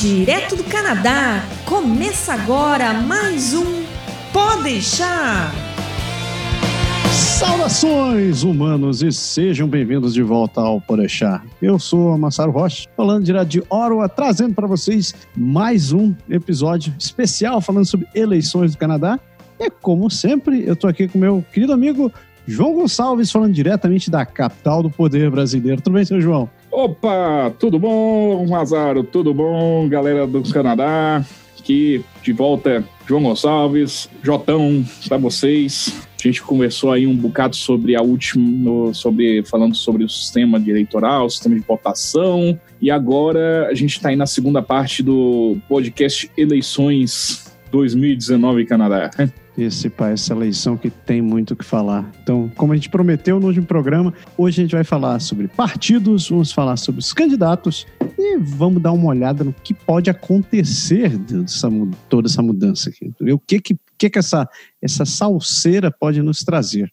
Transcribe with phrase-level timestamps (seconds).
[0.00, 3.84] Direto do Canadá, começa agora mais um
[4.32, 5.52] Pode deixar.
[7.12, 11.44] Saudações, humanos, e sejam bem-vindos de volta ao Podeixar.
[11.60, 17.60] Eu sou Massaro Rocha, falando direto de Ottawa, trazendo para vocês mais um episódio especial
[17.60, 19.20] falando sobre eleições do Canadá.
[19.58, 22.10] E como sempre, eu estou aqui com meu querido amigo
[22.46, 25.82] João Gonçalves, falando diretamente da capital do poder brasileiro.
[25.82, 26.48] Tudo bem, seu João?
[26.72, 29.02] Opa, tudo bom, Mazaro?
[29.02, 31.24] Tudo bom, galera do Canadá?
[31.58, 36.06] Aqui de volta, João Gonçalves, Jotão, para vocês.
[36.18, 41.26] A gente conversou aí um bocado sobre a última, sobre falando sobre o sistema eleitoral,
[41.26, 46.30] o sistema de votação, e agora a gente está aí na segunda parte do podcast
[46.36, 49.10] Eleições 2019 Canadá
[49.62, 52.10] esse essa eleição que tem muito o que falar.
[52.22, 56.28] Então, como a gente prometeu no último programa, hoje a gente vai falar sobre partidos,
[56.28, 57.86] vamos falar sobre os candidatos
[58.18, 61.68] e vamos dar uma olhada no que pode acontecer dessa,
[62.08, 63.12] toda essa mudança aqui.
[63.32, 64.48] O que que, que, que essa,
[64.80, 66.90] essa salseira pode nos trazer.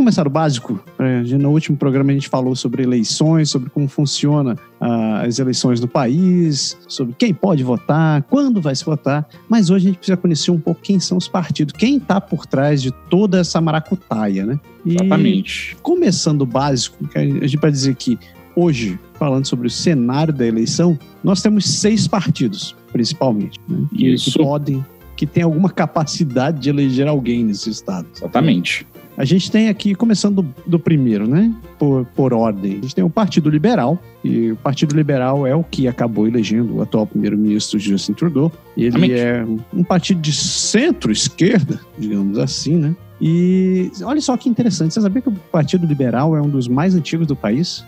[0.00, 0.82] Começar o básico.
[0.98, 5.78] É, no último programa a gente falou sobre eleições, sobre como funciona uh, as eleições
[5.78, 9.28] no país, sobre quem pode votar, quando vai se votar.
[9.46, 12.46] Mas hoje a gente precisa conhecer um pouco quem são os partidos, quem está por
[12.46, 14.58] trás de toda essa maracutaia, né?
[14.86, 15.76] E, Exatamente.
[15.82, 18.18] Começando o básico, a gente vai dizer que
[18.56, 23.86] hoje, falando sobre o cenário da eleição, nós temos seis partidos, principalmente, né?
[23.94, 24.82] que, que podem
[25.14, 28.06] que tem alguma capacidade de eleger alguém nesse estado.
[28.16, 28.86] Exatamente.
[29.20, 31.52] A gente tem aqui, começando do, do primeiro, né?
[31.78, 32.78] Por, por ordem.
[32.78, 36.76] A gente tem o Partido Liberal, e o Partido Liberal é o que acabou elegendo
[36.76, 38.50] o atual primeiro-ministro Justin Trudeau.
[38.74, 39.20] Ele Exatamente.
[39.20, 42.96] é um partido de centro-esquerda, digamos assim, né?
[43.20, 46.94] E olha só que interessante, você sabia que o Partido Liberal é um dos mais
[46.94, 47.84] antigos do país?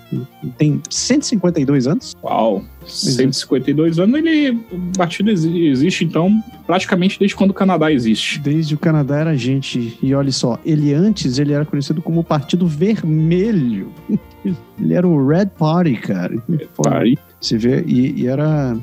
[0.59, 2.15] Tem 152 anos?
[2.23, 2.63] Uau!
[2.87, 8.41] 152 anos, ele, o partido existe, então, praticamente desde quando o Canadá existe.
[8.41, 9.97] Desde o Canadá era gente.
[10.03, 13.93] E olha só, ele antes ele era conhecido como o Partido Vermelho.
[14.79, 16.43] ele era o Red Party, cara.
[16.49, 17.19] Red Party.
[17.41, 18.77] Você vê, e, e era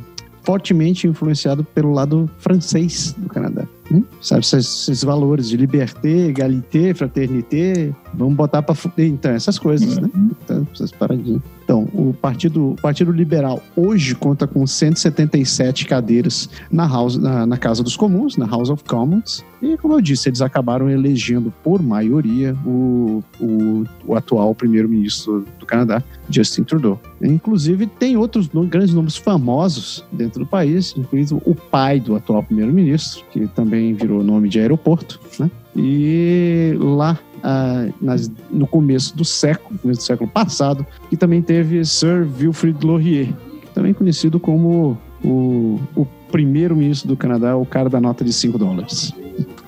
[0.43, 3.67] fortemente influenciado pelo lado francês do Canadá.
[3.91, 4.03] Hum?
[4.21, 10.09] Sabe, esses, esses, valores de liberté, égalité, fraternité, vamos botar para então essas coisas, né?
[10.13, 10.25] uhum.
[10.25, 10.31] né?
[10.43, 11.41] Então, essas paradinhas.
[11.69, 17.57] Então, o Partido, o Partido Liberal hoje conta com 177 cadeiras na, house, na, na,
[17.57, 19.45] Casa dos Comuns, na House of Commons.
[19.61, 25.65] E, como eu disse, eles acabaram elegendo por maioria o, o, o atual primeiro-ministro do
[25.67, 26.99] Canadá, Justin Trudeau.
[27.21, 33.23] Inclusive, tem outros grandes nomes famosos dentro do país, incluindo o pai do atual primeiro-ministro,
[33.29, 35.51] que também virou nome de aeroporto, né?
[35.75, 41.83] E lá ah, nas, no começo do século, começo do século passado, que também teve
[41.85, 43.33] Sir Wilfrid Laurier,
[43.73, 49.13] também conhecido como o, o primeiro-ministro do Canadá, o cara da nota de 5 dólares.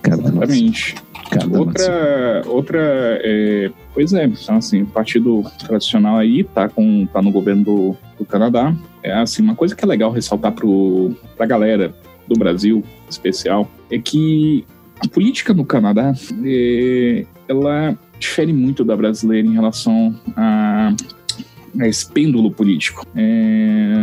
[0.06, 0.96] Exatamente.
[1.58, 2.80] outra, outra
[3.24, 7.98] é, pois é, então, assim, o partido tradicional aí tá, com, tá no governo do,
[8.18, 8.76] do Canadá.
[9.04, 11.94] É assim, uma coisa que é legal ressaltar pro, pra galera
[12.28, 14.66] do Brasil, especial, é que
[15.03, 16.13] a política no Canadá,
[16.44, 20.94] é, ela difere muito da brasileira em relação a,
[21.79, 23.06] a esse pêndulo político.
[23.16, 23.94] É,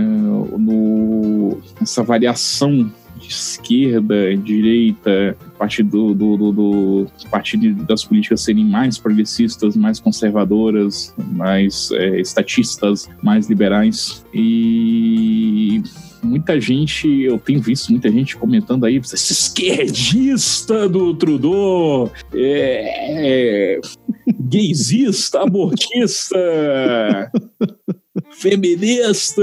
[0.58, 8.98] no, essa variação de esquerda, direita, partido do, do, do, partido das políticas serem mais
[8.98, 14.24] progressistas, mais conservadoras, mais é, estatistas, mais liberais.
[14.32, 15.82] E
[16.22, 23.80] muita gente, eu tenho visto muita gente comentando aí, esse esquerdista do Trudeau, é, é
[24.40, 26.36] gaysista, abortista
[28.30, 29.42] feminista.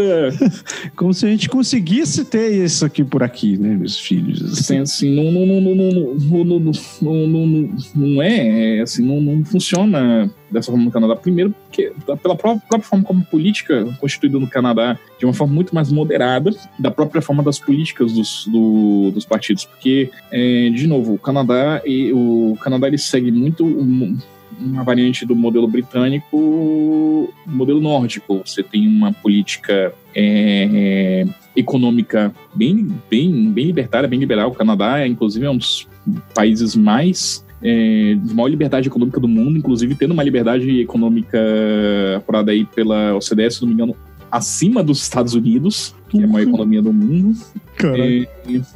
[0.95, 4.41] Como se a gente conseguisse ter isso aqui por aqui, né, meus filhos?
[4.43, 10.31] Assim, assim não, não, não, não, não, não, não, não é, assim, não, não funciona
[10.51, 11.15] dessa forma no Canadá.
[11.15, 15.73] Primeiro, porque pela própria, própria forma como política constituída no Canadá, de uma forma muito
[15.73, 19.65] mais moderada, da própria forma das políticas dos, do, dos partidos.
[19.65, 23.65] Porque, é, de novo, o Canadá, e, o Canadá ele segue muito
[24.59, 28.41] uma variante do modelo britânico, modelo nórdico.
[28.45, 34.49] Você tem uma política é, é, econômica bem, bem, bem libertária, bem liberal.
[34.49, 35.87] O Canadá, é, inclusive, é um dos
[36.33, 41.39] países mais é, de maior liberdade econômica do mundo, inclusive tendo uma liberdade econômica
[42.17, 43.95] apurada aí pela OCDE, se não me engano,
[44.31, 46.53] acima dos Estados Unidos, que é a maior uhum.
[46.53, 47.37] economia do mundo.
[47.83, 48.27] É,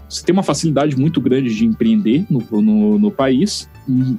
[0.07, 3.69] você tem uma facilidade muito grande de empreender no, no, no país.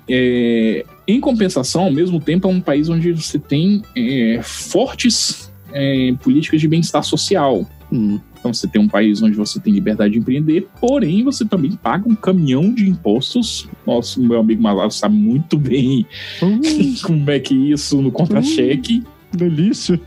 [0.08, 6.14] é, em compensação, ao mesmo tempo, é um país onde você tem é, fortes é,
[6.22, 7.66] políticas de bem-estar social.
[7.92, 8.18] Hum.
[8.38, 12.08] Então você tem um país onde você tem liberdade de empreender, porém você também paga
[12.08, 13.68] um caminhão de impostos.
[13.86, 16.06] Nossa, meu amigo Malaro sabe muito bem
[16.42, 16.60] hum.
[17.04, 19.02] como é que isso no contra-cheque.
[19.06, 19.20] Hum.
[19.32, 20.00] Delícia.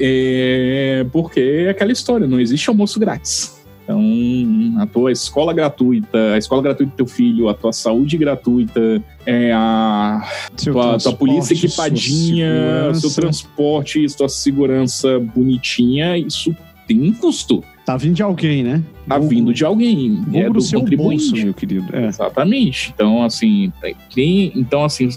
[0.00, 3.61] É, porque é aquela história, não existe almoço grátis.
[3.82, 9.02] Então, a tua escola gratuita, a escola gratuita do teu filho, a tua saúde gratuita,
[9.26, 10.22] é a
[10.62, 16.54] tua, tua, polícia equipadinha, seu transporte, sua segurança bonitinha, isso
[16.86, 17.64] tem um custo.
[17.84, 18.82] Tá vindo de alguém, né?
[19.08, 20.22] Tá vindo de alguém.
[20.32, 21.84] é do seu bolso, meu querido.
[21.92, 22.06] É.
[22.06, 22.92] Exatamente.
[22.94, 23.72] Então, assim,
[24.14, 25.08] tem, então, assim,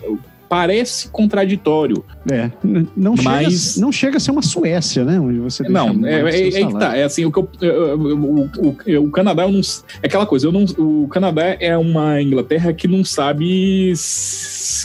[0.47, 2.03] parece contraditório.
[2.31, 2.49] É,
[2.95, 3.73] não, mas...
[3.73, 5.19] chega, não chega a ser uma Suécia, né?
[5.19, 6.95] Onde você não, é, é, é, que tá.
[6.95, 9.61] É assim, o, que eu, o, o, o, Canadá eu não,
[10.01, 10.47] é aquela coisa.
[10.47, 13.93] Eu não, o Canadá é uma Inglaterra que não sabe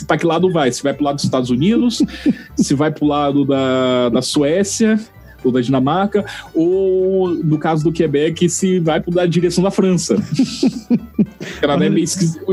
[0.07, 0.71] para que lado vai.
[0.71, 2.01] Se vai pro lado dos Estados Unidos,
[2.55, 4.99] se vai pro lado da, da Suécia
[5.43, 10.15] ou da Dinamarca, ou no caso do Quebec, se vai para a direção da França.
[10.95, 12.05] o Canadá é meio,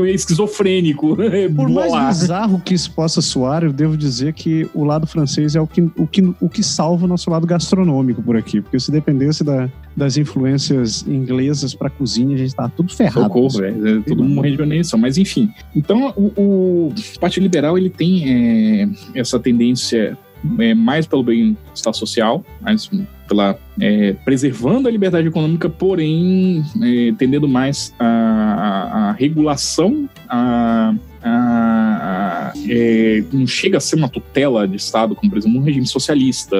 [0.07, 1.15] esquizofrênico.
[1.55, 5.61] Por mais bizarro que isso possa soar, eu devo dizer que o lado francês é
[5.61, 8.91] o que, o que, o que salva o nosso lado gastronômico por aqui, porque se
[8.91, 13.21] dependesse da, das influências inglesas para cozinha, a gente tá tudo ferrado.
[13.21, 14.99] Socorro, é, é todo mundo morrendo de veneção.
[14.99, 20.17] Mas enfim, então o, o Partido Liberal ele tem é, essa tendência
[20.59, 22.89] é, mais pelo bem-estar social, mais
[23.27, 30.95] pela é, preservando a liberdade econômica, porém é, tendendo mais a, a, a regulação, a,
[31.23, 35.85] a, é, não chega a ser uma tutela de Estado, como por exemplo um regime
[35.85, 36.57] socialista,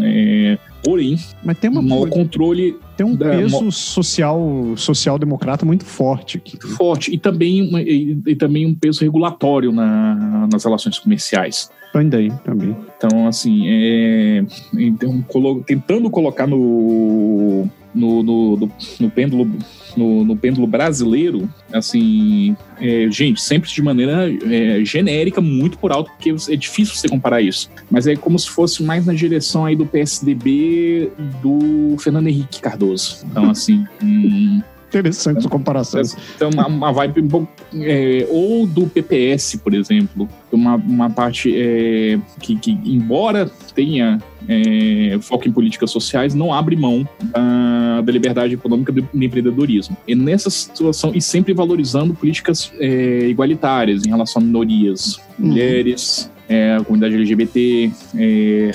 [0.00, 5.64] é, porém, mas tem uma, um controle tem um da, peso uma, social social democrata
[5.64, 6.58] muito forte aqui.
[6.74, 11.70] Forte e também e, e também um peso regulatório na, nas relações comerciais.
[11.92, 12.76] Também, também.
[12.96, 14.44] Então, assim, é,
[14.74, 19.50] então, colo, tentando colocar no, no, no, no, no pêndulo
[19.96, 26.10] no, no, pêndulo brasileiro, assim, é, gente, sempre de maneira é, genérica, muito por alto,
[26.12, 27.70] porque é difícil você comparar isso.
[27.90, 31.10] Mas é como se fosse mais na direção aí do PSDB
[31.42, 33.24] do Fernando Henrique Cardoso.
[33.24, 33.84] Então, assim.
[34.02, 36.00] Hum, Interessante essa comparação.
[36.34, 37.28] Então, uma, uma vibe
[37.74, 44.18] é, ou do PPS, por exemplo, uma, uma parte é, que, que, embora tenha
[44.48, 49.96] é, foco em políticas sociais, não abre mão da, da liberdade econômica do, do empreendedorismo.
[50.06, 55.52] E nessa situação, e sempre valorizando políticas é, igualitárias em relação a minorias, uhum.
[56.48, 58.72] É, a comunidade LGBT, é,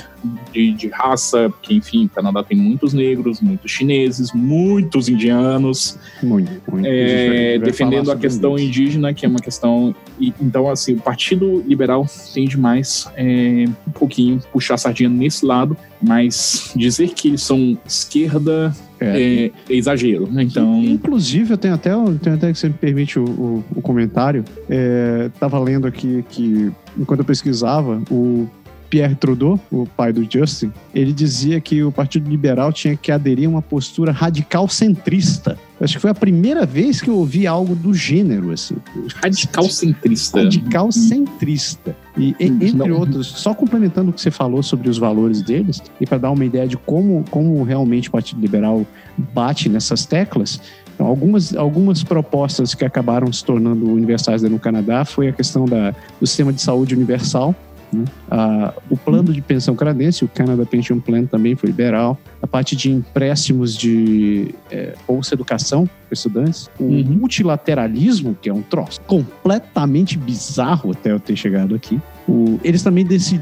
[0.52, 5.98] de, de, raça, porque, enfim, o Canadá tem muitos negros, muitos chineses, muitos indianos.
[6.22, 6.86] Muito, muito.
[6.86, 8.66] É, defendendo a questão isso.
[8.66, 9.94] indígena, que é uma questão.
[10.20, 15.44] E, então, assim, o Partido Liberal tende mais é, um pouquinho puxar a sardinha nesse
[15.44, 20.44] lado, mas dizer que eles são esquerda é, é, exagero, né?
[20.44, 20.82] Então.
[20.82, 21.90] Inclusive, eu tenho até,
[22.22, 24.44] tenho até que você me permite o, o, o comentário.
[24.68, 28.48] É, tava lendo aqui que, enquanto eu pesquisava, o
[28.94, 33.48] Pierre Trudeau, o pai do Justin, ele dizia que o Partido Liberal tinha que aderir
[33.48, 35.58] a uma postura radical centrista.
[35.80, 38.76] Acho que foi a primeira vez que eu ouvi algo do gênero, assim.
[39.16, 40.42] Radical centrista.
[40.42, 41.96] Radical centrista.
[42.16, 42.98] E, entre Não.
[43.00, 46.44] outros, só complementando o que você falou sobre os valores deles, e para dar uma
[46.44, 48.86] ideia de como, como realmente o Partido Liberal
[49.34, 50.60] bate nessas teclas,
[50.94, 55.94] então, algumas, algumas propostas que acabaram se tornando universais no Canadá foi a questão da,
[56.20, 57.54] do sistema de saúde universal,
[57.94, 58.04] né?
[58.30, 62.18] Ah, o plano de pensão canadense, o Canada Pension Plan, também foi liberal.
[62.42, 66.68] A parte de empréstimos de é, bolsa educação para estudantes.
[66.78, 67.04] O uhum.
[67.04, 72.00] multilateralismo, que é um troço completamente bizarro até eu ter chegado aqui.
[72.26, 73.32] O, eles também def,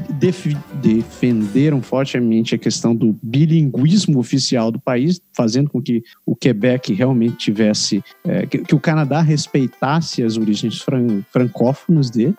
[0.81, 7.37] defenderam fortemente a questão do bilinguismo oficial do país, fazendo com que o Quebec realmente
[7.37, 12.35] tivesse, é, que, que, o Canadá respeitasse as origens fran, francófonas dele.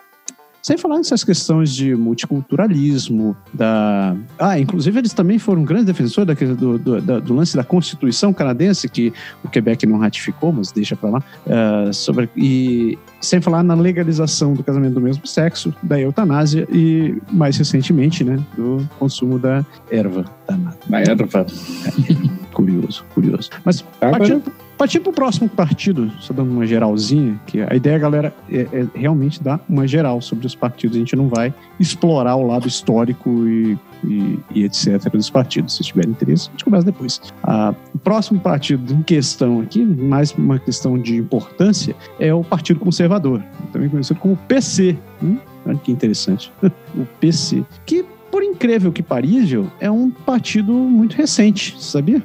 [0.65, 4.15] Sem falar nessas questões de multiculturalismo, da.
[4.39, 8.89] Ah, inclusive eles também foram grandes defensores do, do, do, do lance da Constituição canadense,
[8.89, 11.23] que o Quebec não ratificou, mas deixa pra lá.
[11.45, 12.27] Uh, sobre...
[12.35, 18.23] E sem falar na legalização do casamento do mesmo sexo, da eutanásia e, mais recentemente,
[18.23, 20.77] né, do consumo da erva danada.
[20.89, 21.45] Da erva.
[21.85, 22.35] É.
[22.55, 23.51] curioso, curioso.
[23.63, 28.33] Mas partindo, Partir para o próximo partido, só dando uma geralzinha, que a ideia, galera,
[28.49, 30.97] é, é, realmente dar uma geral sobre os partidos.
[30.97, 35.09] A gente não vai explorar o lado histórico e, e, e etc.
[35.11, 35.77] dos partidos.
[35.77, 37.21] Se tiver interesse, a gente começa depois.
[37.43, 42.79] Ah, o próximo partido em questão aqui, mais uma questão de importância, é o Partido
[42.79, 43.41] Conservador,
[43.71, 44.97] também conhecido como PC.
[45.23, 45.37] Hum?
[45.65, 46.51] Olha que interessante.
[46.95, 47.63] o PC.
[47.85, 48.05] Que
[48.35, 52.21] por incrível que parível, é um partido muito recente, sabia?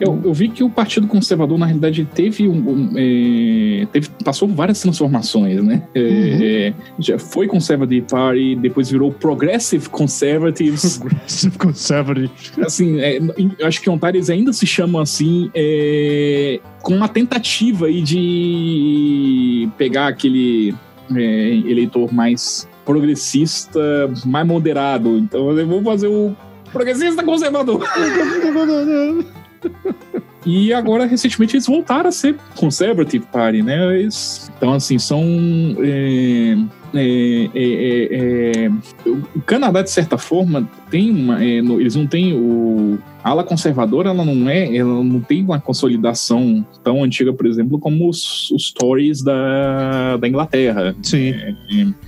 [0.00, 2.54] Eu, eu vi que o Partido Conservador, na realidade, teve um.
[2.54, 5.82] um é, teve, passou várias transformações, né?
[5.94, 7.02] É, uhum.
[7.02, 10.96] Já foi Conservative Party, depois virou Progressive Conservatives.
[11.04, 12.58] Progressive Conservatives.
[12.58, 13.18] Assim, é,
[13.62, 20.74] acho que Ontário ainda se chamam assim, é, com uma tentativa aí de pegar aquele
[21.14, 23.80] é, eleitor mais progressista,
[24.24, 25.18] mais moderado.
[25.18, 26.34] Então eu vou fazer o
[26.72, 27.84] progressista conservador.
[30.46, 33.98] E agora, recentemente, eles voltaram a ser Conservative Party, né?
[33.98, 35.24] Eles, então, assim, são.
[35.80, 36.56] É,
[36.94, 38.70] é, é, é,
[39.08, 41.44] o Canadá, de certa forma, tem uma.
[41.44, 42.96] É, no, eles não têm o.
[43.26, 44.76] A ala conservadora, ela não é.
[44.76, 50.28] Ela não tem uma consolidação tão antiga, por exemplo, como os, os Tories da, da
[50.28, 50.94] Inglaterra.
[51.02, 51.30] Sim.
[51.30, 51.52] É,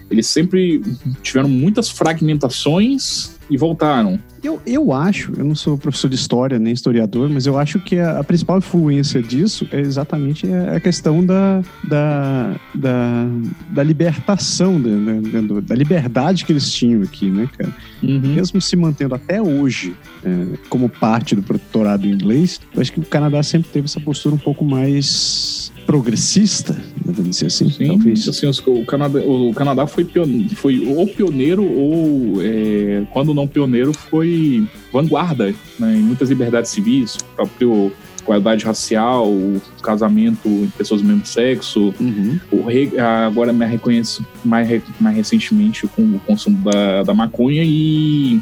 [0.09, 0.81] eles sempre
[1.21, 4.19] tiveram muitas fragmentações e voltaram.
[4.43, 7.99] Eu, eu acho, eu não sou professor de história nem historiador, mas eu acho que
[7.99, 13.27] a, a principal influência disso é exatamente a questão da, da, da,
[13.71, 17.75] da libertação, da, da, da, liberdade que eles tinham aqui, né, cara?
[18.03, 18.21] Uhum.
[18.21, 23.05] Mesmo se mantendo até hoje é, como parte do protetorado inglês, eu acho que o
[23.05, 27.71] Canadá sempre teve essa postura um pouco mais progressista, vamos dizer assim.
[27.71, 28.29] Sim, talvez.
[28.29, 33.95] Assim, o, Canadá, o Canadá foi, pione, foi ou pioneiro ou, é, quando não pioneiro,
[33.95, 37.91] foi vanguarda né, em muitas liberdades civis, próprio
[38.21, 41.95] igualdade racial, o casamento entre pessoas do mesmo sexo.
[41.99, 42.39] Uhum.
[42.53, 42.65] O
[43.27, 44.69] agora me reconheço mais,
[45.01, 48.39] mais recentemente com o consumo da, da maconha e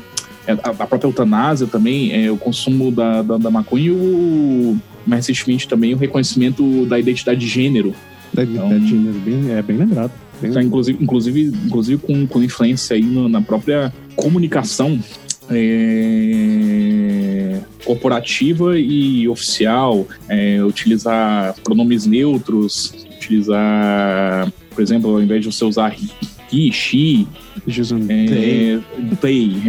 [0.48, 4.76] é, a, a própria eutanásia também, é, o consumo da, da, da maconha e o
[5.06, 7.94] mais recentemente também o reconhecimento da identidade de gênero.
[8.32, 10.12] Da identidade então, de gênero, bem, é bem lembrado.
[10.40, 15.00] Bem tá, inclusive, inclusive, inclusive com, com influência aí no, na própria comunicação
[15.50, 16.40] é,
[17.84, 25.96] corporativa e oficial, é, utilizar pronomes neutros, utilizar, por exemplo, ao invés de você usar
[26.52, 27.26] he, she,
[28.08, 28.78] é,
[29.20, 29.60] they,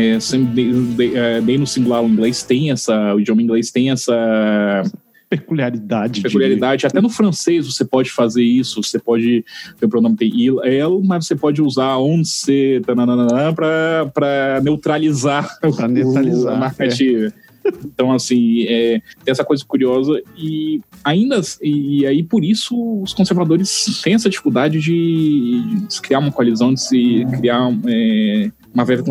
[1.16, 4.84] é, they, no singular o inglês tem essa, o idioma inglês tem essa
[5.30, 6.22] peculiaridade.
[6.22, 6.82] Peculiaridade.
[6.82, 6.88] De...
[6.88, 8.82] Até no francês você pode fazer isso.
[8.82, 9.44] Você pode.
[9.82, 16.54] O pronome tem il, el, mas você pode usar on se para neutralizar, pra neutralizar
[16.56, 17.28] a narrativa.
[17.28, 17.48] É.
[17.84, 24.02] Então, assim, é, tem essa coisa curiosa e ainda, e aí por isso os conservadores
[24.02, 29.04] têm essa dificuldade de, de criar uma coalizão, de se criar é, uma verba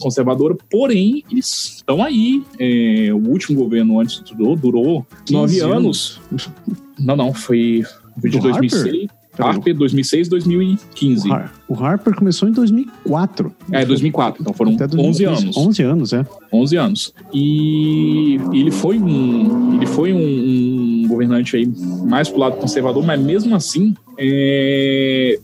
[0.00, 2.42] conservadora, porém, eles estão aí.
[2.58, 6.20] É, o último governo antes durou, durou nove anos.
[6.30, 6.50] anos.
[6.98, 7.84] Não, não, foi,
[8.16, 8.84] de 2006.
[8.84, 9.08] Harper?
[9.38, 11.28] Harper, 2006, 2015.
[11.68, 13.52] O, Harper começou em 2004.
[13.72, 14.42] É, 2004.
[14.42, 15.56] Então foram 11 anos.
[15.56, 16.26] 11 anos, é.
[16.52, 17.14] 11 anos.
[17.32, 21.66] E ele foi um, ele foi um, um governante aí
[22.06, 25.38] mais pro lado conservador, mas mesmo assim, é,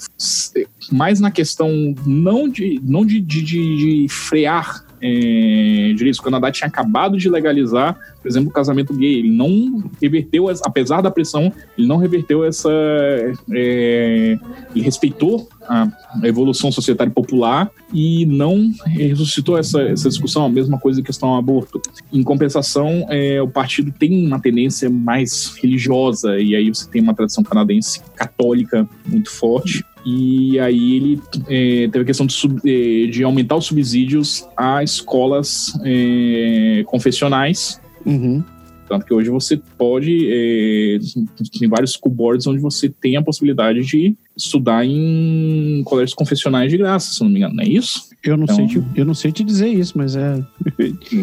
[0.93, 6.19] mais na questão não de, não de, de, de frear é, direitos.
[6.19, 9.19] O Canadá tinha acabado de legalizar, por exemplo, o casamento gay.
[9.19, 12.71] Ele não reverteu, apesar da pressão, ele não reverteu essa.
[13.53, 14.39] É,
[14.75, 15.89] ele respeitou a
[16.25, 21.39] evolução societária popular e não ressuscitou essa, essa discussão, a mesma coisa em questão ao
[21.39, 21.81] aborto.
[22.13, 27.15] Em compensação, é, o partido tem uma tendência mais religiosa, e aí você tem uma
[27.15, 29.85] tradição canadense católica muito forte.
[30.05, 34.83] E aí ele é, teve a questão de, sub, é, de, aumentar os subsídios a
[34.83, 37.81] escolas é, confessionais.
[38.05, 38.43] Uhum.
[38.89, 40.29] Tanto que hoje você pode.
[40.29, 40.99] É,
[41.59, 46.79] tem vários school boards onde você tem a possibilidade de estudar em colégios confessionais de
[46.79, 48.10] graça, se não me engano, não é isso?
[48.23, 50.45] Eu não, então, sei, te, eu não sei te dizer isso, mas é.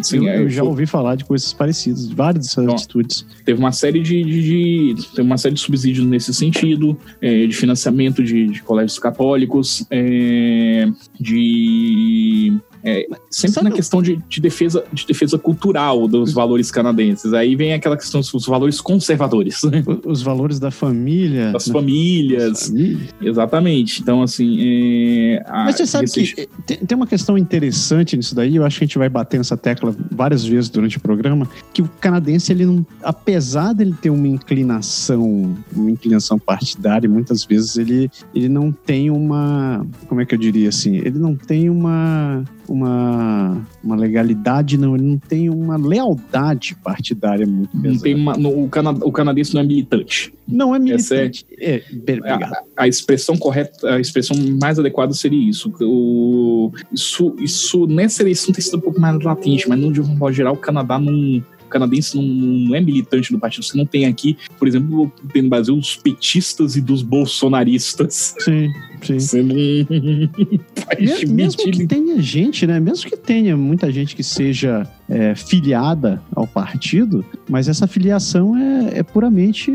[0.01, 3.25] Sim, eu, é, eu já ouvi falar de coisas parecidas, de várias dessas então, atitudes.
[3.45, 7.55] Teve uma série de, de, de, teve uma série de subsídios nesse sentido, é, de
[7.55, 10.87] financiamento de, de colégios católicos, é,
[11.19, 17.33] de é, sempre Sabe na questão de, de, defesa, de defesa cultural dos valores canadenses.
[17.33, 19.59] Aí vem aquela questão dos valores conservadores.
[20.05, 21.51] Os valores da família.
[21.51, 21.73] Das né?
[21.73, 22.73] famílias.
[23.21, 24.01] Exatamente.
[24.01, 24.57] Então, assim.
[24.61, 26.33] É, Mas você sabe esse...
[26.33, 29.37] que tem, tem uma questão interessante nisso daí, eu acho que a gente vai bater
[29.37, 34.09] nessa tecla várias vezes durante o programa, que o canadense, ele não, apesar dele ter
[34.09, 40.33] uma inclinação, uma inclinação partidária, muitas vezes ele, ele não tem uma, como é que
[40.33, 45.77] eu diria assim, ele não tem uma uma, uma legalidade, não, ele não tem uma
[45.77, 47.93] lealdade partidária muito pesada.
[47.93, 50.33] Não tem uma, no, o, cana, o canadense não é militante.
[50.47, 51.45] Não é militante.
[51.57, 55.73] É, é, a, a, expressão correta, a expressão mais adequada seria isso.
[55.81, 60.15] O, isso, isso nessa eleição tem sido um pouco mais latente, mas no de um
[60.15, 63.63] modo geral, o Canadá não canadense não, não, é militante do partido.
[63.63, 68.35] Você não tem aqui, por exemplo, tem no Brasil os petistas e dos bolsonaristas.
[68.39, 68.71] Sim,
[69.01, 69.19] sim.
[69.19, 69.55] Você não
[70.75, 72.79] faz mesmo, mesmo que tenha gente, né?
[72.79, 78.99] Mesmo que tenha muita gente que seja é, filiada ao partido, mas essa filiação é,
[78.99, 79.71] é puramente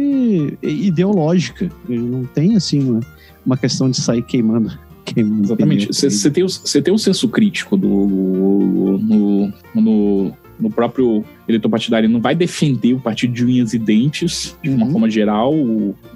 [0.62, 1.71] ideológica.
[1.88, 3.00] Não tem, assim, uma,
[3.45, 4.73] uma questão de sair queimando
[5.17, 5.88] Exatamente.
[5.88, 6.49] Você tem, o,
[6.83, 13.00] tem o senso crítico do, no, no, no próprio eleitor partidário não vai defender o
[13.00, 14.92] partido de unhas e dentes, de uma uhum.
[14.92, 15.52] forma geral,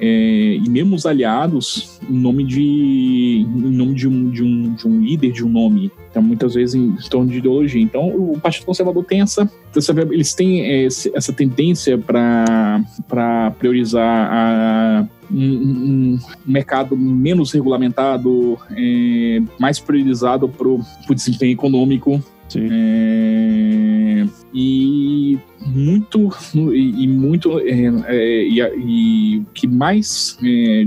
[0.01, 4.87] é, e mesmo os aliados, em nome de, em nome de um, de, um, de
[4.87, 5.91] um líder, de um nome.
[6.11, 7.83] Então, muitas vezes em torno de ideologia.
[7.83, 9.51] Então, o Partido Conservador tem essa.
[9.75, 19.43] essa eles têm é, essa tendência para priorizar a, um, um, mercado menos regulamentado, é,
[19.59, 22.23] mais priorizado para o desempenho econômico.
[22.59, 26.31] É, e muito
[26.73, 28.45] e, e muito é, é,
[28.77, 30.87] e, o que mais é,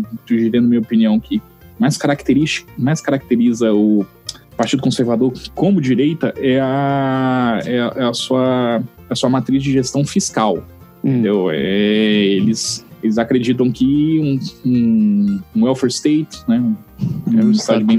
[0.53, 1.41] na minha opinião que
[1.77, 4.05] mais caracteriza mais caracteriza o
[4.57, 9.71] Partido Conservador como direita é a, é a, é a sua a sua matriz de
[9.71, 10.57] gestão fiscal
[11.03, 11.09] hum.
[11.09, 16.61] entendeu é, eles eles acreditam que um, um, um welfare state, né,
[17.27, 17.97] um estado de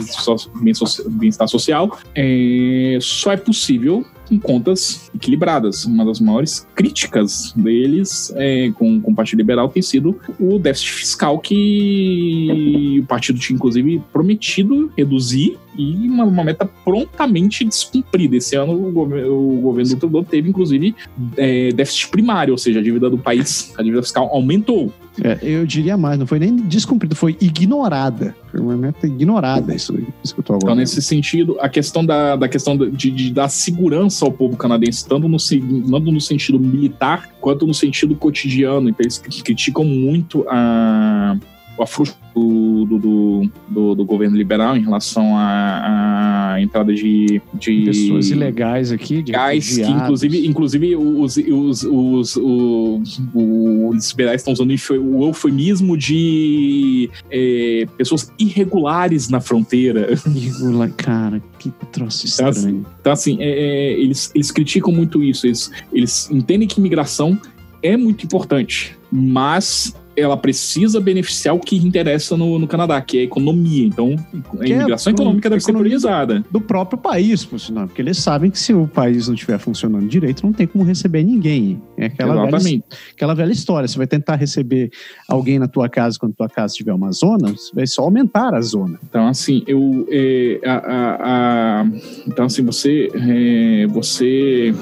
[1.11, 5.85] bem-estar social, é, só é possível com contas equilibradas.
[5.85, 10.93] Uma das maiores críticas deles é, com, com o Partido Liberal tem sido o déficit
[10.93, 18.37] fiscal que o partido tinha, inclusive, prometido reduzir e uma, uma meta prontamente descumprida.
[18.37, 20.95] Esse ano o, governo, o governo do Trudeau teve, inclusive,
[21.37, 24.93] é, déficit primário, ou seja, a dívida do país, a dívida fiscal aumentou.
[25.23, 28.35] É, eu diria mais, não foi nem descumprida, foi ignorada.
[28.51, 30.73] Foi uma meta ignorada, isso, isso que eu tô agora.
[30.73, 35.07] Então, nesse sentido, a questão da, da questão de, de dar segurança ao povo canadense,
[35.07, 38.89] tanto no, tanto no sentido militar quanto no sentido cotidiano.
[38.89, 41.37] Então, eles criticam muito a
[41.81, 47.83] a frustra do, do, do, do, governo liberal em relação à, à entrada de, de
[47.85, 54.53] pessoas ilegais aqui, de gás, que inclusive, inclusive os, os, os, os, os liberais estão
[54.53, 60.09] usando o eufemismo de é, pessoas irregulares na fronteira.
[60.27, 62.87] Irregular, cara, que troço então, assim, estranho.
[63.01, 65.47] Então, assim, é, é, eles, eles criticam muito isso.
[65.47, 67.39] Eles, eles entendem que imigração
[67.83, 73.21] é muito importante, mas ela precisa beneficiar o que interessa no, no Canadá, que é
[73.21, 73.87] a economia.
[73.87, 74.17] Então,
[74.55, 76.45] a que é imigração é, econômica deve ser priorizada.
[76.51, 80.07] Do, próprio país, por sinal, porque eles sabem que se o país não estiver funcionando
[80.07, 81.81] direito, não tem como receber ninguém.
[81.97, 82.85] É aquela Exatamente.
[82.89, 83.89] Velha, aquela velha história.
[83.89, 84.91] Você vai tentar receber
[85.29, 88.61] alguém na tua casa quando tua casa tiver uma zona, você vai só aumentar a
[88.61, 88.99] zona.
[89.09, 90.07] Então, assim, eu.
[90.11, 91.87] É, a, a, a,
[92.27, 93.09] então, assim, você.
[93.15, 94.75] É, você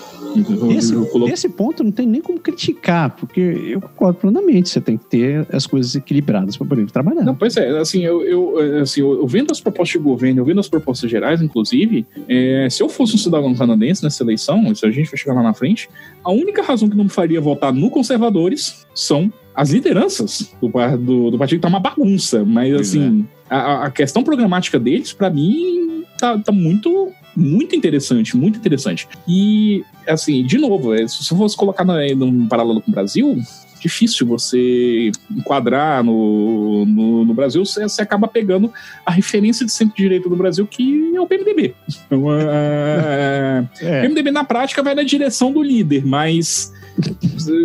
[0.76, 0.94] esse,
[1.32, 4.68] esse ponto não tem nem como criticar, porque eu concordo plenamente.
[4.68, 5.17] Você tem que ter
[5.52, 7.22] as coisas equilibradas para poder trabalhar.
[7.22, 10.60] Não, pois é, assim, eu, eu, assim, eu, vendo as propostas de governo, eu vendo
[10.60, 14.90] as propostas gerais, inclusive, é, se eu fosse um cidadão canadense nessa eleição, se a
[14.90, 15.88] gente vai chegar lá na frente,
[16.24, 21.30] a única razão que não me faria votar no conservadores são as lideranças do, do,
[21.32, 23.54] do partido tá uma bagunça, mas pois assim, é.
[23.54, 29.08] a, a, questão programática deles, para mim, tá, tá muito muito interessante, muito interessante.
[29.26, 33.38] E, assim, de novo, é, se você fosse colocar num paralelo com o Brasil,
[33.80, 38.72] difícil você enquadrar no, no, no Brasil, você, você, acaba pegando
[39.04, 41.74] a referência de centro-direita do Brasil, que é o PMDB.
[42.06, 43.98] Então, é, é.
[43.98, 46.72] O PMDB, na prática, vai na direção do líder, mas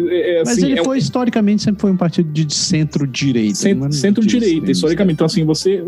[0.10, 3.56] é, é, assim, Mas ele é foi, historicamente, sempre foi um partido de centro-direita.
[3.92, 5.16] Centro-direita, historicamente.
[5.16, 5.84] Então, assim, você,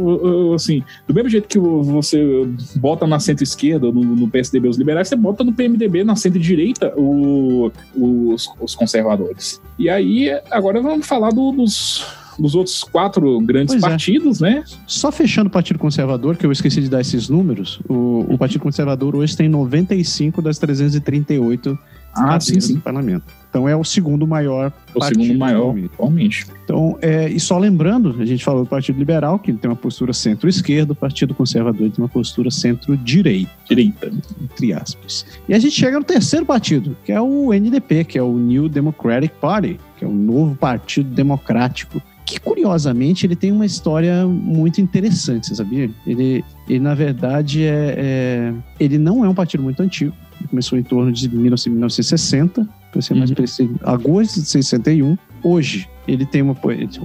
[0.54, 5.16] assim, do mesmo jeito que você bota na centro-esquerda, no, no, PSDB os liberais, você
[5.16, 7.72] bota no PMDB, na centro-direita, os,
[8.60, 9.62] os conservadores.
[9.78, 12.06] E aí, agora vamos falar do, dos
[12.38, 13.88] dos outros quatro grandes pois é.
[13.88, 14.50] partidos, é.
[14.50, 14.64] né?
[14.86, 18.62] Só fechando o Partido Conservador, que eu esqueci de dar esses números, o, o Partido
[18.62, 21.78] Conservador hoje tem 95 das 338
[22.16, 22.76] ah, sim, sim.
[22.76, 23.24] do parlamento.
[23.50, 26.46] Então é o segundo maior o segundo maior atualmente.
[26.64, 30.12] Então, é, e só lembrando, a gente falou do Partido Liberal, que tem uma postura
[30.12, 33.52] centro-esquerda, o Partido Conservador tem uma postura centro-direita.
[33.70, 34.12] Direita.
[34.42, 35.26] Entre aspas.
[35.48, 38.68] E a gente chega no terceiro partido, que é o NDP, que é o New
[38.68, 44.82] Democratic Party, que é o novo Partido Democrático que curiosamente ele tem uma história muito
[44.82, 45.90] interessante, você sabia?
[46.08, 50.14] Ele, ele na verdade é, é, ele não é um partido muito antigo.
[50.40, 53.36] Ele começou em torno de 1960, para ser mais uhum.
[53.36, 55.18] preciso, agosto de 61.
[55.44, 56.56] Hoje ele tem uma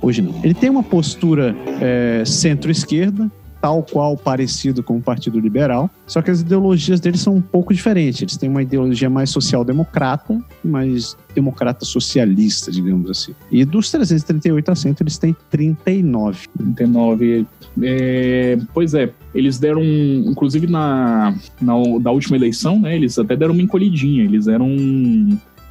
[0.02, 0.35] hoje não.
[0.42, 3.30] Ele tem uma postura é, centro-esquerda,
[3.61, 7.75] tal qual parecido com o Partido Liberal, só que as ideologias deles são um pouco
[7.75, 8.23] diferentes.
[8.23, 13.35] Eles têm uma ideologia mais social-democrata, mais democrata socialista, digamos assim.
[13.51, 16.49] E dos 338 assentos, eles têm 39.
[16.57, 17.46] 39.
[17.83, 23.62] É, pois é, eles deram, inclusive na, na última eleição, né, eles até deram uma
[23.62, 24.68] encolhidinha, eles eram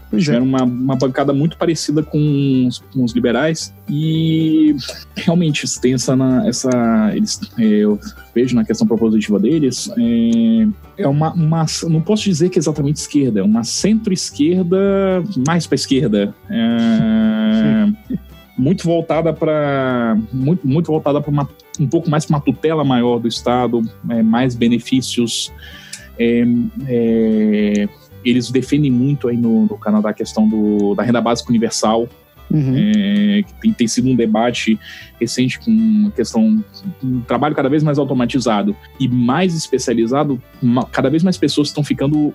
[0.10, 0.48] Pois Tiveram é.
[0.48, 4.76] uma, uma bancada muito parecida com os, com os liberais e
[5.15, 8.00] realmente tem essa, essa eles, é, eu
[8.34, 12.98] vejo na questão propositiva deles é, é uma, uma não posso dizer que é exatamente
[12.98, 14.78] esquerda, é uma centro-esquerda
[15.48, 16.34] mais para esquerda.
[16.50, 18.19] É,
[18.58, 21.48] muito voltada para muito, muito voltada para
[21.80, 25.52] um pouco mais para uma tutela maior do Estado, é, mais benefícios
[26.19, 26.43] é,
[26.88, 27.89] é,
[28.23, 32.08] eles defendem muito aí no, no Canadá a questão do, da renda básica universal,
[32.51, 32.73] Uhum.
[32.75, 34.79] É, que tem, tem, sido um debate
[35.19, 36.63] recente com a questão
[37.03, 41.84] um trabalho cada vez mais automatizado e mais especializado, uma, cada vez mais pessoas estão
[41.84, 42.34] ficando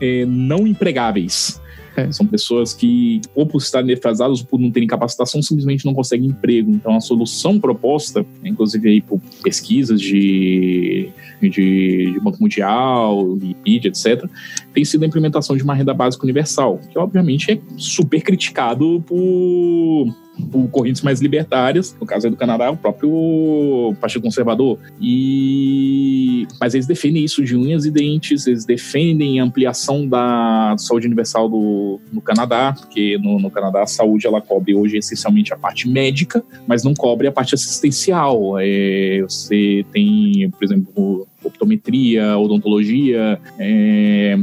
[0.00, 1.60] é, não empregáveis.
[1.94, 2.10] É.
[2.10, 6.28] São pessoas que, ou por estarem defasadas ou por não terem capacitação, simplesmente não conseguem
[6.28, 6.70] emprego.
[6.70, 11.10] Então, a solução proposta, inclusive aí por pesquisas de,
[11.42, 14.24] de, de Banco Mundial, BID, etc.,
[14.72, 20.22] tem sido a implementação de uma renda básica universal, que obviamente é super criticado por
[20.50, 24.78] por correntes mais libertárias, no caso aí do Canadá, o próprio Partido Conservador.
[25.00, 31.06] E mas eles defendem isso de unhas e dentes, eles defendem a ampliação da saúde
[31.06, 35.56] universal do, no Canadá, porque no, no Canadá a saúde ela cobre hoje essencialmente a
[35.56, 38.54] parte médica, mas não cobre a parte assistencial.
[38.58, 44.38] É, você tem, por exemplo, optometria, odontologia, é,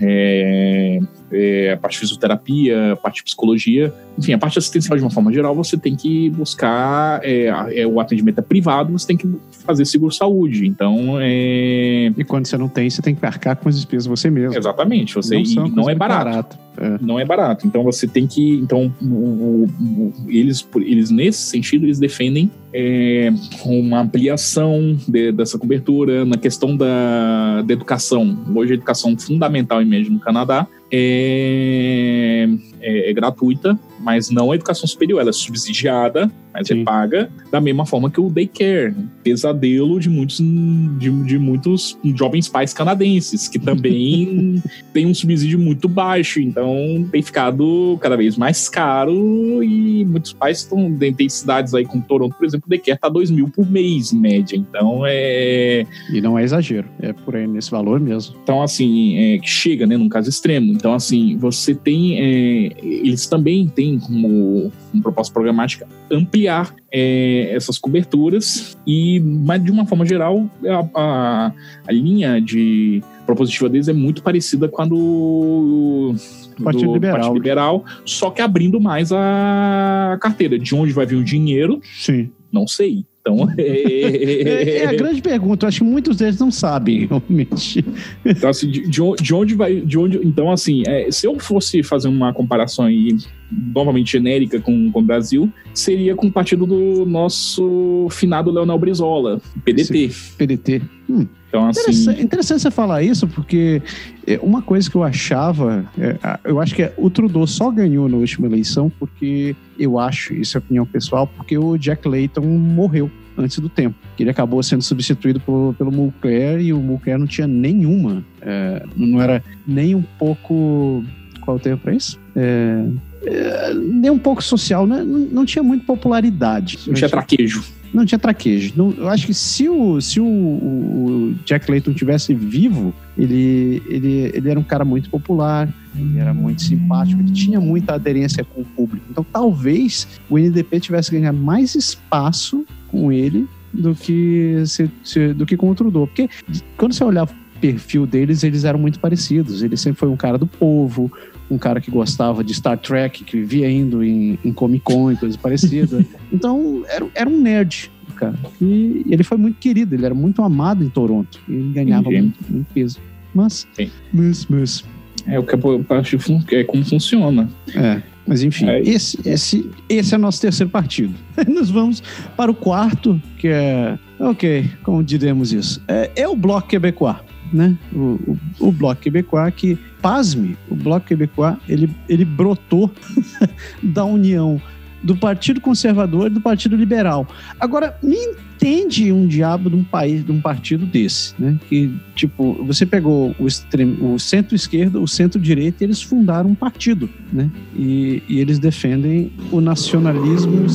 [0.00, 0.98] é,
[1.30, 5.10] é, a parte de fisioterapia, a parte de psicologia, enfim, a parte assistencial de uma
[5.10, 7.46] forma geral, você tem que buscar é,
[7.80, 9.28] é, o atendimento é privado, você tem que
[9.64, 10.66] fazer seguro-saúde.
[10.66, 12.12] Então, é...
[12.16, 14.56] E quando você não tem, você tem que arcar com as despesas você mesmo.
[14.56, 15.14] Exatamente.
[15.14, 16.24] Você, não, não é barato.
[16.24, 16.58] barato.
[16.76, 16.98] É.
[17.00, 17.66] Não é barato.
[17.66, 18.54] Então, você tem que...
[18.56, 23.32] Então, o, o, eles, eles, nesse sentido, eles defendem é,
[23.64, 28.36] uma ampliação de, dessa cobertura na questão da, da educação.
[28.54, 32.48] Hoje, a educação fundamental, em médio, no Canadá é,
[32.80, 36.82] é, é gratuita mas não a educação superior, ela é subsidiada, mas é Sim.
[36.82, 42.48] é paga da mesma forma que o daycare, pesadelo de muitos de, de muitos jovens
[42.48, 44.62] pais canadenses que também
[44.92, 50.58] tem um subsídio muito baixo, então tem ficado cada vez mais caro e muitos pais
[50.58, 54.12] estão tem cidades aí como Toronto, por exemplo, o daycare tá 2 mil por mês
[54.12, 58.36] em média, então é e não é exagero, é por aí nesse valor mesmo.
[58.42, 63.68] Então assim é, chega, né, num caso extremo, então assim você tem é, eles também
[63.68, 70.06] têm tem como, como proposta programática ampliar é, essas coberturas e, mas de uma forma
[70.06, 71.52] geral, a, a,
[71.86, 76.14] a linha de propositiva deles é muito parecida com a do
[76.62, 77.16] Partido, do Liberal.
[77.16, 80.58] Partido Liberal, só que abrindo mais a carteira.
[80.58, 81.80] De onde vai vir o dinheiro?
[81.82, 82.30] Sim.
[82.50, 83.06] Não sei.
[83.22, 83.62] Então, é...
[83.62, 85.64] é, é a grande pergunta.
[85.64, 87.84] Eu acho que muitos deles não sabem, realmente.
[88.24, 89.80] Então, assim, de, de onde vai.
[89.80, 93.16] De onde, então, assim, é, se eu fosse fazer uma comparação aí,
[93.50, 99.40] novamente genérica com, com o Brasil, seria com o partido do nosso finado Leonel Brizola,
[99.64, 100.10] PDT.
[100.10, 100.82] Sim, PDT.
[101.08, 101.26] Hum.
[101.52, 101.80] Então, assim...
[101.82, 103.82] interessante, interessante você falar isso, porque
[104.26, 108.16] é, uma coisa que eu achava, é, eu acho que o Trudeau só ganhou na
[108.16, 113.58] última eleição porque eu acho, isso é opinião pessoal, porque o Jack Layton morreu antes
[113.58, 113.94] do tempo.
[114.18, 119.20] Ele acabou sendo substituído por, pelo Mulcair e o Mulcair não tinha nenhuma, é, não
[119.20, 121.04] era nem um pouco.
[121.42, 122.18] Qual é o termo para isso?
[122.34, 122.86] É,
[123.26, 125.02] é, nem um pouco social, né?
[125.02, 126.78] não, não tinha muita popularidade.
[126.86, 128.72] Não tinha traquejo Não tinha traquejo.
[128.74, 134.30] Não, eu acho que se o, se o, o, Jack Layton tivesse vivo, ele, ele,
[134.34, 138.62] ele era um cara muito popular, ele era muito simpático, ele tinha muita aderência com
[138.62, 139.04] o público.
[139.10, 145.44] Então talvez o NDP tivesse ganhar mais espaço com ele do que, se, se, do
[145.44, 146.06] que com o Trudeau.
[146.06, 146.28] Porque
[146.76, 149.62] quando você olhava o perfil deles, eles eram muito parecidos.
[149.62, 151.12] Ele sempre foi um cara do povo,
[151.52, 155.16] um cara que gostava de Star Trek, que vivia indo em, em Comic Con e
[155.16, 156.04] coisas parecidas.
[156.32, 158.34] então, era, era um nerd, cara.
[158.60, 161.40] E ele foi muito querido, ele era muito amado em Toronto.
[161.48, 162.98] E ele ganhava muito, muito, peso.
[163.34, 163.90] Mas, Sim.
[164.12, 164.84] mas, mas.
[165.26, 166.18] É o que eu acho
[166.50, 167.48] é como funciona.
[167.74, 168.02] É.
[168.26, 168.80] Mas enfim, é.
[168.80, 171.14] esse, esse, esse é o nosso terceiro partido.
[171.48, 172.02] Nós vamos
[172.36, 173.98] para o quarto, que é.
[174.18, 175.82] Ok, como diremos isso?
[175.88, 177.16] É, é o Bloco Quebecois
[177.52, 177.76] né?
[177.92, 182.90] O, o, o Bloco Quebecois, que, pasme, o Bloco Quebecois, ele, ele brotou
[183.82, 184.60] da união
[185.02, 187.26] do Partido Conservador e do Partido Liberal.
[187.58, 191.58] Agora, me entende um diabo de um país, de um partido desse, né?
[191.68, 197.50] Que, tipo, você pegou o, o centro-esquerda, o centro-direita e eles fundaram um partido, né?
[197.74, 200.66] E, e eles defendem o nacionalismo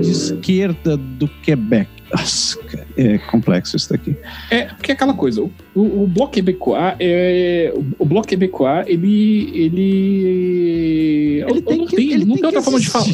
[0.00, 1.88] de esquerda do Quebec.
[2.10, 2.58] Nossa,
[2.96, 4.16] é complexo isso daqui.
[4.50, 9.50] É, porque é aquela coisa, o, o Bloco Québécois, é, o, o Bloco Québécois, ele,
[9.54, 11.44] ele...
[11.46, 13.06] Ele tem, não, que, tem, ele não tem, tem outra forma de falar.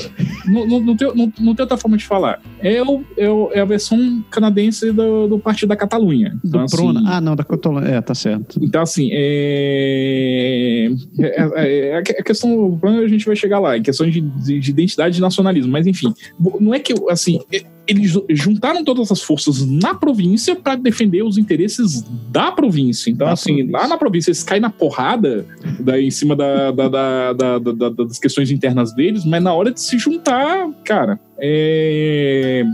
[0.46, 2.40] Não, não, não, tem, não, não tem outra forma de falar.
[2.60, 6.38] É, o, é, o, é a versão canadense do, do Partido da Catalunha.
[6.44, 7.02] Então, do assim, Prona.
[7.06, 7.88] Ah, não, da Catalunha.
[7.88, 8.60] É, tá certo.
[8.62, 14.08] Então, assim, é, é, é, é a questão, a gente vai chegar lá, em questão
[14.08, 16.14] de, de, de identidade e nacionalismo, mas enfim,
[16.60, 17.40] não é que, assim,
[17.86, 23.10] eles juntaram todas as forças na província para defender os interesses da província.
[23.10, 23.78] Então, da assim, província.
[23.78, 25.46] lá na província eles caem na porrada
[25.80, 29.98] daí, em cima da, da, da, das questões internas deles, mas na hora de se
[29.98, 32.64] juntar, cara, é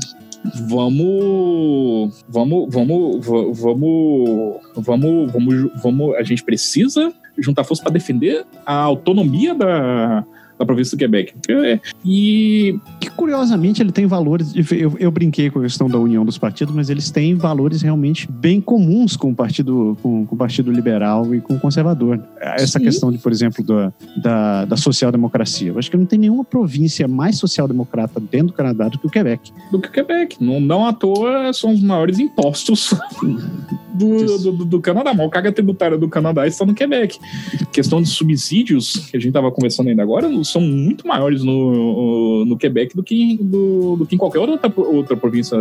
[0.69, 8.75] vamos vamos vamos vamos vamos vamos vamos a gente precisa juntar força para defender a
[8.75, 10.25] autonomia da
[10.59, 11.35] da província do Quebec.
[11.49, 14.53] É, e que curiosamente ele tem valores.
[14.73, 18.31] Eu, eu, brinquei com a questão da união dos partidos, mas eles têm valores realmente
[18.31, 22.21] bem comuns com o partido, com, com o partido liberal e com o conservador.
[22.41, 22.85] Essa Sim.
[22.85, 25.69] questão de, por exemplo, da, da, da social-democracia.
[25.69, 29.11] Eu acho que não tem nenhuma província mais social-democrata dentro do Canadá do que o
[29.11, 29.53] Quebec.
[29.71, 30.43] Do que o Quebec.
[30.43, 32.95] Não, não à toa são os maiores impostos
[33.99, 35.13] do, do, do, Canadá.
[35.13, 37.19] Mal carga tributária do Canadá está no Quebec.
[37.73, 42.57] Questão de subsídios, que a gente estava conversando ainda agora, são muito maiores no, no
[42.57, 45.59] Quebec do que, do, do que em qualquer outra, outra província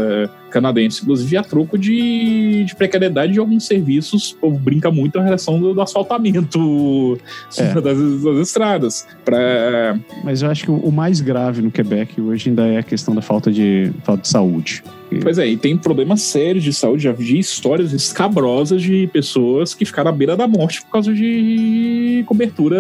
[0.50, 1.02] canadense.
[1.02, 5.60] Inclusive, a troco de, de precariedade de alguns serviços, o povo brinca muito a relação
[5.60, 7.18] do, do asfaltamento
[7.58, 7.74] é.
[7.82, 9.08] das, das, estradas.
[9.26, 10.00] Pra...
[10.24, 13.22] Mas eu acho que o mais grave no Quebec hoje ainda é a questão da
[13.22, 14.84] falta de, falta de saúde.
[15.22, 17.04] Pois é, e tem problemas sérios de saúde.
[17.04, 22.24] Já vi histórias escabrosas de pessoas que ficaram à beira da morte por causa de
[22.28, 22.78] cobertura,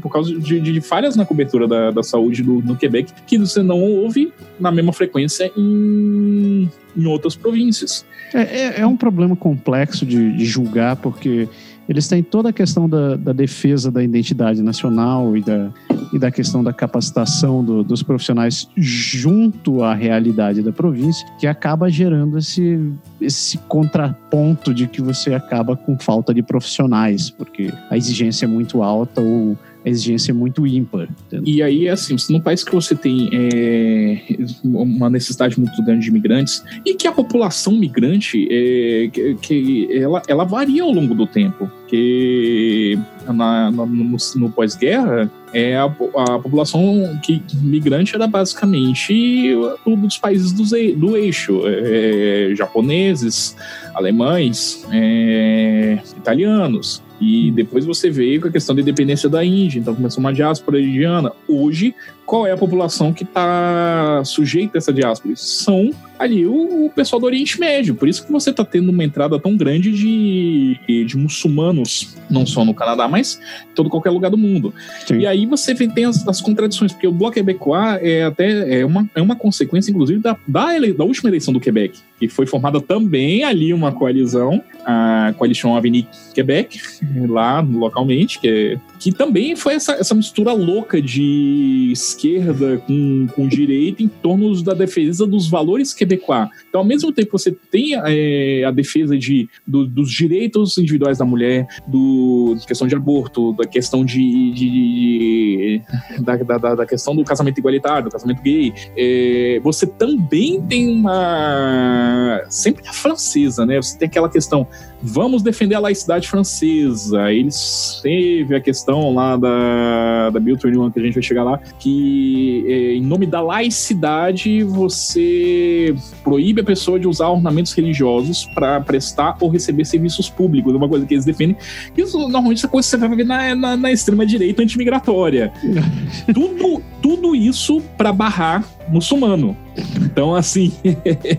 [0.00, 3.62] por causa de, de falhas na cobertura da, da saúde do, no Quebec, que você
[3.62, 8.04] não ouve na mesma frequência em, em outras províncias.
[8.34, 11.48] É, é, é um problema complexo de, de julgar, porque
[11.92, 15.70] eles têm toda a questão da, da defesa da identidade nacional e da,
[16.10, 21.90] e da questão da capacitação do, dos profissionais junto à realidade da província, que acaba
[21.90, 22.80] gerando esse,
[23.20, 28.82] esse contraponto de que você acaba com falta de profissionais, porque a exigência é muito
[28.82, 31.08] alta ou exigência é muito ímpar.
[31.26, 31.52] Entendeu?
[31.52, 36.62] E aí, assim, num país que você tem é, uma necessidade muito grande de imigrantes
[36.84, 41.70] e que a população migrante é, que, que ela, ela varia ao longo do tempo,
[41.88, 50.52] que na, no, no pós-guerra é a, a, população que migrante era basicamente dos países
[50.52, 50.64] do,
[50.96, 53.54] do eixo, é, japoneses,
[53.94, 57.01] alemães, é, italianos.
[57.22, 60.80] E depois você veio com a questão da independência da Índia, então começou uma diáspora
[60.80, 61.30] indiana.
[61.46, 61.94] Hoje,
[62.26, 65.32] qual é a população que está sujeita a essa diáspora?
[65.36, 67.94] São ali o, o, pessoal do Oriente Médio.
[67.94, 72.64] Por isso que você está tendo uma entrada tão grande de, de muçulmanos, não só
[72.64, 74.74] no Canadá, mas em todo qualquer lugar do mundo.
[75.06, 75.18] Sim.
[75.18, 79.08] E aí você tem as, as, contradições, porque o Bloco Quebecois é até é uma,
[79.14, 83.44] é uma consequência, inclusive, da, da, ele, da última eleição do Quebec, foi formada também
[83.44, 86.80] ali uma coalizão, a Coalition Avenir Quebec,
[87.28, 93.48] lá localmente, que é que também foi essa, essa mistura louca de esquerda com, com
[93.48, 96.48] direita em torno da defesa dos valores quebecois.
[96.68, 101.18] Então, ao mesmo tempo que você tem é, a defesa de, do, dos direitos individuais
[101.18, 105.82] da mulher, do questão de aborto, da questão de, de, de
[106.20, 112.11] da, da, da, questão do casamento igualitário, do casamento gay, é, você também tem uma
[112.48, 113.76] sempre a francesa, né?
[113.76, 114.66] Você tem aquela questão
[115.02, 117.32] vamos defender a laicidade francesa.
[117.32, 121.58] Eles teve a questão lá da, da Bill 21, que a gente vai chegar lá,
[121.78, 128.80] que é, em nome da laicidade você proíbe a pessoa de usar ornamentos religiosos para
[128.80, 130.72] prestar ou receber serviços públicos.
[130.72, 131.56] É uma coisa que eles defendem.
[131.96, 135.52] Isso normalmente é coisa que você vai ver na, na, na extrema-direita antimigratória.
[136.32, 139.56] tudo, tudo isso para barrar muçulmano.
[139.96, 140.72] Então, assim.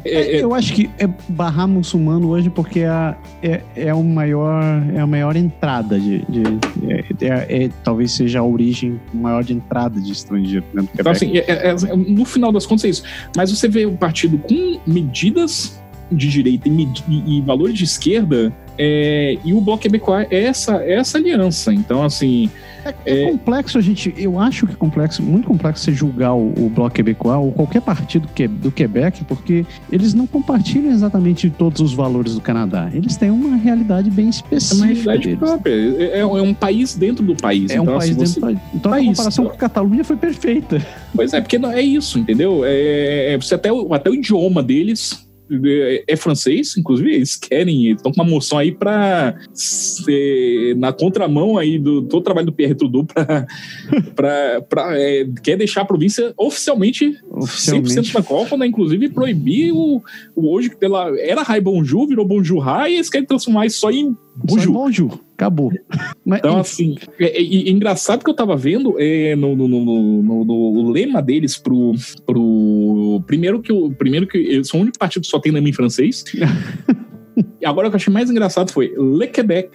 [0.03, 3.15] é, eu acho que é barrar muçulmano hoje porque é,
[3.53, 4.63] é, é, o maior,
[4.93, 6.25] é a maior entrada de.
[6.25, 6.43] de
[6.89, 11.37] é, é, é talvez seja a origem maior de entrada de estrangeiro do Então, assim,
[11.37, 13.03] é, é, no final das contas é isso.
[13.35, 15.82] Mas você vê o partido com medidas
[16.15, 20.77] de direita e, e, e valores de esquerda, é, e o Bloco Quebecois é essa,
[20.77, 21.73] é essa aliança.
[21.73, 22.49] Então, assim.
[22.83, 24.13] É, é, é, complexo a gente.
[24.17, 27.81] Eu acho que é complexo, muito complexo você julgar o, o Bloco Quebecois ou qualquer
[27.81, 32.89] partido que, do Quebec, porque eles não compartilham exatamente todos os valores do Canadá.
[32.93, 34.75] Eles têm uma realidade bem específica.
[34.75, 35.39] É uma realidade deles.
[35.39, 35.73] própria.
[35.73, 37.71] É, é, é, um país dentro do país.
[37.71, 38.59] É um então, país assim, dentro do país.
[38.73, 39.57] Então país, a comparação então...
[39.57, 40.85] com a Catalunha foi perfeita.
[41.15, 42.63] Pois é, porque não, é isso, entendeu?
[42.65, 45.23] É, você até, até o idioma deles
[46.07, 49.35] é, francês, inclusive eles querem, estão com uma moção aí para
[50.77, 53.47] na contramão aí do todo o trabalho do Pierre Trudeau para
[54.97, 57.89] é, quer deixar a província oficialmente, oficialmente.
[57.95, 58.67] 100% francófona, né?
[58.67, 60.01] inclusive proibir o,
[60.35, 63.79] o hoje que pela era Rai Bonjour, virou Bonjour Rai, e eles querem transformar isso
[63.79, 64.73] só em Bonjour.
[64.73, 65.19] Bonjour.
[65.33, 65.71] Acabou.
[66.25, 70.21] Mas, então, assim, é, é, é, engraçado que eu tava vendo é, no, no, no,
[70.23, 71.93] no, no lema deles pro,
[72.25, 72.41] pro.
[73.21, 73.91] Primeiro que o.
[73.91, 74.37] Primeiro que.
[74.37, 76.23] Eles são o único partido que só tem lema em francês.
[77.59, 79.71] E agora o que eu achei mais engraçado foi Le Québec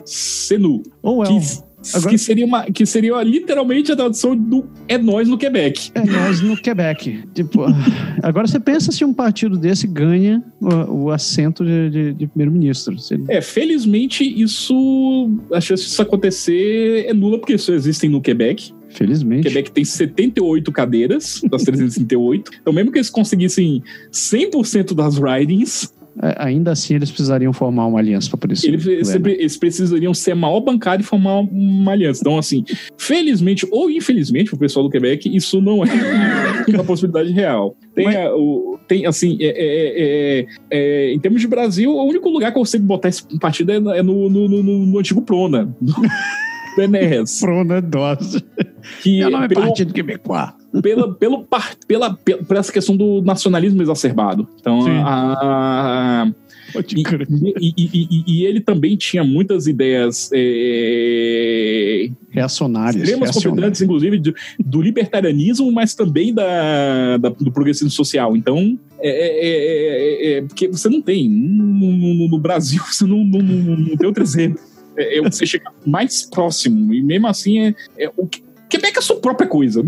[0.61, 0.83] nous.
[1.03, 1.41] Oh, well.
[1.41, 2.11] que, Agora...
[2.11, 5.91] Que, seria uma, que seria literalmente a tradução do É Nós no Quebec.
[5.95, 7.23] É Nós no Quebec.
[7.35, 7.65] tipo,
[8.23, 12.97] agora você pensa se um partido desse ganha o, o assento de, de, de primeiro-ministro.
[13.29, 15.31] É, felizmente isso.
[15.53, 18.73] A chance disso acontecer é nula, porque isso existem no Quebec.
[18.99, 19.47] Felizmente.
[19.47, 22.51] O Quebec tem 78 cadeiras das 338.
[22.61, 23.81] então, mesmo que eles conseguissem
[24.11, 28.67] 100% das ridings, é, ainda assim eles precisariam formar uma aliança para isso.
[28.67, 32.23] Eles, eles, precisariam ser a maior bancada e formar uma aliança.
[32.23, 32.65] Então, assim,
[32.97, 35.87] felizmente ou infelizmente, para o pessoal do Quebec, isso não é
[36.75, 37.77] uma possibilidade real.
[37.95, 38.17] Tem, Mas...
[38.17, 42.51] a, o, tem assim, é, é, é, é, em termos de Brasil, o único lugar
[42.51, 45.73] que eu consigo botar esse partido é no, no, no, no antigo Prona.
[46.87, 47.41] PNS.
[47.41, 48.45] Prona Dose.
[49.03, 53.83] Que Meu nome é Partido Quebecois pela, pelo, pela, pela, por essa questão do nacionalismo
[53.83, 54.47] exacerbado.
[54.61, 56.33] Então, a, a
[56.91, 57.03] e,
[57.59, 64.83] e, e, e, ele também tinha muitas ideias é, reacionárias, extremas conflitantes, inclusive do, do,
[64.83, 68.37] libertarianismo, mas também da, da do progressismo social.
[68.37, 73.25] Então, é, é, é, é porque você não tem no, no, no Brasil, você não,
[73.25, 74.61] não, não, tem outro exemplo.
[74.99, 79.03] É, você chega mais próximo, e mesmo assim é, é o que Quebec é a
[79.03, 79.85] sua própria coisa.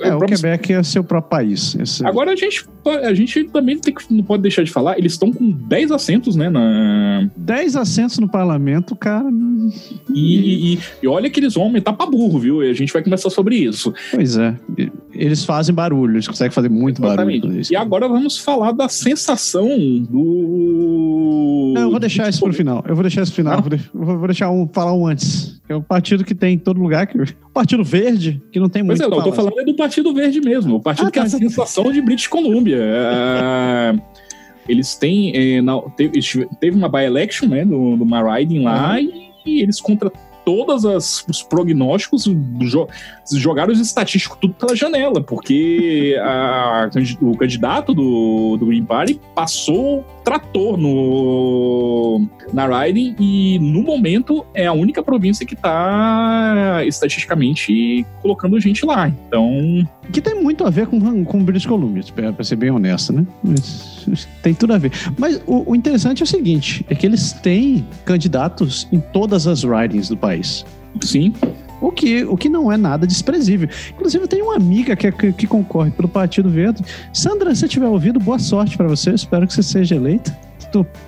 [0.00, 1.74] É, é o, Quebec é seu próprio país.
[1.74, 2.04] Esse...
[2.06, 5.32] Agora a gente, a gente também tem que, não pode deixar de falar, eles estão
[5.32, 6.50] com 10 assentos, né?
[6.50, 7.28] Na...
[7.36, 9.28] 10 assentos no parlamento, cara.
[10.12, 12.62] E, e, e, olha que eles vão aumentar pra burro, viu?
[12.62, 13.92] E a gente vai conversar sobre isso.
[14.10, 14.54] Pois é.
[15.14, 17.46] Eles fazem barulho, eles conseguem fazer muito Exatamente.
[17.46, 17.62] barulho.
[17.70, 19.68] E agora vamos falar da sensação
[20.10, 21.72] do.
[21.74, 22.84] Não, eu vou deixar isso pro final.
[22.86, 23.62] Eu vou deixar isso pro final.
[23.92, 25.60] Vou, vou deixar um, falar um antes.
[25.68, 27.06] É o partido que tem em todo lugar.
[27.06, 27.18] Que...
[27.18, 28.01] O Partido Verde,
[28.50, 28.98] que não tem muito.
[28.98, 30.76] Pois é, eu tô falando é do Partido Verde mesmo.
[30.76, 31.30] O partido ah, que é a tá.
[31.30, 32.78] sensação de British Columbia.
[32.78, 33.94] É,
[34.68, 35.32] eles têm.
[35.34, 36.20] É, na, teve,
[36.60, 38.98] teve, uma by-election, né, do, do lá, uhum.
[38.98, 40.10] e, e eles contra
[40.44, 40.84] todos
[41.28, 42.26] os prognósticos,
[43.30, 50.04] jogaram os estatísticos tudo pela janela, porque a, o candidato do, do Green Party passou
[50.24, 58.58] trator no, na Riding e, no momento, é a única província que está estatisticamente colocando
[58.60, 59.08] gente lá.
[59.08, 59.86] Então.
[60.12, 63.26] Que tem muito a ver com, com British Columbia, para ser bem honesto, né?
[63.42, 64.92] Mas, tem tudo a ver.
[65.18, 69.62] Mas o, o interessante é o seguinte: é que eles têm candidatos em todas as
[69.62, 70.64] ridings do país.
[71.00, 71.32] Sim.
[71.82, 73.68] O que, o que não é nada desprezível.
[73.90, 76.84] Inclusive, eu tenho uma amiga que, que, que concorre pelo Partido Verde.
[77.12, 79.10] Sandra, se tiver ouvido, boa sorte para você.
[79.10, 80.34] Espero que você seja eleita.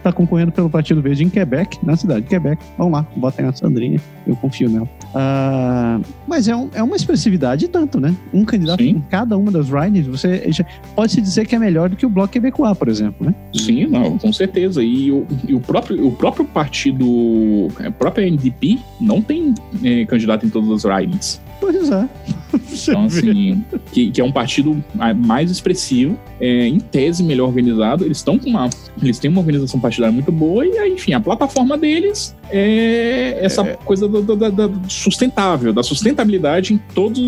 [0.02, 2.62] Tá concorrendo pelo Partido Verde em Quebec, na cidade de Quebec.
[2.76, 4.00] Vamos lá, botem a Sandrinha.
[4.26, 4.88] Eu confio nela.
[5.14, 8.14] Uh, mas é, um, é uma expressividade tanto, né?
[8.32, 8.90] Um candidato Sim.
[8.90, 12.32] em cada uma das ridings, você pode-se dizer que é melhor do que o Bloco
[12.32, 13.34] Quebecois, por exemplo, né?
[13.54, 14.82] Sim, não, com certeza.
[14.82, 20.44] E o, e o, próprio, o próprio partido, a própria NDP, não tem é, candidato
[20.44, 21.40] em todas as ridings.
[21.60, 22.08] Pois é.
[22.52, 24.82] Então, assim, que, que, é um partido
[25.16, 28.04] mais expressivo, é, em tese melhor organizado.
[28.04, 28.68] Eles estão com uma.
[29.00, 33.76] Eles têm uma organização partidária muito boa, e enfim, a plataforma deles é essa é.
[33.84, 37.20] coisa da, sustentável, da sustentabilidade em todos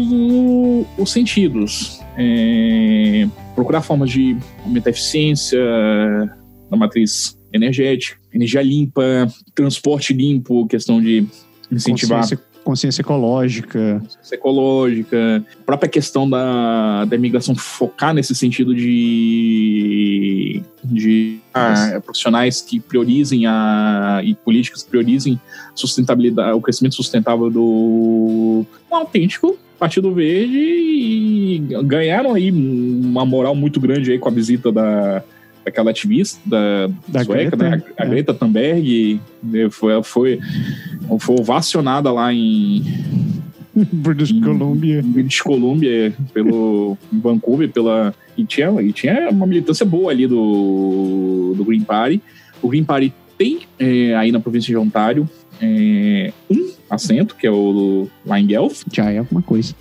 [0.99, 2.01] os sentidos.
[2.19, 5.61] É, procurar formas de aumentar a eficiência
[6.71, 9.03] da matriz energética, energia limpa,
[9.55, 11.27] transporte limpo, questão de
[11.71, 12.56] incentivar consciência
[13.01, 14.01] ecológica.
[14.01, 15.45] Consciência ecológica.
[15.61, 23.47] A própria questão da, da imigração focar nesse sentido de, de ah, profissionais que priorizem
[23.47, 25.41] a, e políticas que priorizem
[25.75, 33.79] sustentabilidade, o crescimento sustentável do um autêntico Partido Verde e ganharam aí uma moral muito
[33.79, 35.23] grande aí com a visita da
[35.67, 37.83] aquela ativista da, da sueca, Greta, né?
[37.99, 38.09] A, a é.
[38.09, 39.69] Greta Thunberg né?
[39.71, 40.41] foi, foi,
[41.19, 42.85] foi ovacionada lá em
[43.93, 45.03] British Columbia.
[45.05, 51.65] British Columbia, pelo Vancouver, pela e tinha, e tinha uma militância boa ali do, do
[51.65, 52.23] Green Party.
[52.63, 55.29] O Green Party tem é, aí na província de Ontário
[55.61, 58.83] é, um assento, que é o lá em Guelph.
[58.93, 59.75] Já é alguma coisa.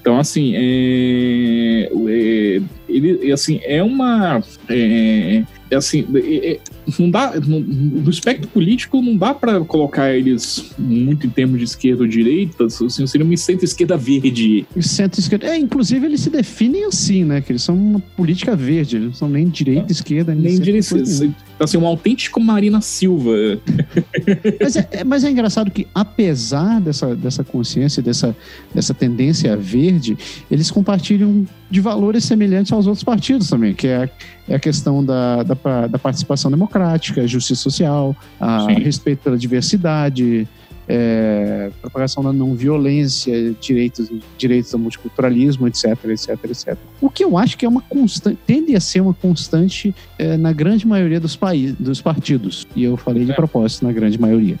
[0.00, 2.62] Então, assim, é, é,
[2.96, 4.42] ele, assim, é uma.
[4.68, 6.60] É, é assim, é, é
[6.98, 11.64] não dá, no, no, espectro político não dá para colocar eles muito em termos de
[11.64, 14.66] esquerda ou direita, assim, seria uma centro-esquerda verde.
[14.80, 19.06] Centro-esquerda, é, inclusive eles se definem assim, né, que eles são uma política verde, eles
[19.08, 20.94] não são nem direita, esquerda, nem, nem direita.
[20.96, 23.32] Então, assim, um autêntico Marina Silva.
[24.60, 28.36] mas, é, mas é engraçado que, apesar dessa, dessa consciência, dessa,
[28.74, 30.16] dessa tendência verde,
[30.50, 34.08] eles compartilham de valores semelhantes aos outros partidos também, que é,
[34.48, 38.74] é a questão da, da, da participação democrática, justiça social, a Sim.
[38.74, 40.46] respeito pela diversidade,
[40.88, 46.76] é, propagação da não violência, direitos, direitos ao multiculturalismo, etc, etc, etc.
[47.00, 50.52] O que eu acho que é uma constante, tende a ser uma constante é, na
[50.52, 52.66] grande maioria dos países, dos partidos.
[52.74, 53.34] E eu falei de é.
[53.34, 54.58] propósito na grande maioria.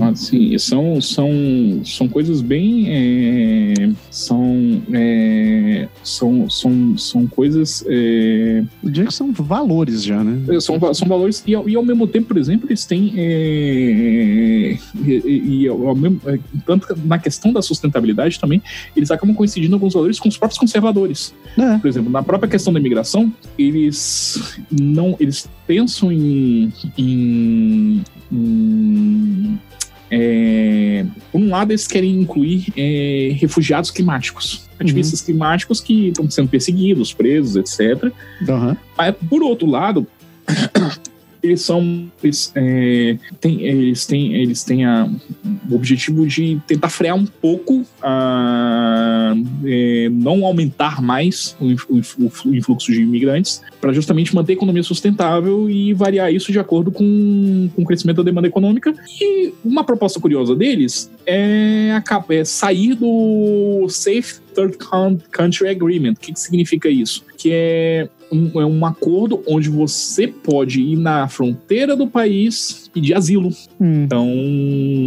[0.00, 1.30] Ah, sim, são, são,
[1.84, 2.86] são coisas bem.
[2.88, 7.84] É, são, é, são, são, são coisas.
[7.86, 10.60] É, eu diria que são valores já, né?
[10.60, 13.12] São, são valores, e, e ao mesmo tempo, por exemplo, eles têm.
[15.48, 18.62] E, ao mesmo, é, tanto na questão da sustentabilidade também,
[18.94, 21.34] eles acabam coincidindo alguns valores com os próprios conservadores.
[21.56, 21.78] É.
[21.78, 29.58] Por exemplo, na própria questão da imigração, eles não eles pensam em, em, em
[30.10, 35.26] é, por um lado, eles querem incluir é, refugiados climáticos, ativistas uhum.
[35.26, 38.04] climáticos que estão sendo perseguidos, presos, etc.
[38.46, 38.76] Uhum.
[38.96, 40.06] Mas, por outro lado,
[41.42, 45.08] eles são eles, é, tem, eles têm eles têm a,
[45.70, 49.34] o objetivo de tentar frear um pouco a,
[49.64, 54.82] é, não aumentar mais o, o, o influxo de imigrantes para justamente manter a economia
[54.82, 59.84] sustentável e variar isso de acordo com, com o crescimento da demanda econômica e uma
[59.84, 61.90] proposta curiosa deles é,
[62.30, 64.76] é sair do Safe Third
[65.30, 66.12] Country Agreement.
[66.12, 67.24] O que, que significa isso?
[67.38, 73.14] Que é um, é um acordo onde você pode ir na fronteira do país pedir
[73.14, 73.50] asilo.
[73.80, 74.04] Hum.
[74.04, 74.28] Então,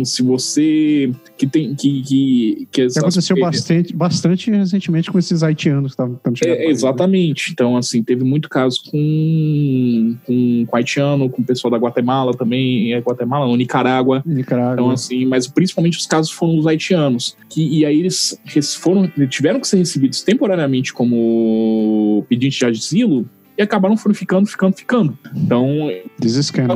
[0.06, 6.02] se você que tem que que, que aconteceu bastante, bastante recentemente com esses haitianos que
[6.02, 6.58] estavam chegando.
[6.58, 7.52] É, exatamente.
[7.52, 12.94] Então, assim, teve muito caso com, com, com haitiano, com o pessoal da Guatemala também,
[12.94, 14.24] é Guatemala, não, Nicarágua.
[14.26, 14.74] Nicarágua.
[14.74, 17.36] Então, assim, mas principalmente os casos foram os haitianos.
[17.50, 18.40] Que, e aí eles
[18.80, 23.28] foram, tiveram que ser recebidos temporariamente como pedintes de asilo
[23.62, 25.18] e acabaram foram ficando, ficando, ficando.
[25.36, 25.90] Então,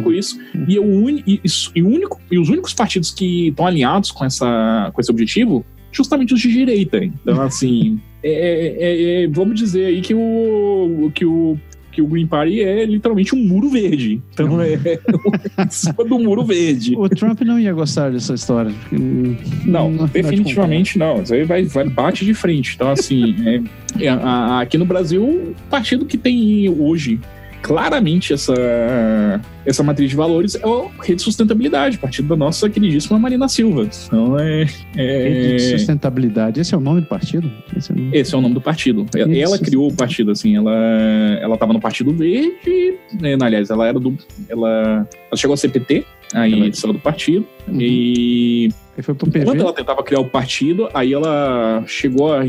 [0.01, 0.39] com isso.
[0.67, 1.41] E, o e,
[1.75, 6.33] e, único, e os únicos partidos que estão alinhados com, essa, com esse objetivo, justamente
[6.33, 7.03] os de direita.
[7.03, 11.57] Então, assim, é, é, é, é, vamos dizer aí que o, que o
[11.95, 14.21] que o Green Party é literalmente um muro verde.
[14.33, 16.93] Então é em cima do muro verde.
[16.97, 18.73] O Trump não ia gostar dessa história.
[19.65, 21.21] Não, não definitivamente não.
[21.21, 22.73] Isso aí vai, vai bate de frente.
[22.75, 27.17] Então, assim, é, é, a, aqui no Brasil, o partido que tem hoje
[27.65, 28.53] claramente essa,
[29.65, 33.49] essa matriz de valores é a rede de sustentabilidade, a partir da nossa queridíssima Marina
[33.49, 33.89] Silva.
[34.05, 35.29] Então é, é...
[35.29, 37.51] Rede de sustentabilidade, esse é o nome do partido?
[37.75, 39.07] Esse é o nome, esse é o nome do partido.
[39.15, 40.75] Ela, ela criou o partido, assim, ela,
[41.41, 44.15] ela tava no Partido Verde, né, aliás, ela era do.
[44.47, 46.05] Ela, ela chegou a ser PT,
[46.35, 47.81] aí ela saiu do partido, uhum.
[47.81, 49.41] e Aí foi pro PV.
[49.41, 52.41] Enquanto ela tentava criar o partido, aí ela chegou a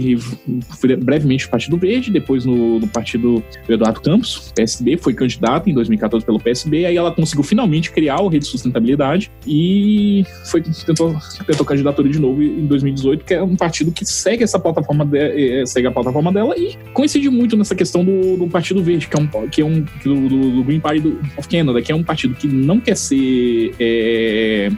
[0.99, 5.74] brevemente o Partido Verde, depois no, no partido do Eduardo Campos, PSB, foi candidata em
[5.74, 11.16] 2014 pelo PSB, aí ela conseguiu finalmente criar o Rede de Sustentabilidade e foi, tentou,
[11.47, 15.18] tentou candidatura de novo em 2018, que é um partido que segue essa plataforma, de,
[15.62, 19.16] é, segue a plataforma dela e coincide muito nessa questão do, do Partido Verde, que
[19.16, 22.34] é um, que é um do, do Green Party of Canada, que é um partido
[22.34, 24.70] que não quer ser é,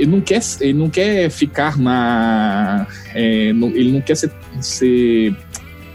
[0.00, 2.86] ele não quer, ele não quer ficar na.
[3.14, 5.36] É, no, ele não quer ser, ser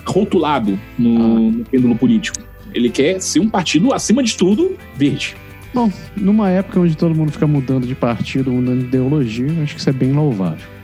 [0.06, 1.52] rotulado no, ah.
[1.52, 2.38] no pêndulo político.
[2.74, 5.36] Ele quer ser um partido, acima de tudo, verde.
[5.74, 9.80] Bom, numa época onde todo mundo fica mudando de partido, mudando de ideologia, acho que
[9.80, 10.75] isso é bem louvável.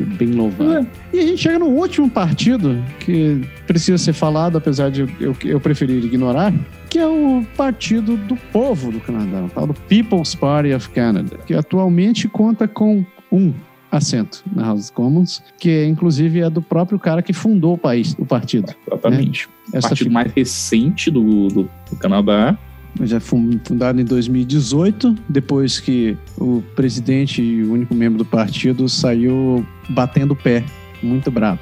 [0.00, 0.78] Acho bem louvável.
[0.78, 0.86] É.
[1.12, 5.60] E a gente chega no último partido, que precisa ser falado, apesar de eu, eu
[5.60, 6.52] preferir ignorar,
[6.90, 11.38] que é o Partido do Povo do Canadá, o tal do People's Party of Canada,
[11.46, 13.52] que atualmente conta com um
[13.90, 17.78] assento na House of Commons, que é, inclusive é do próprio cara que fundou o
[17.78, 18.74] país, o partido.
[18.86, 19.48] Exatamente.
[19.72, 19.78] Né?
[19.78, 22.56] O partido mais recente do, do, do Canadá.
[23.02, 29.66] Já fundado em 2018, depois que o presidente e o único membro do partido saiu
[29.88, 30.64] batendo o pé
[31.02, 31.60] muito bravo.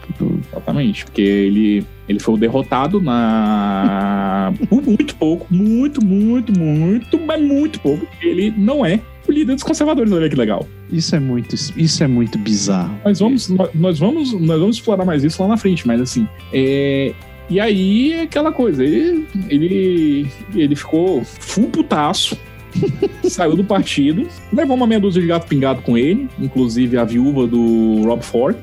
[0.48, 4.52] Exatamente, porque ele, ele foi o derrotado na.
[4.68, 8.06] Por muito pouco, muito, muito, muito, mas muito pouco.
[8.22, 10.66] Ele não é o líder dos conservadores, olha que legal.
[10.90, 12.94] Isso é muito, isso é muito bizarro.
[13.04, 17.14] Nós vamos, nós vamos, nós vamos explorar mais isso lá na frente, mas assim, é,
[17.48, 22.38] e aí é aquela coisa, ele, ele, ele ficou full putaço.
[23.28, 27.46] saiu do partido, levou uma meia dúzia de gato pingado com ele, inclusive a viúva
[27.46, 28.56] do Rob Ford.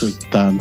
[0.00, 0.58] Coitado.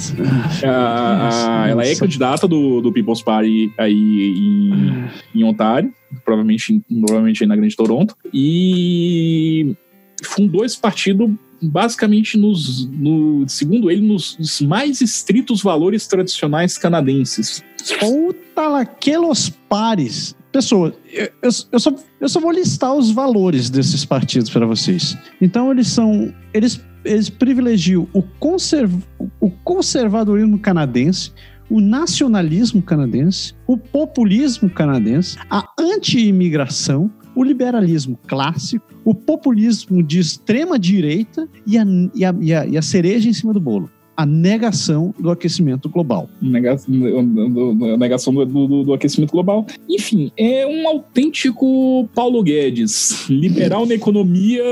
[0.64, 5.92] A, a, ela é candidata do, do People's Party aí em, em Ontário,
[6.24, 8.16] provavelmente, provavelmente aí na Grande Toronto.
[8.34, 9.76] E
[10.24, 11.38] fundou esse partido
[11.68, 17.64] basicamente nos, no, segundo ele, nos mais estritos valores tradicionais canadenses.
[18.00, 20.36] Puta laquelos pares.
[20.52, 25.18] Pessoa, eu, eu, eu, só, eu só vou listar os valores desses partidos para vocês.
[25.42, 26.34] Então, eles são.
[26.54, 28.92] Eles eles privilegiam o, conserv,
[29.40, 31.32] o conservadorismo canadense,
[31.70, 40.80] o nacionalismo canadense, o populismo canadense, a anti-imigração, o liberalismo clássico, o populismo de extrema
[40.80, 45.30] direita e a, e a, e a, cereja em cima do bolo a negação do
[45.30, 46.30] aquecimento global.
[46.42, 46.94] Negação,
[47.98, 49.66] negação do, do, do, aquecimento global.
[49.90, 54.64] Enfim, é um autêntico Paulo Guedes, liberal na economia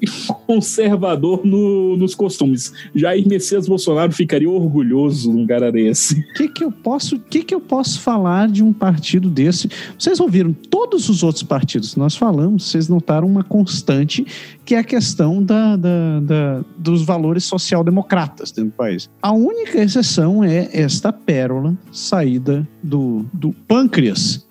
[0.00, 0.06] e
[0.46, 2.72] conservador no, nos costumes.
[2.94, 6.20] Jair Messias Bolsonaro ficaria orgulhoso num cara desse.
[6.20, 9.68] O que, que eu posso, que, que eu posso falar de um partido desse?
[9.98, 14.24] Vocês ouviram todos os outros partidos que nós falamos, vocês notaram uma constante
[14.64, 19.78] que é a questão da, da, da dos valores social-democratas dentro do país A única
[19.78, 24.46] exceção é esta pérola saída do, do pâncreas,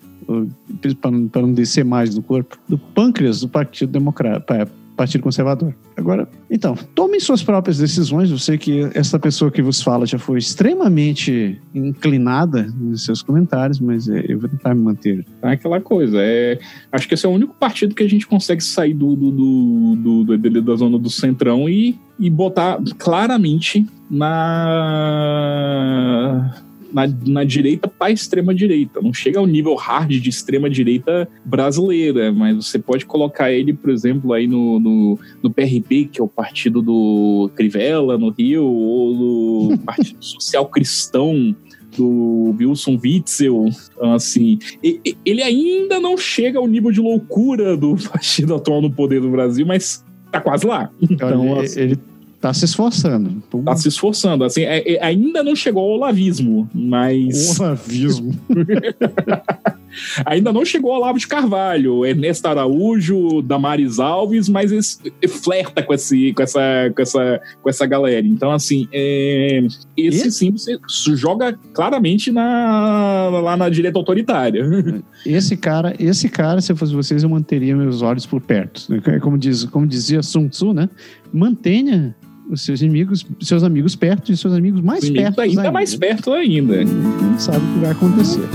[1.00, 5.74] para não descer mais no corpo, do pâncreas do Partido Democrata, Partido Conservador.
[5.96, 8.30] Agora, então, tomem suas próprias decisões.
[8.30, 13.80] Eu sei que essa pessoa que vos fala já foi extremamente inclinada nos seus comentários,
[13.80, 15.24] mas é, eu vou tentar me manter.
[15.40, 16.18] É aquela coisa.
[16.20, 16.60] É,
[16.92, 20.26] acho que esse é o único partido que a gente consegue sair do, do, do,
[20.26, 25.32] do, da zona do centrão e, e botar claramente na
[26.92, 29.00] na, na direita para a extrema direita.
[29.00, 33.90] Não chega ao nível hard de extrema direita brasileira, mas você pode colocar ele, por
[33.90, 39.68] exemplo, aí no, no, no PRP, que é o partido do Crivella no Rio, ou
[39.70, 41.54] no Partido Social Cristão
[41.96, 48.54] do Wilson Witzel, então, assim, ele ainda não chega ao nível de loucura do partido
[48.54, 50.90] atual no poder do Brasil, mas tá quase lá.
[51.00, 51.98] Então, ele, assim, ele
[52.42, 53.40] Tá se esforçando.
[53.64, 54.42] Tá se esforçando.
[54.42, 57.60] Assim, é, é, ainda não chegou ao olavismo, mas.
[57.60, 58.36] Olavismo.
[60.26, 64.72] ainda não chegou ao Olavo de Carvalho, Ernesto Araújo, Damares Alves, mas
[65.22, 68.26] ele flerta com, esse, com, essa, com, essa, com essa galera.
[68.26, 69.62] Então, assim, é,
[69.96, 70.32] esse e?
[70.32, 70.76] sim você
[71.14, 74.64] joga claramente na, lá na direita autoritária.
[75.24, 78.88] Esse cara, esse cara, se eu fosse vocês, eu manteria meus olhos por perto.
[79.20, 80.90] Como, diz, como dizia Sun Tzu, né?
[81.32, 82.16] Mantenha
[82.50, 86.32] os seus inimigos, seus amigos perto e seus amigos mais perto ainda, ainda mais perto
[86.32, 86.84] ainda.
[86.84, 88.48] Não sabe o que vai acontecer.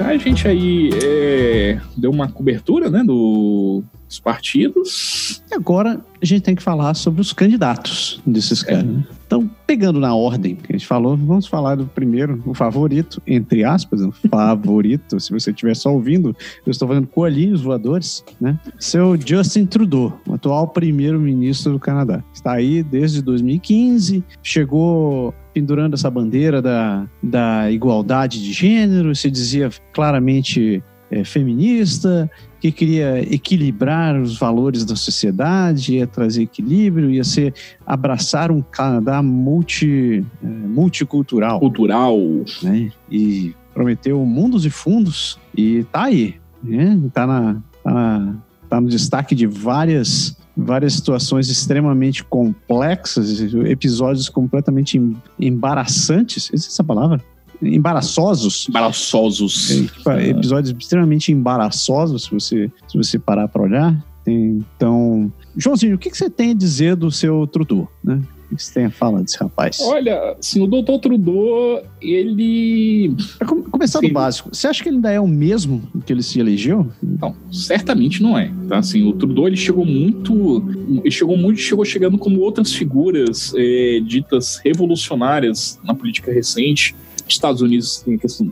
[0.00, 5.42] A gente aí é, deu uma cobertura né, do, dos partidos.
[5.48, 8.66] E agora a gente tem que falar sobre os candidatos desses é.
[8.66, 8.84] caras.
[8.84, 9.04] Né?
[9.24, 13.62] Então, pegando na ordem que a gente falou, vamos falar do primeiro, o favorito, entre
[13.62, 15.18] aspas, o favorito.
[15.20, 16.36] se você estiver só ouvindo,
[16.66, 18.58] eu estou fazendo coelhinhos voadores, né?
[18.76, 22.24] Seu Justin Trudeau, o atual primeiro-ministro do Canadá.
[22.34, 29.70] Está aí desde 2015, chegou pendurando essa bandeira da, da igualdade de gênero, se dizia
[29.92, 32.30] claramente é, feminista,
[32.60, 37.54] que queria equilibrar os valores da sociedade, ia trazer equilíbrio, ia ser
[37.86, 41.58] abraçar um Canadá multi, é, multicultural.
[41.58, 42.18] Cultural.
[42.62, 42.92] Né?
[43.10, 46.34] E prometeu mundos e fundos e tá aí.
[46.62, 47.00] Né?
[47.14, 48.34] Tá, na, tá, na,
[48.68, 55.00] tá no destaque de várias várias situações extremamente complexas, episódios completamente
[55.38, 56.50] embaraçantes.
[56.52, 57.22] Existe essa palavra?
[57.62, 58.66] Embaraçosos.
[58.68, 59.70] Embaraçosos.
[60.06, 64.04] É, episódios extremamente embaraçosos, se você, se você parar para olhar.
[64.26, 68.20] Então, Joãozinho, o que, que você tem a dizer do seu Trudu, né?
[68.50, 69.78] O que você tem a falar desse rapaz?
[69.80, 73.14] Olha, assim, o doutor Trudeau, ele.
[73.38, 74.08] Pra começar Sim.
[74.08, 76.90] do básico, você acha que ele ainda é o mesmo que ele se elegeu?
[77.00, 78.50] Não, certamente não é.
[78.68, 78.78] Tá?
[78.78, 80.64] Assim, o Trudeau ele chegou muito.
[81.00, 86.96] Ele chegou muito, chegou chegando como outras figuras é, ditas revolucionárias na política recente
[87.32, 88.04] Estados Unidos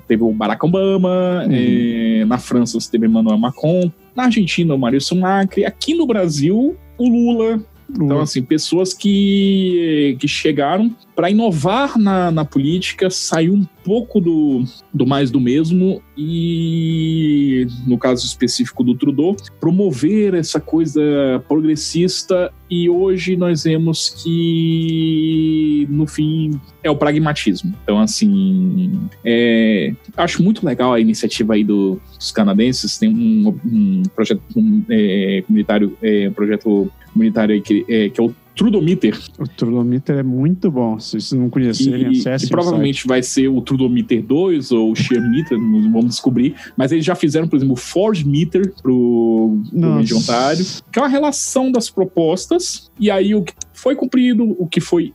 [0.07, 1.53] teve o Barack Obama, uhum.
[1.53, 6.77] é, na França você teve Emmanuel Macron, na Argentina o Maurício Macri, aqui no Brasil
[6.97, 7.61] o Lula,
[7.91, 14.63] então, assim, pessoas que, que chegaram para inovar na, na política, sair um pouco do,
[14.93, 21.03] do mais do mesmo e, no caso específico do Trudeau, promover essa coisa
[21.49, 27.75] progressista e hoje nós vemos que, no fim, é o pragmatismo.
[27.83, 34.03] Então, assim, é, acho muito legal a iniciativa aí do, dos canadenses, tem um, um
[34.15, 39.17] projeto um, é, comunitário, é, um projeto comunitário aí que, é, que é o Trudometer.
[39.39, 40.99] O Trudometer é muito bom.
[40.99, 42.49] Se vocês não conhecerem, e, acessem.
[42.49, 46.57] E provavelmente vai ser o Trudometer 2 ou o Shearmeter, vamos descobrir.
[46.77, 51.09] Mas eles já fizeram, por exemplo, o Forge Meter pro, pro Ontário, que é uma
[51.09, 52.91] relação das propostas.
[52.99, 55.13] E aí o que foi cumprido, o que foi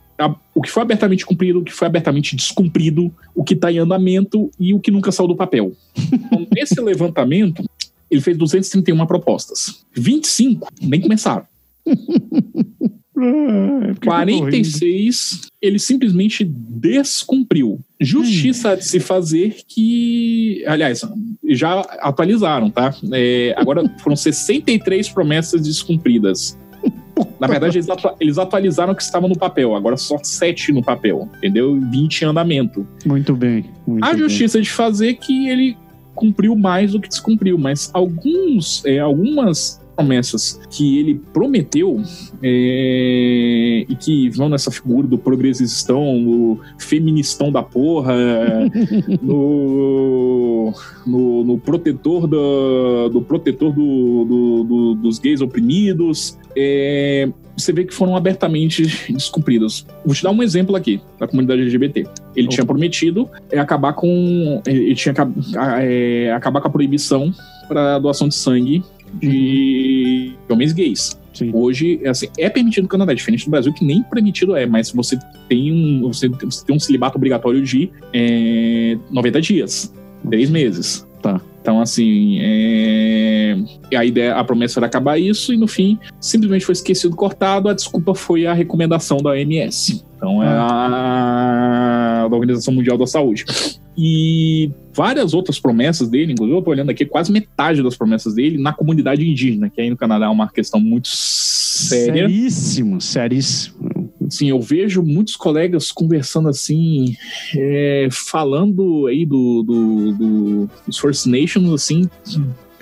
[0.54, 4.48] o que foi abertamente cumprido, o que foi abertamente descumprido, o que está em andamento
[4.58, 5.72] e o que nunca saiu do papel.
[6.12, 7.62] Então, nesse levantamento,
[8.10, 9.84] ele fez 231 propostas.
[9.92, 11.44] 25 nem começaram.
[14.04, 17.80] 46 ah, ele simplesmente descumpriu.
[18.00, 21.02] Justiça de se fazer que, aliás,
[21.48, 22.94] já atualizaram, tá?
[23.12, 26.58] É, agora foram 63 promessas descumpridas.
[27.38, 27.86] Na verdade, eles,
[28.20, 31.80] eles atualizaram o que estava no papel, agora só 7 no papel, entendeu?
[31.90, 32.86] 20 em andamento.
[33.06, 33.64] Muito bem.
[33.86, 34.64] Muito a justiça bem.
[34.64, 35.76] de fazer que ele
[36.14, 42.00] cumpriu mais do que descumpriu, mas alguns, é, algumas promessas que ele prometeu
[42.42, 48.14] é, e que vão nessa figura do progressistão, no feministão da porra,
[49.22, 50.72] no,
[51.06, 57.84] no, no, protetor, do, do protetor do, do, do, dos gays oprimidos, é, você vê
[57.84, 58.82] que foram abertamente
[59.12, 59.86] descumpridas.
[60.04, 62.06] Vou te dar um exemplo aqui da comunidade LGBT.
[62.34, 64.60] Ele tinha prometido é, acabar com.
[64.66, 65.14] Ele tinha
[65.80, 67.32] é, acabar com a proibição
[67.68, 68.82] para doação de sangue
[69.20, 71.18] de homens gays.
[71.32, 71.50] Sim.
[71.52, 74.92] Hoje, assim, é permitido no Canadá, é diferente do Brasil, que nem permitido é, mas
[74.92, 79.92] você tem um, você, você tem um celibato obrigatório de é, 90 dias,
[80.30, 81.06] 3 meses.
[81.60, 83.56] Então, assim, é...
[83.96, 87.70] a ideia, a promessa era acabar isso e no fim simplesmente foi esquecido, cortado.
[87.70, 90.04] A desculpa foi a recomendação da OMS.
[90.16, 93.44] Então, é a da Organização Mundial da Saúde.
[93.96, 98.58] E várias outras promessas dele, inclusive eu tô olhando aqui, quase metade das promessas dele
[98.58, 102.28] na comunidade indígena, que aí no Canadá é uma questão muito séria.
[102.28, 104.03] Seríssimo, seríssimo.
[104.30, 107.16] Sim, eu vejo muitos colegas conversando assim,
[107.56, 112.08] é, falando aí do, do, do, dos First Nations, assim,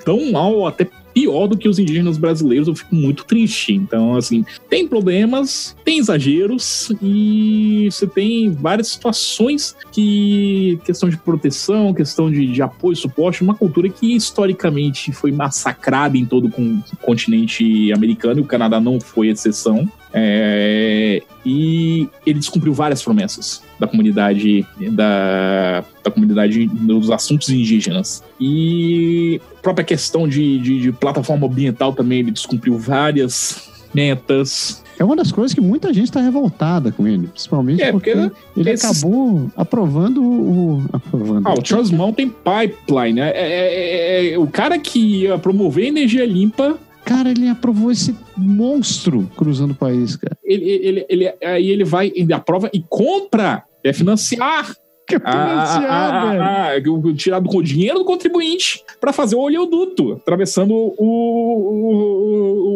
[0.05, 3.72] tão mal, até pior do que os indígenas brasileiros, eu fico muito triste.
[3.72, 11.94] Então, assim, tem problemas, tem exageros e você tem várias situações que questão de proteção,
[11.94, 17.92] questão de, de apoio, suporte, uma cultura que historicamente foi massacrada em todo o continente
[17.92, 19.88] americano e o Canadá não foi exceção.
[20.14, 28.22] É, e ele descumpriu várias promessas da comunidade da, da comunidade dos assuntos indígenas.
[28.40, 34.84] E a própria questão de, de, de plataforma ambiental também ele descumpriu várias metas.
[34.96, 38.36] É uma das coisas que muita gente está revoltada com ele, principalmente é, porque, porque
[38.56, 38.88] ele esses...
[38.88, 40.84] acabou aprovando o.
[40.92, 41.48] Aprovando.
[41.48, 43.14] Ah, o Trans Mountain Pipeline.
[43.14, 43.30] Né?
[43.30, 48.16] É, é, é, é, o cara que ia promover energia limpa Cara, ele aprovou esse
[48.36, 50.36] monstro cruzando o país, cara.
[50.44, 54.74] Ele, ele, ele, aí ele vai, ele aprova e compra, é financiar
[55.06, 56.42] Que financiar, ah, velho.
[56.42, 60.92] ah, ah, ah, tirado com o dinheiro do contribuinte para fazer o oleoduto, atravessando o,
[60.98, 61.08] o,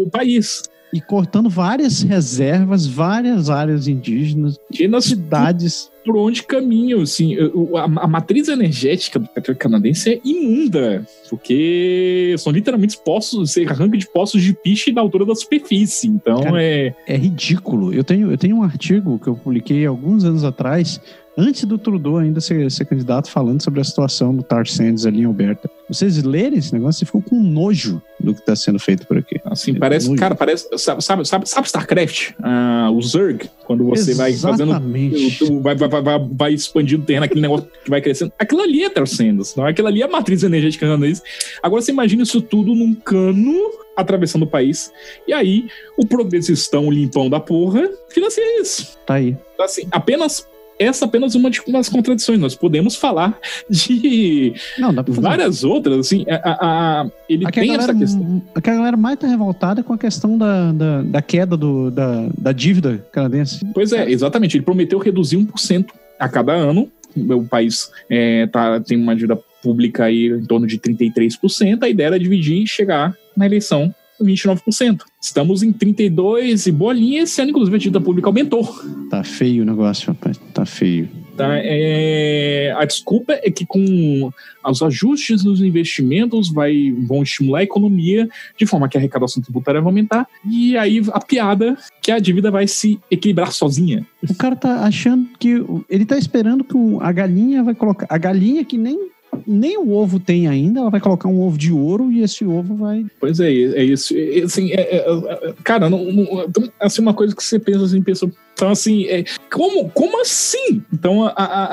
[0.01, 0.63] o, o país.
[0.93, 5.91] E cortando várias reservas, várias áreas indígenas, nas cidades.
[6.07, 7.37] Por onde caminham, assim,
[7.75, 14.07] a matriz energética do petróleo canadense é imunda, porque são literalmente poços, você arranca de
[14.07, 16.95] poços de piche na altura da superfície, então Cara, é...
[17.09, 17.93] É ridículo.
[17.93, 21.01] Eu tenho, eu tenho um artigo que eu publiquei alguns anos atrás,
[21.37, 25.21] antes do Trudeau ainda ser, ser candidato, falando sobre a situação do tar sands ali
[25.21, 25.71] em Alberta.
[25.89, 29.41] Vocês lerem esse negócio, vocês ficam com nojo do que está sendo feito por aqui.
[29.45, 30.19] Assim, É parece, muito.
[30.19, 32.33] cara, parece, sabe, sabe, sabe, sabe StarCraft?
[32.43, 35.39] Ah, o Zerg, quando você vai fazendo Exatamente.
[35.39, 38.33] tu vai, vai, vai, vai, expandindo o terreno, aquele negócio que vai crescendo.
[38.39, 39.71] Aquilo ali é Tercendas, não é?
[39.71, 41.23] Aquilo ali é a matriz energética canadense.
[41.63, 43.55] Agora você imagina isso tudo num cano
[43.97, 44.93] atravessando o país.
[45.27, 48.97] E aí, o progressistão limpão da porra financia isso.
[49.07, 49.37] Tá aí.
[49.55, 50.47] Então, assim, apenas.
[50.79, 52.39] Essa é apenas uma de umas contradições.
[52.39, 56.25] Nós podemos falar de Não, várias outras, assim.
[56.29, 58.43] A, a- a- ele Aqui tem galera, essa questão.
[58.55, 62.53] a galera mais tá revoltada com a questão da, da, da queda do, da, da
[62.53, 63.65] dívida canadense.
[63.73, 64.57] Pois é, exatamente.
[64.57, 65.87] Ele prometeu reduzir 1%
[66.19, 66.91] a cada ano.
[67.17, 71.83] O país é, tá, tem uma dívida pública aí em torno de 33%.
[71.83, 75.03] A ideia era dividir e chegar na eleição 29%.
[75.21, 77.23] Estamos em 32% e bolinha.
[77.23, 78.65] Esse ano, inclusive, a dívida pública aumentou.
[79.11, 80.39] Tá feio o negócio, rapaz.
[80.53, 81.09] Tá feio.
[81.37, 81.59] Tá?
[81.59, 84.31] É, a desculpa é que com
[84.65, 88.27] os ajustes nos investimentos vai, vão estimular a economia
[88.59, 90.27] de forma que a arrecadação tributária vai aumentar.
[90.49, 94.07] E aí a piada que a dívida vai se equilibrar sozinha.
[94.29, 95.63] O cara tá achando que.
[95.91, 98.07] Ele tá esperando que a galinha vai colocar.
[98.09, 99.11] A galinha que nem,
[99.47, 102.75] nem o ovo tem ainda, ela vai colocar um ovo de ouro e esse ovo
[102.77, 103.05] vai.
[103.21, 104.15] Pois é, é isso.
[104.17, 108.03] É, assim, é- é- cara, não, não- então, assim, uma coisa que você pensa assim,
[108.03, 108.31] pensa.
[108.55, 110.83] Então, assim, é, como, como assim?
[110.93, 111.69] Então, a, a-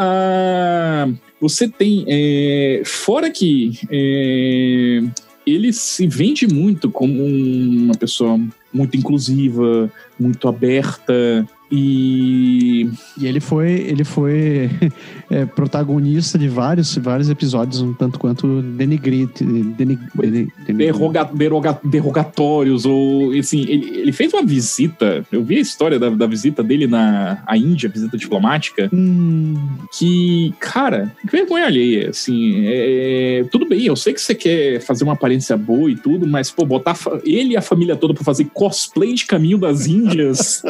[1.04, 1.10] a-
[1.40, 2.06] você tem.
[2.08, 5.02] é, fora que é,
[5.46, 8.40] ele se vende muito como uma pessoa
[8.74, 11.46] muito inclusiva, muito aberta.
[11.76, 14.70] E E ele foi, ele foi
[15.30, 19.44] é, protagonista de vários, vários episódios, um tanto quanto denigrite.
[19.44, 25.26] Denig, denig, derroga, deroga- derrogatórios, ou assim, ele, ele fez uma visita.
[25.32, 28.90] Eu vi a história da, da visita dele na à Índia, visita diplomática.
[28.94, 29.56] Hum,
[29.98, 35.04] que, cara, que vergonha alheia, assim, é, tudo bem, eu sei que você quer fazer
[35.04, 38.46] uma aparência boa e tudo, mas, pô, botar ele e a família toda pra fazer
[38.54, 40.62] cosplay de Caminho das Índias,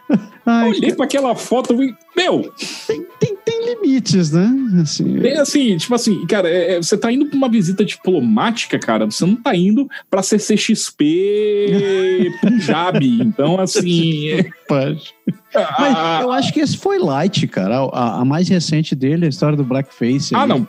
[0.46, 2.52] ai, olhei pra aquela foto e meu,
[2.86, 4.50] tem, tem, tem limites, né?
[4.82, 8.78] Assim, é assim, tipo assim, cara, é- é, você tá indo pra uma visita diplomática,
[8.78, 14.28] cara, você não tá indo pra CCXP Punjab, então, assim...
[14.30, 15.12] é- pode.
[15.54, 17.78] Mas a- eu acho que esse foi light, cara.
[17.92, 20.34] A, a mais recente dele, a história do Blackface.
[20.34, 20.48] Ah, ali.
[20.48, 20.66] não.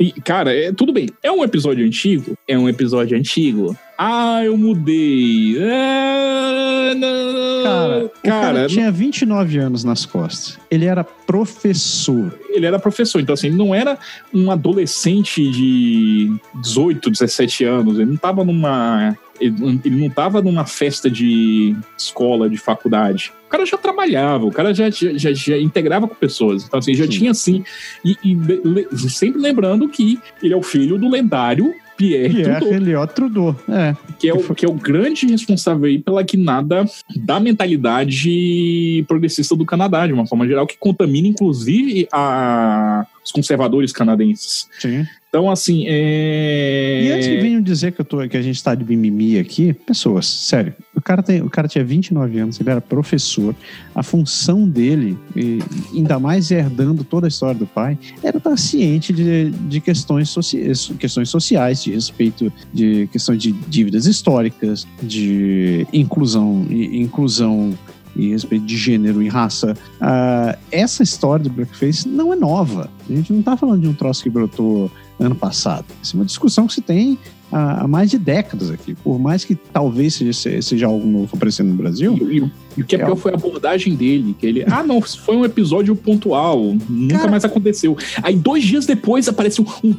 [0.00, 1.08] E, cara, é, tudo bem.
[1.22, 2.36] É um episódio antigo?
[2.48, 3.76] É um episódio antigo.
[3.98, 5.56] Ah, eu mudei.
[5.60, 7.62] É, não.
[7.62, 10.58] Cara, o cara cara, tinha 29 anos nas costas.
[10.70, 12.36] Ele era professor.
[12.54, 13.98] Ele era professor, então assim, ele não era
[14.32, 16.32] um adolescente de
[16.62, 17.98] 18, 17 anos.
[17.98, 19.16] Ele não tava numa.
[19.40, 23.32] Ele não- ele não tava numa festa de escola, de faculdade.
[23.46, 26.64] O cara já trabalhava, o cara já, já, já, integrava com pessoas.
[26.64, 27.10] Então, assim, já Sim.
[27.10, 27.64] tinha assim.
[28.04, 32.74] E, e sempre lembrando que ele é o filho do lendário Pierre, Pierre Trudeau.
[32.74, 33.56] Elliott Trudeau.
[33.68, 33.96] É.
[34.18, 36.84] que é, o, que é o grande responsável aí pela guinada
[37.16, 43.92] da mentalidade progressista do Canadá, de uma forma geral, que contamina, inclusive, a, os conservadores
[43.92, 44.68] canadenses.
[44.78, 45.06] Sim.
[45.34, 47.02] Então, assim, é...
[47.06, 49.72] E antes que venham dizer que, eu tô, que a gente tá de mimimi aqui,
[49.72, 50.72] pessoas, sério.
[50.94, 53.52] O cara, tem, o cara tinha 29 anos, ele era professor.
[53.92, 55.58] A função dele, e
[55.92, 60.70] ainda mais herdando toda a história do pai, era estar ciente de, de questões, soci,
[61.00, 67.76] questões sociais, de respeito de questões de dívidas históricas, de inclusão inclusão
[68.16, 69.76] e respeito de gênero e raça.
[70.00, 72.90] Ah, essa história do blackface não é nova.
[73.08, 75.86] A gente não está falando de um troço que brotou ano passado.
[76.02, 77.18] Isso é uma discussão que se tem
[77.52, 78.94] há, mais de décadas aqui.
[78.94, 82.16] Por mais que talvez seja, seja algo novo aparecendo no Brasil.
[82.20, 83.04] E, e- e o que é É.
[83.04, 87.30] pior foi a abordagem dele, que ele, ah, não, foi um episódio pontual, nunca Cara-
[87.30, 87.96] mais aconteceu.
[88.22, 89.94] Aí, dois dias depois, aparece um, um,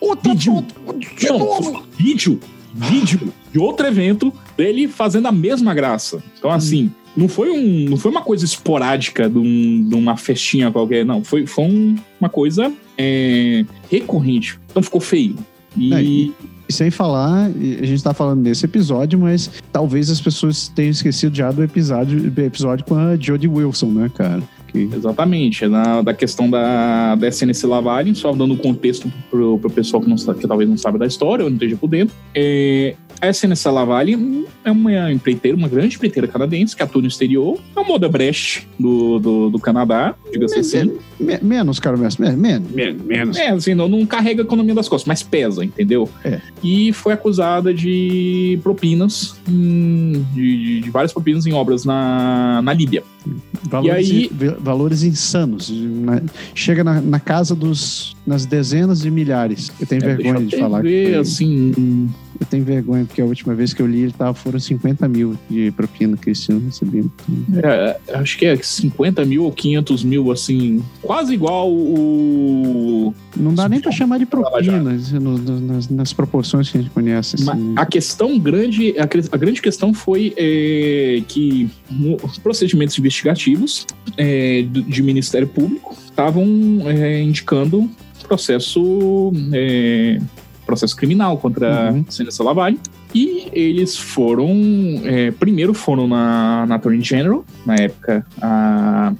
[0.00, 0.64] Outra Vídeo.
[1.18, 1.82] de Não, novo.
[1.96, 2.40] vídeo,
[2.74, 6.20] vídeo de outro evento dele fazendo a mesma graça.
[6.38, 10.70] Então, assim, não foi, um, não foi uma coisa esporádica de, um- de uma festinha
[10.70, 11.22] qualquer, não.
[11.22, 14.58] Foi, foi um- uma coisa é, recorrente.
[14.70, 15.36] Então ficou feio.
[15.76, 16.32] E.
[16.68, 21.34] E sem falar, a gente tá falando nesse episódio, mas talvez as pessoas tenham esquecido
[21.36, 24.42] já do episódio, episódio com a Jodie Wilson, né, cara?
[24.72, 24.88] Que...
[24.92, 30.08] Exatamente, na, da questão da, da SNC Lavalin, só dando contexto pro, pro pessoal que,
[30.08, 32.14] não, que talvez não sabe da história ou não esteja por dentro.
[32.34, 37.56] É, a SNC Lavalin é uma empreiteira, uma grande empreiteira canadense que atua no exterior,
[37.76, 40.98] é uma moda Brecht do, do, do Canadá, diga-se assim.
[41.20, 42.70] Me, menos, cara, menos, menos.
[42.72, 43.36] Menos.
[43.36, 46.08] É, assim, não, não carrega a economia das costas, mas pesa, entendeu?
[46.24, 46.40] É.
[46.64, 53.04] E foi acusada de propinas, em, de, de, várias propinas em obras na, na Líbia.
[53.84, 54.30] E aí,
[54.62, 55.70] valores insanos.
[55.70, 56.22] Na,
[56.54, 58.16] chega na, na, casa dos.
[58.26, 59.72] nas dezenas de milhares.
[59.80, 60.82] Eu tenho é, vergonha de falar.
[60.82, 62.08] Ver, que assim,
[62.38, 65.38] eu tenho vergonha, porque a última vez que eu li ele tava, foram 50 mil
[65.48, 67.10] de propina que esse ano recebendo.
[67.62, 73.14] É, acho que é 50 mil ou 500 mil, assim, quase igual o.
[73.36, 77.36] Não dá nem para chamar de propina nas, nas, proporções que a gente conhece.
[77.36, 77.74] Assim.
[77.76, 81.70] A questão grande, a, a grande questão foi é, que
[82.22, 86.44] os procedimentos investigativos é, de Ministério Público estavam
[86.86, 87.90] é, indicando
[88.32, 90.18] processo é,
[90.72, 92.04] processo criminal contra uhum.
[92.08, 92.80] a Senhora Lavagem.
[93.14, 94.50] E eles foram.
[95.04, 99.12] É, primeiro foram na, na Attorney General, na época, a,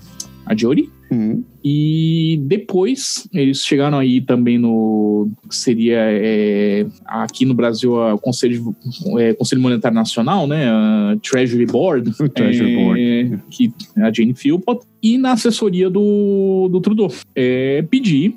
[0.47, 0.91] a Jodie.
[1.11, 1.45] Uhum.
[1.65, 8.75] E depois eles chegaram aí também no seria é, aqui no Brasil o Conselho,
[9.19, 10.69] é, Conselho Monetário Nacional, né?
[10.69, 12.11] A Treasury Board.
[12.35, 13.43] Treasury é, Board.
[13.51, 14.85] Que é a Jane Philpott.
[15.01, 17.13] E na assessoria do, do Trudeau.
[17.35, 18.37] É, pedir,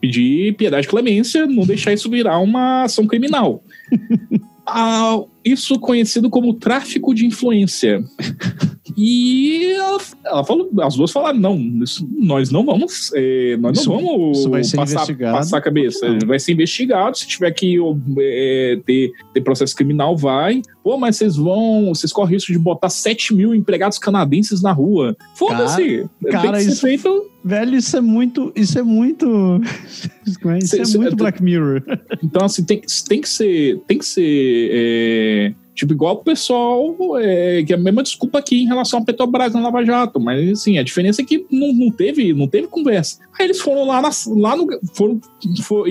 [0.00, 3.62] pedir piedade e clemência, não deixar isso virar uma ação criminal.
[4.66, 8.02] ah, isso conhecido como tráfico de influência.
[8.96, 13.90] E ela, ela, falou, as duas falaram: não, isso, nós não vamos, é, nós isso,
[13.90, 16.18] não vamos passar, passar, a cabeça.
[16.26, 17.16] Vai ser investigado.
[17.18, 17.76] Se tiver que
[18.18, 20.62] é, ter, ter processo criminal, vai.
[20.84, 25.16] Pô, mas vocês vão, vocês correm risco de botar 7 mil empregados canadenses na rua.
[25.34, 26.04] Foda-se.
[26.30, 27.30] Cara, isso, feito...
[27.42, 29.62] velho, isso é muito, isso é muito,
[30.26, 31.82] isso é muito Black Mirror.
[32.22, 37.62] Então assim tem, tem que ser, tem que ser é, Tipo, igual o pessoal, é,
[37.64, 40.78] que é a mesma desculpa aqui em relação a Petrobras na Lava Jato, mas assim,
[40.78, 43.18] a diferença é que não, não, teve, não teve conversa.
[43.38, 44.66] Aí eles foram lá, na, lá no.
[44.94, 45.20] Foram,
[45.62, 45.86] for,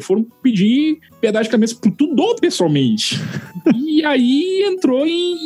[0.00, 3.16] foram pedir piedade de cabeça pro Tudor pessoalmente.
[3.74, 5.36] e aí entrou em,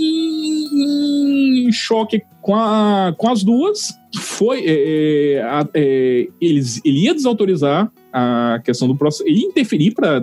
[0.73, 3.93] em, em, choque com, a, com as duas.
[4.17, 4.65] Foi.
[4.65, 10.23] É, é, é eles, ele ia desautorizar a questão do processo e interferir para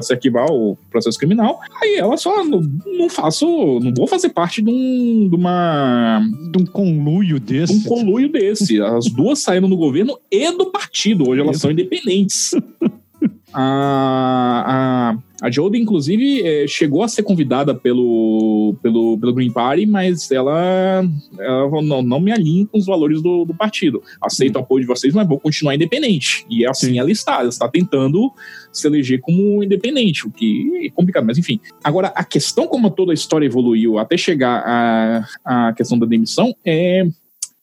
[0.00, 1.60] se arquivar o processo criminal.
[1.82, 3.46] Aí ela só não, não faço,
[3.80, 7.74] não vou fazer parte de um de uma de um conluio desse.
[7.74, 8.80] Um conluio desse.
[8.80, 11.28] As duas saíram do governo e do partido.
[11.28, 12.52] Hoje elas são independentes.
[13.52, 19.84] a, a a Jodie, inclusive, é, chegou a ser convidada pelo, pelo, pelo Green Party,
[19.84, 21.04] mas ela,
[21.38, 24.02] ela não, não me alinha com os valores do, do partido.
[24.22, 26.46] Aceito o apoio de vocês, mas vou continuar independente.
[26.48, 26.98] E assim Sim.
[26.98, 27.40] ela está.
[27.40, 28.32] Ela está tentando
[28.72, 31.60] se eleger como independente, o que é complicado, mas enfim.
[31.82, 36.54] Agora, a questão como toda a história evoluiu até chegar à, à questão da demissão
[36.64, 37.06] é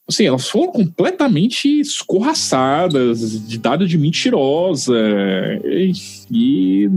[0.07, 4.97] assim, elas foram completamente escorraçadas, de dada de mentirosa
[5.63, 5.91] e,
[6.31, 6.89] e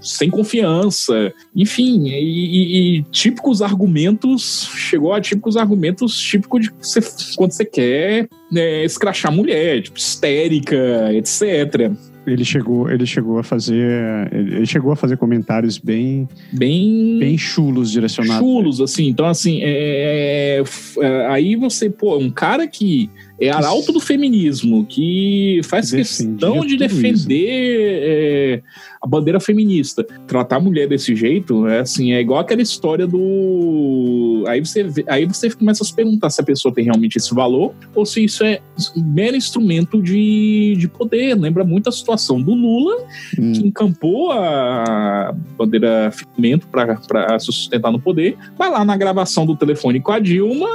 [0.00, 7.00] sem confiança, enfim, e, e, típicos argumentos, chegou a típicos argumentos típicos de você,
[7.36, 11.90] quando você quer né, escrachar mulher, tipo, histérica, etc
[12.28, 17.90] ele chegou, ele chegou a fazer, ele chegou a fazer comentários bem, bem, bem chulos
[17.90, 18.38] direcionados.
[18.38, 19.08] Chulos, assim.
[19.08, 20.62] Então, assim, é, é,
[21.00, 23.10] é, aí você, pô, um cara que
[23.40, 28.62] é arauto do feminismo, que faz questão de defender é,
[29.00, 30.04] a bandeira feminista.
[30.26, 34.27] Tratar a mulher desse jeito, é assim, é igual aquela história do.
[34.48, 37.34] Aí você, vê, aí você começa a se perguntar se a pessoa tem realmente esse
[37.34, 38.60] valor ou se isso é
[38.96, 41.34] mero instrumento de, de poder.
[41.34, 42.96] Lembra muito a situação do Lula,
[43.38, 43.52] hum.
[43.52, 48.36] que encampou a bandeira feminista para se sustentar no poder.
[48.56, 50.68] Vai lá na gravação do telefone com a Dilma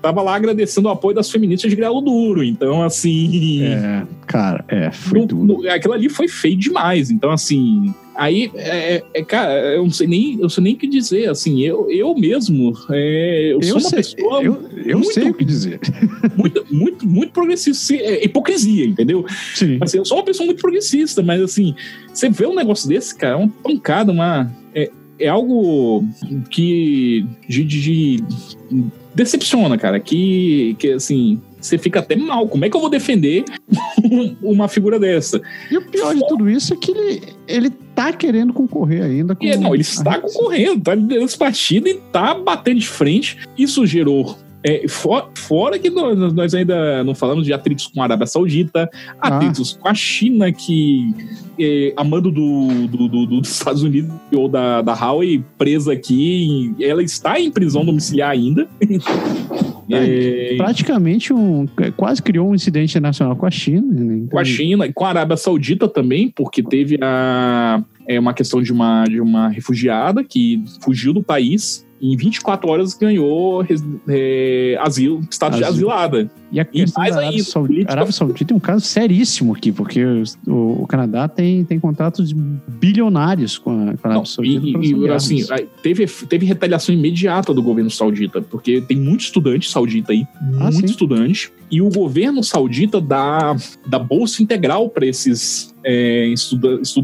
[0.00, 2.42] tava lá agradecendo o apoio das feministas de Grelo Duro.
[2.42, 3.64] Então, assim.
[3.64, 5.62] É, cara, é, foi no, duro.
[5.62, 7.10] No, aquilo ali foi feio demais.
[7.10, 7.94] Então, assim.
[8.14, 11.28] Aí, é, é, é, cara, eu não sei nem, eu sei nem o que dizer,
[11.30, 15.30] assim, eu, eu mesmo, é, eu, eu, sou uma sei, pessoa eu, eu muito, sei
[15.30, 15.80] o que dizer.
[16.36, 19.24] Muito, muito, muito progressista, é hipocrisia, entendeu?
[19.54, 19.78] Sim.
[19.80, 21.74] Assim, eu sou uma pessoa muito progressista, mas assim,
[22.12, 24.50] você vê um negócio desse, cara, é uma pancada, uma...
[24.74, 26.04] É, é algo
[26.50, 27.80] que de, de,
[28.18, 28.24] de
[29.14, 30.00] decepciona, cara.
[30.00, 32.48] Que, que assim, você fica até mal.
[32.48, 33.44] Como é que eu vou defender
[34.42, 35.40] uma figura dessa?
[35.70, 39.34] E o pior de tudo isso é que ele, ele tá querendo concorrer ainda.
[39.34, 43.38] Com é, não, ele está concorrendo, tá liderando esse partido e tá batendo de frente.
[43.56, 48.04] Isso gerou é, for, fora que nós, nós, ainda não falamos de atritos com a
[48.04, 48.88] Arábia Saudita,
[49.20, 49.28] ah.
[49.28, 49.82] atritos ah.
[49.82, 51.14] com a China, que
[51.58, 56.74] é, a mando do, do, do, dos Estados Unidos ou da, da Huawei presa aqui,
[56.80, 58.68] ela está em prisão domiciliar ainda.
[59.90, 63.92] É, praticamente um, quase criou um incidente nacional com a China.
[63.92, 64.26] Né?
[64.30, 68.62] Com a China e com a Arábia Saudita também, porque teve a, é, uma questão
[68.62, 73.64] de uma, de uma refugiada que fugiu do país em 24 horas ganhou
[74.08, 75.58] é, asilo, status asilo.
[75.58, 76.30] de asilada.
[76.50, 77.44] E, a e da Arábia,
[77.86, 80.04] Arábia Saudita tem um caso seríssimo aqui, porque
[80.46, 84.66] o, o, Canadá tem, tem contratos bilionários com a, com a Arábia Saudita.
[84.66, 85.44] E, e assim,
[85.80, 90.26] teve, teve retaliação imediata do governo saudita, porque tem muito estudante saudita aí,
[90.58, 90.84] ah, muito sim.
[90.86, 96.96] estudante, e o governo saudita dá, dá bolsa integral para esses é, estudantes.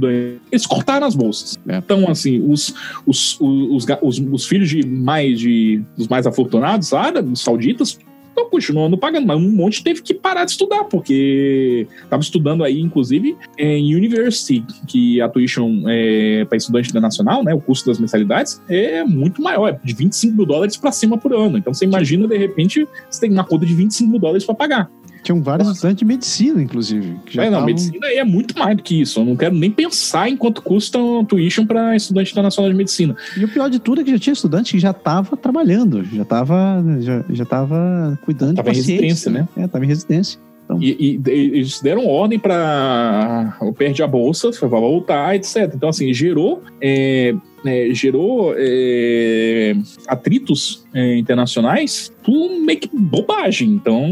[0.51, 1.59] Eles cortaram as bolsas.
[1.69, 1.79] É.
[1.79, 2.75] Então, assim, os,
[3.07, 7.99] os, os, os, os filhos de mais de dos mais afortunados árabes, sauditas,
[8.39, 12.81] estão continuando pagando, mas um monte teve que parar de estudar, porque estava estudando aí,
[12.81, 18.63] inclusive, em University, que a tuition é, para estudante internacional, né, o custo das mensalidades
[18.69, 21.59] é muito maior, é de 25 mil dólares para cima por ano.
[21.59, 24.91] Então você imagina, de repente, você tem uma conta de 25 mil dólares para pagar.
[25.23, 27.17] Tinham vários estudantes de medicina, inclusive.
[27.29, 27.67] já é, não, tavam...
[27.67, 29.21] medicina é muito mais do que isso.
[29.21, 33.17] Eu não quero nem pensar em quanto custa um tuition para estudante internacional de medicina.
[33.37, 36.23] E o pior de tudo é que já tinha estudante que já estava trabalhando, já
[36.23, 38.89] estava já, já tava cuidando tava de pacientes.
[38.89, 39.49] em residência, né?
[39.57, 40.48] É, estava em residência.
[40.69, 40.79] Então...
[40.83, 45.73] E, e, eles deram ordem para perde a bolsa, vai voltar, etc.
[45.75, 49.75] Então, assim, gerou é, é, gerou é,
[50.07, 53.71] atritos é, internacionais por meio que bobagem.
[53.71, 54.07] Então,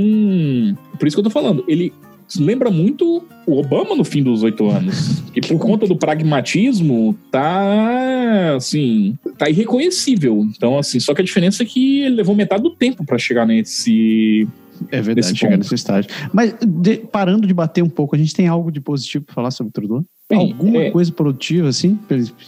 [0.98, 1.92] por isso que eu tô falando, ele
[2.38, 5.22] lembra muito o Obama no fim dos oito anos.
[5.32, 10.46] Que por conta do pragmatismo tá assim, tá irreconhecível.
[10.56, 13.46] Então, assim, só que a diferença é que ele levou metade do tempo para chegar
[13.46, 14.48] nesse
[14.90, 16.10] é verdade, chegar nesse estágio.
[16.32, 19.50] Mas de, parando de bater um pouco, a gente tem algo de positivo para falar
[19.50, 20.04] sobre o Trudeau?
[20.28, 20.90] Bem, Alguma é...
[20.90, 21.96] coisa produtiva, assim?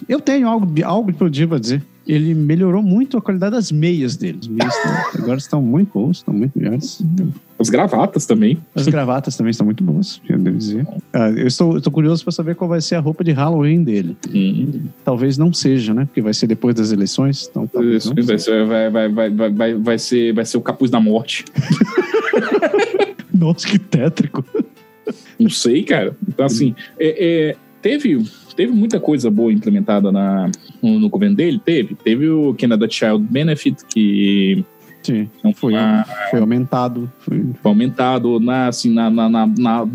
[0.08, 1.80] Eu tenho algo, algo produtivo a dizer.
[2.04, 4.38] Ele melhorou muito a qualidade das meias dele.
[4.40, 7.00] As meias estão, agora estão muito boas, estão muito melhores.
[7.56, 8.58] As gravatas também.
[8.74, 10.88] As gravatas também estão muito boas, eu devo dizer.
[11.12, 14.16] Ah, eu estou, estou curioso para saber qual vai ser a roupa de Halloween dele.
[14.34, 14.86] Hum.
[15.04, 16.06] Talvez não seja, né?
[16.06, 17.48] Porque vai ser depois das eleições.
[17.48, 20.98] Então, eleições vai, ser, vai, vai, vai, vai, vai, ser, vai ser o capuz da
[20.98, 21.44] morte.
[23.32, 24.44] Nossa, que tétrico.
[25.38, 26.16] Não sei, cara.
[26.26, 28.24] Então, assim, é, é teve,
[28.56, 30.50] teve muita coisa boa implementada na,
[30.82, 31.94] no, no, governo dele, teve.
[31.94, 34.64] Teve o Canada Child Benefit, que
[35.02, 37.10] Sim, não foi, uma, foi aumentado.
[37.20, 37.38] Foi...
[37.38, 38.40] foi, aumentado.
[38.40, 39.88] Na, assim, na, na, na, na,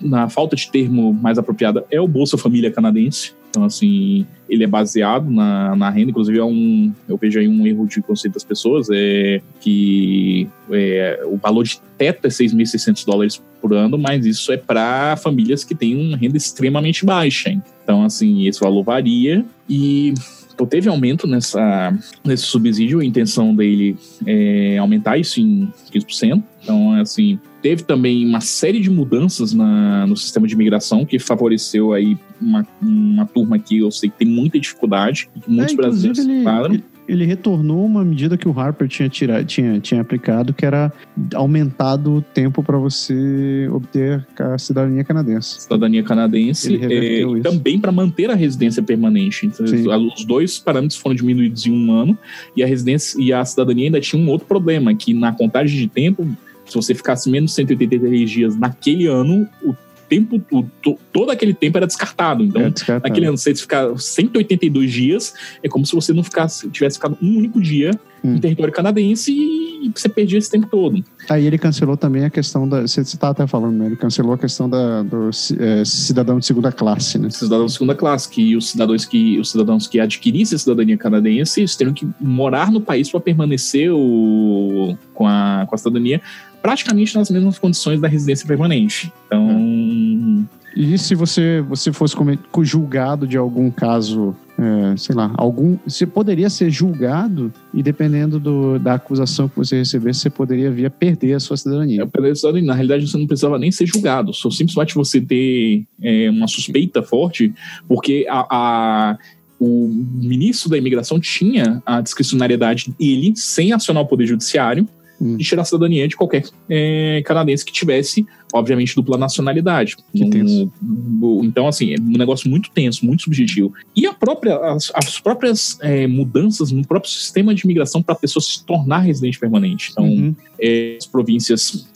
[0.00, 3.32] na falta de termo mais apropriado, é o Bolsa Família Canadense.
[3.50, 7.66] Então, assim, ele é baseado na, na renda, inclusive é um, eu vejo aí um
[7.66, 13.42] erro de conceito das pessoas, é que é, o valor de teto é 6.600 dólares
[13.60, 17.50] por ano, mas isso é para famílias que têm uma renda extremamente baixa.
[17.82, 20.14] Então, assim, esse valor varia e
[20.60, 21.90] então, teve aumento nessa,
[22.22, 23.96] nesse subsídio, a intenção dele
[24.26, 26.42] é aumentar isso em 15%.
[26.62, 31.94] Então, assim, teve também uma série de mudanças na, no sistema de imigração que favoreceu
[31.94, 36.18] aí uma, uma turma que eu sei que tem muita dificuldade, que muitos é, brasileiros
[36.18, 40.64] ele, ele, ele, retornou uma medida que o Harper tinha, tirado, tinha, tinha aplicado, que
[40.64, 40.92] era
[41.34, 45.60] aumentado o tempo para você obter a cidadania canadense.
[45.60, 49.46] Cidadania canadense é, e também para manter a residência permanente.
[49.46, 49.66] Então,
[50.14, 52.16] os dois parâmetros foram diminuídos em um ano
[52.56, 55.88] e a residência e a cidadania ainda tinha um outro problema, que na contagem de
[55.88, 56.26] tempo
[56.70, 59.74] se você ficasse menos de 183 dias naquele ano, o
[60.10, 60.64] tempo, o,
[61.12, 62.42] todo aquele tempo era descartado.
[62.42, 63.08] Então, é descartado.
[63.08, 67.38] naquele ano, você ficar 182 dias, é como se você não ficasse, tivesse ficado um
[67.38, 67.92] único dia
[68.24, 68.34] hum.
[68.34, 71.02] em território canadense e você perdia esse tempo todo.
[71.28, 72.82] Aí ele cancelou também a questão da.
[72.82, 73.86] Você está até falando, né?
[73.86, 77.30] Ele cancelou a questão da, do é, cidadão de segunda classe, né?
[77.30, 81.60] Cidadão de segunda classe, que os cidadãos que, os cidadãos que adquirissem a cidadania canadense
[81.60, 86.20] eles teriam que morar no país para permanecer o, com, a, com a cidadania
[86.62, 89.12] praticamente nas mesmas condições da residência permanente.
[89.26, 90.46] Então.
[90.76, 92.14] E se você, você fosse
[92.62, 95.76] julgado de algum caso, é, sei lá, algum.
[95.86, 100.86] Você poderia ser julgado e dependendo do, da acusação que você recebesse, você poderia vir
[100.86, 102.02] a perder a sua cidadania.
[102.02, 106.46] É, na realidade, você não precisava nem ser julgado, só simplesmente você ter é, uma
[106.46, 107.52] suspeita forte,
[107.88, 109.18] porque a, a
[109.62, 114.88] o ministro da imigração tinha a discricionariedade, ele, sem acionar o Poder Judiciário,
[115.20, 115.36] hum.
[115.36, 119.96] de tirar a cidadania de qualquer é, canadense que tivesse, obviamente, dupla nacionalidade.
[120.14, 123.72] Um, então, assim, é um negócio muito tenso, muito subjetivo.
[123.94, 128.18] E a própria, as, as próprias é, mudanças no próprio sistema de imigração para a
[128.18, 129.90] pessoa se tornar residente permanente.
[129.92, 130.34] Então, uhum.
[130.60, 131.86] é, as províncias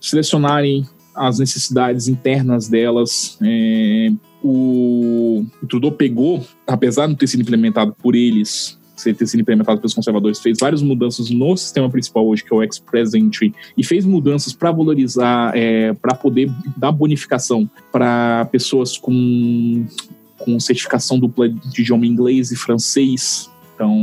[0.00, 3.38] selecionarem as necessidades internas delas.
[3.42, 4.12] É,
[4.42, 9.80] o, o Trudeau pegou, apesar de não ter sido implementado por eles, ter sido implementado
[9.80, 13.84] pelos conservadores, fez várias mudanças no sistema principal hoje, que é o Express Entry, e
[13.84, 19.86] fez mudanças para valorizar, é, para poder dar bonificação para pessoas com,
[20.38, 23.94] com certificação dupla de idioma inglês e francês, então,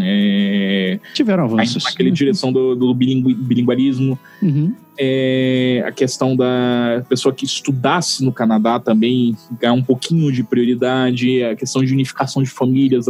[0.00, 1.82] é, tiveram avanços.
[1.82, 4.16] Naquela direção do, do bilingualismo.
[4.40, 4.72] Uhum.
[4.96, 11.42] É, a questão da pessoa que estudasse no Canadá também ganhar um pouquinho de prioridade.
[11.42, 13.06] A questão de unificação de famílias.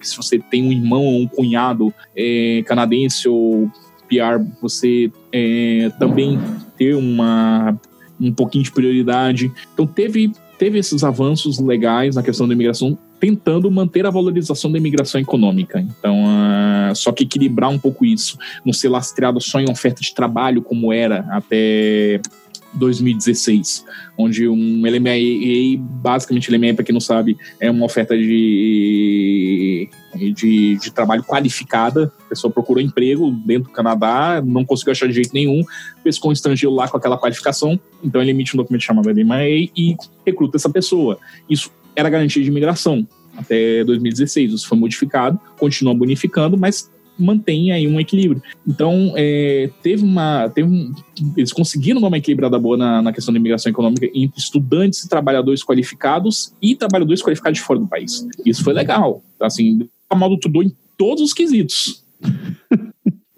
[0.00, 3.70] Se você tem um irmão ou um cunhado é, canadense ou
[4.08, 6.40] PR, você é, também
[6.78, 7.78] ter uma,
[8.18, 9.52] um pouquinho de prioridade.
[9.74, 14.78] Então, teve teve esses avanços legais na questão da imigração, tentando manter a valorização da
[14.78, 15.80] imigração econômica.
[15.80, 20.14] Então, uh, só que equilibrar um pouco isso, não ser lastreado só em oferta de
[20.14, 22.20] trabalho como era até
[22.76, 23.84] 2016,
[24.16, 30.90] onde um LMA, basicamente LMA, para quem não sabe, é uma oferta de, de, de,
[30.92, 32.12] trabalho qualificada.
[32.26, 35.62] A pessoa procurou emprego dentro do Canadá, não conseguiu achar de jeito nenhum,
[36.04, 39.96] pescou um estrangeiro lá com aquela qualificação, então ele emite um documento chamado LMA e
[40.24, 41.18] recruta essa pessoa.
[41.48, 43.06] Isso era garantia de imigração
[43.36, 44.52] até 2016.
[44.52, 48.42] Isso foi modificado, continua bonificando, mas mantém aí um equilíbrio.
[48.66, 50.48] Então, é, teve uma.
[50.48, 50.92] Teve um,
[51.36, 55.08] eles conseguiram dar uma equilibrada boa na, na, questão da imigração econômica entre estudantes e
[55.08, 58.26] trabalhadores qualificados e trabalhadores qualificados de fora do país.
[58.44, 59.22] Isso foi legal.
[59.40, 62.04] Assim, a mal do tudo em todos os quesitos.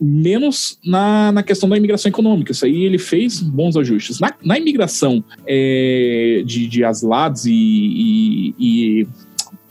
[0.01, 2.53] Menos na, na questão da imigração econômica.
[2.53, 4.21] Isso aí ele fez bons ajustes.
[4.21, 9.07] Na, na imigração é, de, de aslados e, e, e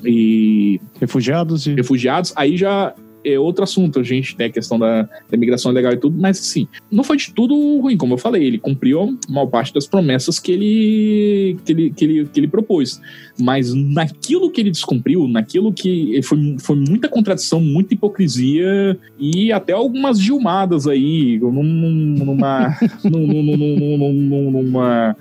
[0.03, 1.73] e refugiados e...
[1.73, 2.93] refugiados aí já
[3.33, 3.99] é outro assunto.
[3.99, 7.17] A gente tem a questão da, da imigração legal e tudo, mas assim, não foi
[7.17, 8.43] de tudo ruim, como eu falei.
[8.43, 12.47] Ele cumpriu a maior parte das promessas que ele, que ele, que ele, que ele
[12.47, 13.01] propôs.
[13.39, 19.73] Mas naquilo que ele descumpriu, naquilo que foi, foi muita contradição, muita hipocrisia e até
[19.73, 25.15] algumas gilmadas aí, num, numa, numa, numa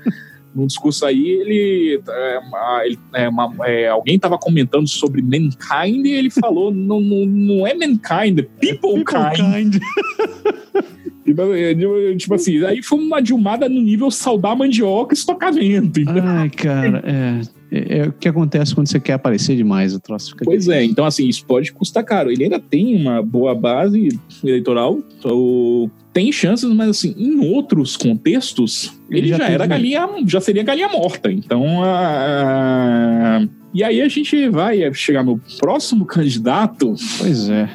[0.57, 6.13] no discurso aí, ele, é, ele é, uma, é, alguém estava comentando sobre mankind e
[6.13, 9.37] ele falou: não, não, não é mankind, é people, people kind.
[9.37, 9.83] kind.
[11.27, 11.75] Tipo, é,
[12.15, 16.01] tipo assim, aí foi uma dilmada no nível saudar mandioca e estocar vento.
[16.09, 17.41] Ai, cara, é.
[17.71, 20.85] É, é, o que acontece quando você quer aparecer demais, o troço fica Pois é,
[20.85, 22.31] então assim, isso pode custar caro.
[22.31, 24.09] Ele ainda tem uma boa base
[24.43, 30.09] eleitoral, então, tem chances, mas assim, em outros contextos, ele, ele já, já era galinha,
[30.27, 31.31] já seria galinha morta.
[31.31, 36.95] Então, a, e aí a gente vai chegar no próximo candidato.
[37.19, 37.69] Pois é.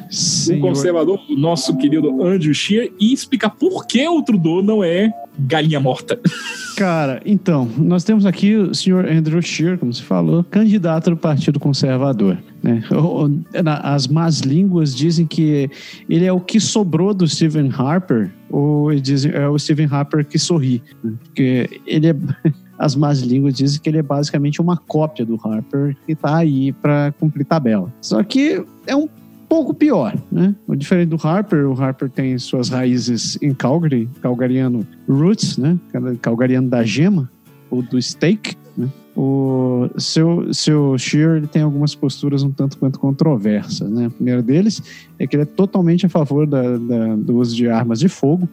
[0.56, 5.80] O conservador, nosso querido Andrew Scheer, e explicar por que o Trudeau não é galinha
[5.80, 6.20] morta.
[6.76, 11.60] Cara, então, nós temos aqui o senhor Andrew Scheer, como se falou, candidato do Partido
[11.60, 12.40] Conservador.
[12.64, 12.84] Né?
[13.84, 15.70] As más línguas dizem que
[16.10, 20.38] ele é o que sobrou do Stephen Harper, ou dizem é o Stephen Harper que
[20.38, 20.82] sorri.
[21.04, 21.14] Né?
[21.24, 22.16] Porque ele é.
[22.82, 26.72] As más línguas dizem que ele é basicamente uma cópia do Harper que está aí
[26.74, 27.94] para cumprir tabela.
[28.02, 29.08] Só que é um
[29.48, 30.56] pouco pior, né?
[30.66, 35.78] O diferente do Harper, o Harper tem suas raízes em Calgary, calgariano roots, né?
[36.24, 37.30] Calgariano da gema
[37.70, 38.56] ou do steak?
[39.16, 44.06] O seu, seu Shear ele tem algumas posturas um tanto quanto controversas, né?
[44.06, 44.82] A primeira deles
[45.20, 48.48] é que ele é totalmente a favor da, da do uso de armas de fogo,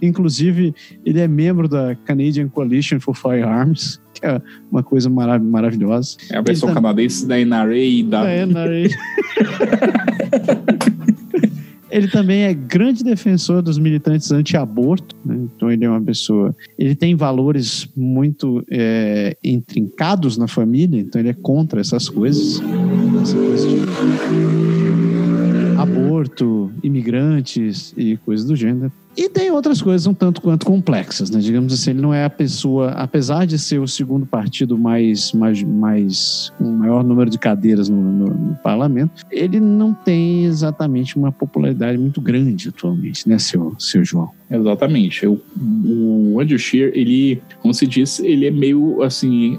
[0.00, 4.40] Inclusive, ele é membro da Canadian Coalition for Firearms, que é
[4.70, 6.16] uma coisa marav maravilhosa.
[6.30, 6.74] É a versão tá...
[6.74, 8.24] canadense da NRA e da.
[8.24, 8.88] Da NRA.
[11.92, 15.36] ele também é grande defensor dos militantes anti-aborto, né?
[15.54, 16.56] então ele é uma pessoa.
[16.78, 22.62] Ele tem valores muito é, intrincados na família, então ele é contra essas coisas.
[23.22, 23.82] Essa coisa de
[25.78, 28.90] aborto, imigrantes e coisas do gênero.
[29.16, 31.38] E tem outras coisas um tanto quanto complexas, né?
[31.38, 35.62] Digamos assim, ele não é a pessoa, apesar de ser o segundo partido mais, mais,
[35.62, 41.16] mais com o maior número de cadeiras no, no, no, parlamento, ele não tem exatamente
[41.16, 44.30] uma popularidade muito grande atualmente, né, seu, seu João?
[44.50, 45.26] Exatamente.
[45.26, 49.58] O, o Andrew Scheer, ele, como se diz, ele é meio assim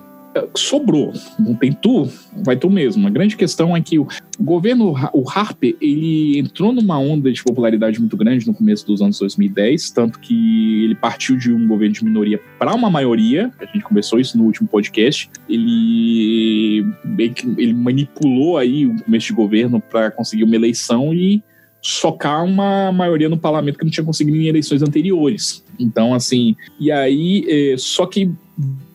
[0.55, 1.13] sobrou.
[1.39, 2.07] Não tem tu,
[2.43, 3.07] vai tu mesmo.
[3.07, 4.07] A grande questão é que o
[4.39, 9.19] governo, o Harper, ele entrou numa onda de popularidade muito grande no começo dos anos
[9.19, 13.51] 2010, tanto que ele partiu de um governo de minoria para uma maioria.
[13.59, 15.29] A gente conversou isso no último podcast.
[15.47, 16.85] Ele,
[17.57, 21.43] ele manipulou aí o começo de governo para conseguir uma eleição e
[21.81, 25.65] socar uma maioria no parlamento que não tinha conseguido em eleições anteriores.
[25.77, 28.31] Então, assim, e aí, é, só que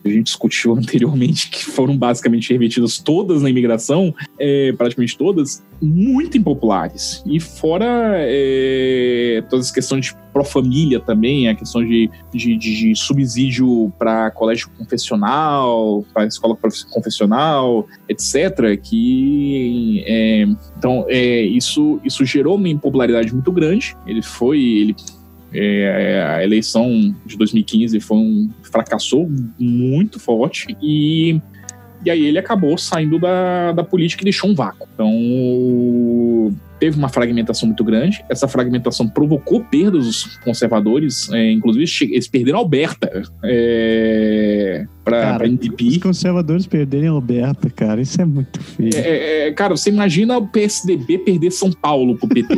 [0.03, 6.37] a gente discutiu anteriormente, que foram basicamente remetidas todas na imigração, é, praticamente todas, muito
[6.37, 7.23] impopulares.
[7.25, 13.91] E fora é, todas as questões de pró-família também, a questão de, de, de subsídio
[13.97, 16.57] para colégio confessional, para escola
[16.91, 23.95] confessional, etc., que é, então é, isso, isso gerou uma impopularidade muito grande.
[24.05, 24.95] Ele foi, ele
[25.53, 31.41] é, a eleição de 2015 foi um fracassou muito forte e
[32.03, 34.87] e aí ele acabou saindo da, da política e deixou um vácuo.
[34.93, 35.11] Então,
[36.79, 38.23] teve uma fragmentação muito grande.
[38.29, 45.87] Essa fragmentação provocou perdas dos conservadores, é, inclusive eles perderam Alberta é, para NDP.
[45.87, 48.95] Os conservadores perderem Alberta, cara, isso é muito feio.
[48.95, 52.55] É, é, é cara, você imagina o PSDB perder São Paulo pro PT.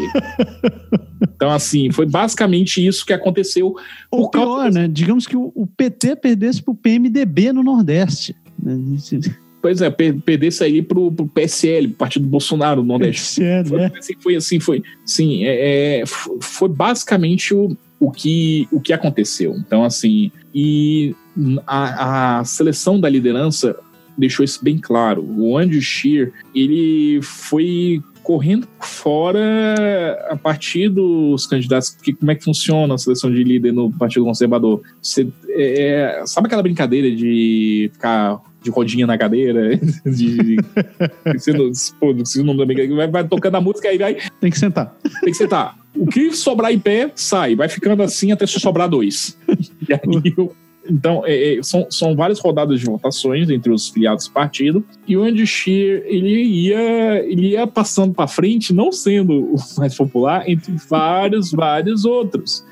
[1.22, 3.74] então, assim, foi basicamente isso que aconteceu.
[4.12, 4.88] Ou pior, né?
[4.88, 8.36] Digamos que o, o PT perdesse pro PMDB no Nordeste.
[8.62, 8.78] Né?
[9.62, 13.42] Pois é, perdesse aí pro, pro PSL, Partido Bolsonaro no Nordeste.
[13.42, 13.86] PSL, foi, é.
[13.98, 14.84] assim, foi assim, foi.
[15.06, 19.56] Sim, é, é foi basicamente o, o, que, o que aconteceu.
[19.56, 21.16] Então, assim, e
[21.68, 23.78] a, a seleção da liderança
[24.18, 25.24] deixou isso bem claro.
[25.24, 32.44] O Andrew Scheer, ele foi correndo fora a partir dos candidatos, que, como é que
[32.44, 34.82] funciona a seleção de líder no Partido Conservador?
[35.02, 40.58] Você, é, é sabe aquela brincadeira de ficar de rodinha na cadeira, de,
[41.34, 44.18] você não, pô, você não vai, vai tocando a música aí vai.
[44.40, 44.96] Tem que sentar.
[45.22, 45.78] Tem que sentar.
[45.96, 47.56] O que sobrar em pé, sai.
[47.56, 49.38] Vai ficando assim até sobrar dois.
[49.90, 50.00] E aí
[50.90, 55.16] então, é, é, são, são várias rodadas de votações entre os filiados do partido, e
[55.16, 60.50] o Andy Shear, ele ia, ele ia passando para frente, não sendo o mais popular,
[60.50, 62.66] entre vários, vários outros.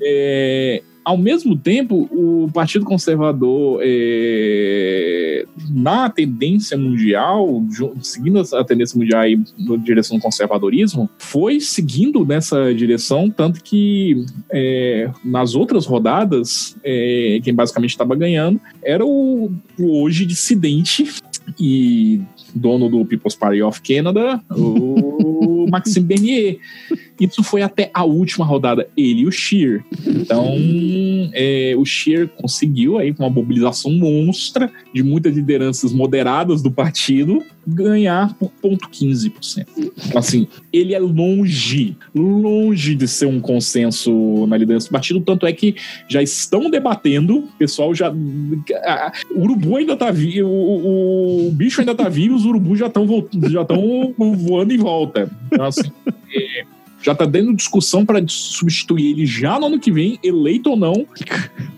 [0.00, 7.62] É, ao mesmo tempo, o Partido Conservador, é, na tendência mundial,
[8.00, 9.24] seguindo a tendência mundial
[9.58, 17.38] na direção do conservadorismo, foi seguindo nessa direção, tanto que é, nas outras rodadas, é,
[17.42, 21.12] quem basicamente estava ganhando era o, o hoje dissidente
[21.58, 22.22] e
[22.54, 26.58] dono do People's Party of Canada, o Maxime Bernier.
[27.18, 29.84] Isso foi até a última rodada, ele e o Shear.
[30.04, 30.56] Então,
[31.32, 37.42] é, o Shear conseguiu aí, com uma mobilização monstra de muitas lideranças moderadas do partido,
[37.66, 39.66] ganhar por 0,15%.
[40.06, 45.46] Então, assim, ele é longe, longe de ser um consenso na liderança do partido, tanto
[45.46, 45.76] é que
[46.08, 48.10] já estão debatendo, o pessoal já...
[48.10, 53.06] o urubu ainda tá vivo, o, o, bicho ainda tá vivo, os urubus já estão
[53.48, 53.64] já
[54.18, 55.30] voando em volta.
[55.52, 55.90] Então, assim...
[56.36, 56.64] É,
[57.04, 61.06] já está dando discussão para substituir ele já no ano que vem, eleito ou não,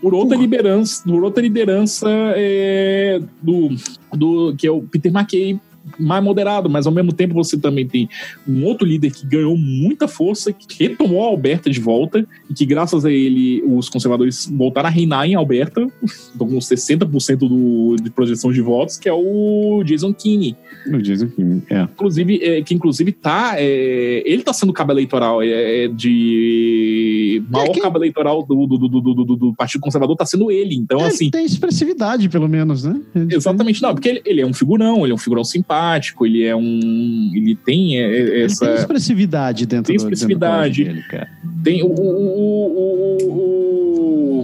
[0.01, 3.75] por outra liderança, por outra liderança é, do,
[4.13, 5.59] do que é o Peter McKay
[5.99, 8.09] mais moderado, mas ao mesmo tempo você também tem
[8.47, 12.65] um outro líder que ganhou muita força, que retomou a Alberta de volta, e que
[12.65, 15.87] graças a ele os conservadores voltaram a reinar em Alberta,
[16.37, 20.55] com 60% do, de projeção de votos, que é o Jason Kinney.
[20.87, 21.81] O Jason Kinney, é.
[21.81, 23.55] Inclusive, é, que inclusive tá.
[23.57, 27.43] É, ele tá sendo cabo eleitoral é, é de.
[27.47, 30.75] O maior é, cabo eleitoral do, do, do, do, do, Partido Conservador tá sendo ele.
[30.75, 31.29] Então, é, assim.
[31.29, 32.99] Tem expressividade, pelo menos, né?
[33.29, 36.43] Exatamente, não, porque ele, ele é um figurão, ele é um figurão simpático simpático, ele
[36.43, 37.31] é um.
[37.33, 37.99] Ele tem
[38.43, 38.65] essa.
[38.65, 40.83] Ele tem expressividade dentro tem expressividade.
[40.83, 41.27] Do, dentro dele,
[41.63, 41.87] tem o.
[41.87, 44.43] o, o,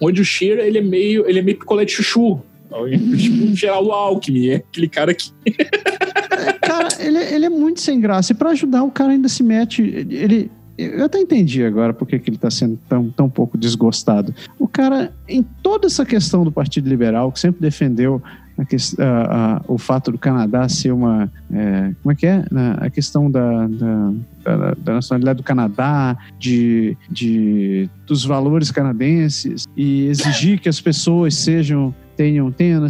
[0.00, 1.28] onde o Sheer, ele é meio.
[1.28, 2.40] Ele é meio picolé de chuchu.
[3.16, 5.32] Tipo, Geraldo Alckmin, é aquele cara que.
[5.46, 8.32] É, cara, ele, ele é muito sem graça.
[8.32, 9.82] E pra ajudar, o cara ainda se mete.
[9.82, 14.34] Ele, eu até entendi agora porque que ele está sendo tão, tão pouco desgostado.
[14.58, 18.22] O cara, em toda essa questão do Partido Liberal, que sempre defendeu
[18.58, 21.30] a, a, a, o fato do Canadá ser uma.
[21.52, 22.44] É, como é que é?
[22.78, 24.12] A questão da, da,
[24.42, 31.34] da, da, nacionalidade do Canadá, de, de, dos valores canadenses, e exigir que as pessoas
[31.34, 31.94] sejam.
[32.16, 32.84] Tenham, tenham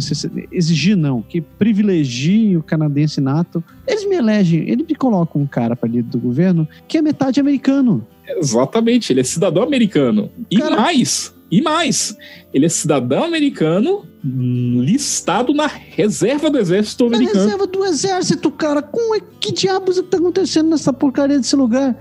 [0.51, 3.63] exigir não, que privilegiem o canadense nato.
[3.85, 7.39] Eles me elegem, eles me colocam um cara para líder do governo que é metade
[7.39, 8.03] americano.
[8.27, 10.31] Exatamente, ele é cidadão americano.
[10.49, 10.77] E cara...
[10.77, 12.15] mais, e mais,
[12.53, 17.39] ele é cidadão americano listado na reserva do exército na americano.
[17.39, 18.81] Na reserva do exército, cara.
[18.81, 21.97] Como é que diabos é que tá acontecendo nessa porcaria desse lugar?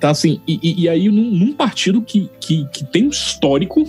[0.00, 3.84] Tá assim, e, e aí num, num, partido que, que, que tem um histórico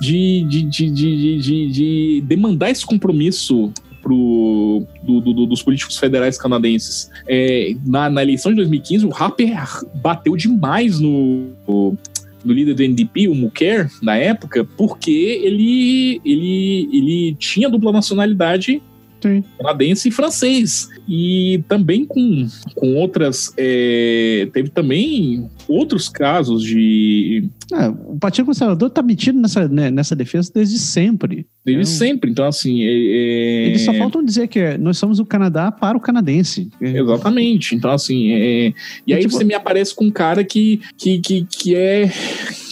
[0.00, 3.72] de, de, de, de, de, de demandar esse compromisso
[4.02, 7.08] pro, do, do, dos políticos federais canadenses.
[7.28, 9.54] É, na, na, eleição de 2015, o Harper
[9.94, 11.50] bateu demais no,
[12.44, 17.92] no, no líder do NDP, o Muker, na época, porque ele, ele, ele tinha dupla
[17.92, 18.82] nacionalidade
[19.22, 19.44] Sim.
[19.56, 20.88] canadense e francês.
[21.08, 23.52] E também com, com outras.
[23.56, 27.48] É, teve também outros casos de.
[27.72, 31.46] É, o Partido Conservador está metido nessa, né, nessa defesa desde sempre.
[31.64, 32.30] Desde então, sempre.
[32.30, 32.82] Então, assim.
[32.82, 33.66] É, é...
[33.68, 36.68] Eles só faltam dizer que é, nós somos o Canadá para o canadense.
[36.80, 37.74] Exatamente.
[37.74, 38.32] Então, assim.
[38.32, 38.74] É, e,
[39.06, 42.10] e aí tipo, você me aparece com um cara que, que, que, que é.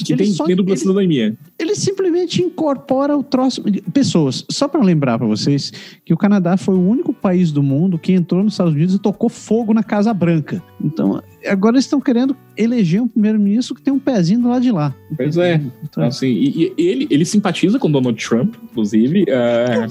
[0.04, 1.36] que tem, só, tem dupla ele, cidadania.
[1.58, 3.62] Ele simplesmente incorpora o troço.
[3.92, 5.72] Pessoas, só para lembrar para vocês
[6.04, 8.98] que o Canadá foi o único país do mundo que entrou nos Estados Unidos e
[8.98, 10.62] tocou fogo na Casa Branca.
[10.82, 14.70] Então, agora eles estão querendo eleger um primeiro-ministro que tem um pezinho do lado de
[14.70, 14.94] lá.
[15.16, 15.60] Pois é.
[15.82, 19.24] Então, assim, e, e ele, ele simpatiza com Donald Trump, inclusive.
[19.28, 19.86] É...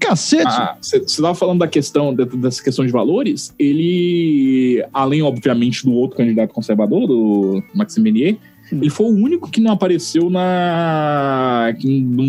[0.00, 0.50] Cacete!
[0.80, 3.54] Você ah, estava falando da questão, dessa questão de valores.
[3.58, 8.38] Ele, além, obviamente, do outro candidato conservador, do Maxime Menier,
[8.72, 11.74] ele foi o único que não apareceu na.
[11.78, 12.24] que não,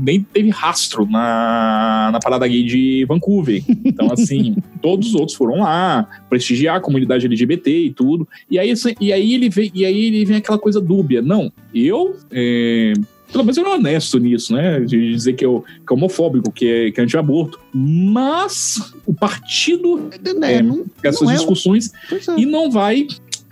[0.00, 3.62] nem teve rastro na, na parada gay de Vancouver.
[3.84, 8.26] Então, assim, todos os outros foram lá prestigiar a comunidade LGBT e tudo.
[8.50, 11.20] E aí, assim, e aí, ele, vem, e aí ele vem aquela coisa dúbia.
[11.20, 12.16] Não, eu.
[12.30, 12.94] É,
[13.34, 14.78] pelo menos eu era honesto nisso, né?
[14.80, 17.58] De dizer que, eu, que é homofóbico, que é, que é anti-aborto.
[17.74, 22.40] Mas o partido é, é, não, essas não é discussões é.
[22.40, 23.08] e não vai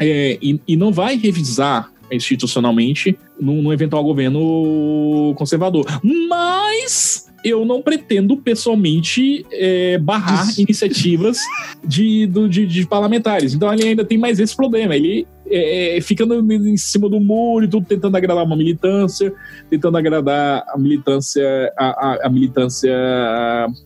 [0.08, 5.84] é, e, e, não vai revisar institucionalmente num, num eventual governo conservador.
[6.28, 10.58] Mas eu não pretendo pessoalmente é, barrar Des...
[10.58, 11.38] iniciativas
[11.84, 13.54] de, do, de, de, parlamentares.
[13.54, 14.94] Então ele ainda tem mais esse problema.
[14.94, 19.32] Ele é, é fica no, em cima do muro e tudo tentando agradar uma militância,
[19.68, 22.94] tentando agradar a militância, a, a, a militância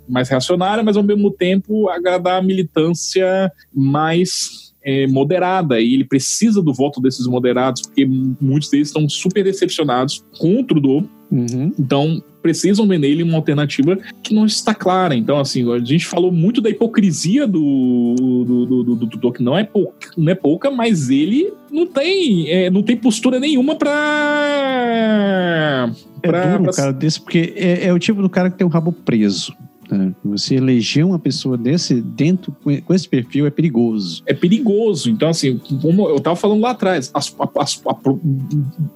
[0.08, 6.62] mais reacionária, mas ao mesmo tempo agradar a militância mais é, moderada e ele precisa
[6.62, 8.06] do voto desses moderados, porque
[8.40, 11.04] muitos deles estão super decepcionados com o Trudeau.
[11.28, 11.72] Uhum.
[11.76, 15.16] Então, precisam ver nele uma alternativa que não está clara.
[15.16, 18.14] Então, assim, a gente falou muito da hipocrisia do,
[18.46, 22.48] do, do, do Trudeau, que não é, pouca, não é pouca, mas ele não tem,
[22.48, 23.90] é, não tem postura nenhuma para.
[26.22, 26.72] É duro pra...
[26.72, 29.52] cara desse, porque é, é o tipo do cara que tem um rabo preso.
[29.90, 30.14] Né?
[30.24, 34.22] Você eleger uma pessoa desse dentro com esse perfil é perigoso.
[34.26, 35.10] É perigoso.
[35.10, 37.94] Então, assim, como eu estava falando lá atrás, a, a,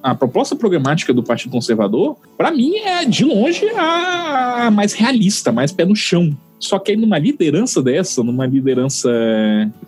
[0.03, 5.51] a, a, proposta programática do Partido Conservador, para mim, é de longe a mais realista,
[5.51, 6.35] mais pé no chão.
[6.61, 9.09] Só que aí numa liderança dessa, numa liderança.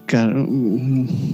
[0.07, 0.33] Cara,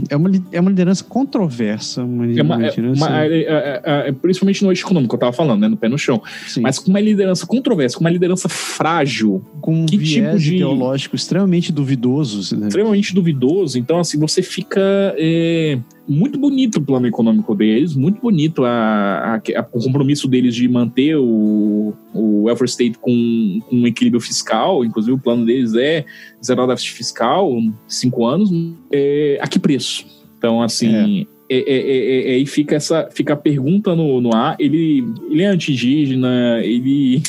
[0.09, 2.03] é uma, é uma liderança controversa.
[2.03, 3.05] Uma, é uma, liderança...
[3.05, 5.69] uma é, é, é, principalmente no eixo econômico, eu tava falando, né?
[5.69, 6.21] No pé no chão.
[6.45, 6.61] Sim.
[6.61, 9.41] Mas com uma liderança controversa, com uma liderança frágil.
[9.61, 10.55] Com um que viés tipo de...
[10.55, 12.57] ideológico extremamente duvidoso.
[12.57, 12.67] Né?
[12.67, 13.79] Extremamente duvidoso.
[13.79, 14.81] Então, assim, você fica
[15.17, 15.79] é,
[16.09, 20.67] muito bonito o plano econômico deles, muito bonito a, a, a, o compromisso deles de
[20.67, 26.03] manter o, o welfare state com, com um equilíbrio fiscal, inclusive o plano deles é
[26.43, 27.55] zerar o déficit fiscal,
[27.87, 28.49] cinco anos,
[28.91, 30.05] é, a que preço?
[30.37, 31.55] Então, assim, é.
[31.55, 35.47] é, é, é aí fica essa fica a pergunta no, no ar, ele, ele é
[35.47, 37.21] anti-indígena, ele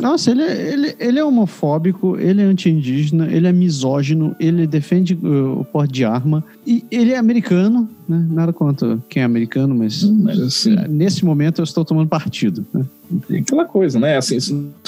[0.00, 5.14] nossa, ele, é, ele, ele é homofóbico, ele é anti-indígena, ele é misógino, ele defende
[5.14, 6.42] uh, o porte de arma.
[6.66, 8.26] E ele é americano, né?
[8.30, 12.66] Nada contra quem é americano, mas, hum, mas assim, nesse momento eu estou tomando partido.
[12.72, 12.84] Né?
[13.30, 14.16] É aquela coisa, né?
[14.16, 14.38] Assim,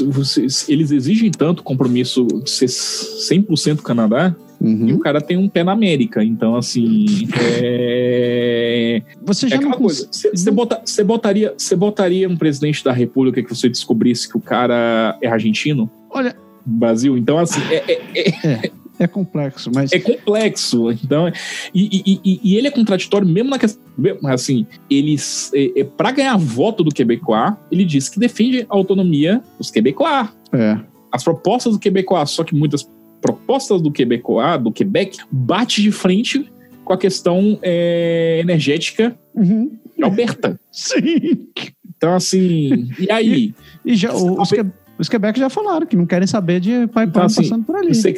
[0.06, 4.34] vocês, eles exigem tanto compromisso de ser 100% Canadá
[4.64, 4.88] Uhum.
[4.88, 6.24] E o cara tem um pé na América.
[6.24, 7.28] Então, assim.
[7.38, 9.02] É...
[9.22, 10.08] Você já é aquela coisa.
[10.10, 15.28] Você bota, botaria, botaria um presidente da República que você descobrisse que o cara é
[15.28, 15.90] argentino?
[16.08, 16.34] Olha.
[16.64, 17.18] Brasil.
[17.18, 17.60] Então, assim.
[17.70, 18.70] É, é, é, é.
[18.98, 19.92] É complexo, mas.
[19.92, 20.90] É complexo.
[20.92, 21.30] Então,
[21.74, 23.82] e, e, e ele é contraditório mesmo na questão.
[24.26, 25.50] Assim, eles.
[25.52, 30.28] É, é, para ganhar voto do Quebecois, ele diz que defende a autonomia dos Quebecois.
[30.52, 30.78] É.
[31.10, 32.88] As propostas do Quebecois, só que muitas
[33.24, 36.52] propostas do Quebecois, do Quebec, bate de frente
[36.84, 39.70] com a questão é, energética uhum.
[39.96, 40.60] de Alberta.
[40.70, 41.48] Sim.
[41.96, 43.54] Então, assim, e aí?
[43.82, 44.52] E, e já, os,
[44.98, 47.94] Os Quebec já falaram que não querem saber de pai então, assim, passando por ali.
[47.94, 48.12] Você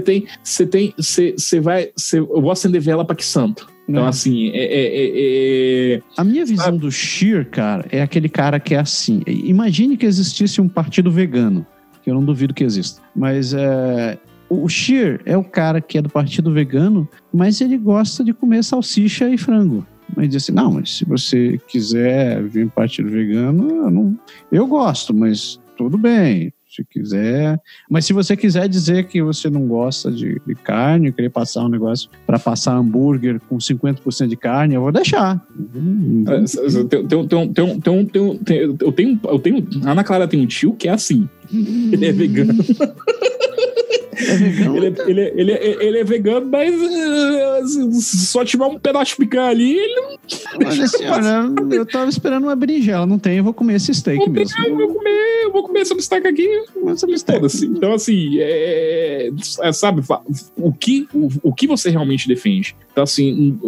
[0.00, 3.68] tem, você tem, você vai, cê, eu vou acender vela para que santo.
[3.86, 4.08] Então, é.
[4.08, 8.74] assim, é, é, é, é A minha visão do Sheer, cara, é aquele cara que
[8.74, 9.22] é assim.
[9.26, 11.66] Imagine que existisse um partido vegano,
[12.02, 13.02] que eu não duvido que exista.
[13.14, 18.22] Mas é, o Sheer é o cara que é do partido vegano, mas ele gosta
[18.22, 19.86] de comer salsicha e frango.
[20.14, 24.18] Mas diz assim, não, mas se você quiser vir um partido vegano, eu, não,
[24.52, 27.58] eu gosto, mas tudo bem se quiser.
[27.88, 31.68] Mas se você quiser dizer que você não gosta de, de carne, querer passar um
[31.68, 35.42] negócio para passar hambúrguer com 50% de carne, eu vou deixar.
[38.80, 41.28] Eu tenho, eu tenho, a Ana Clara tem um tio que é assim.
[41.50, 42.54] Ele é vegano.
[44.26, 44.76] É?
[44.76, 49.16] Ele, é, ele, é, ele, ele é vegano, mas uh, só tiver um pedaço de
[49.16, 50.16] picanha ali, ele não.
[50.66, 54.28] Olha, assim, olha, eu tava esperando uma berinjela, não tem, eu vou comer esse steak
[54.28, 54.66] mesmo.
[54.66, 56.48] eu vou comer, eu vou comer essa bisteca aqui,
[56.88, 57.46] essa bisteca.
[57.46, 57.66] Assim.
[57.66, 59.30] Então, assim, é,
[59.62, 60.02] é, sabe,
[60.56, 62.74] o que, o, o que você realmente defende?
[62.96, 63.58] Então, assim,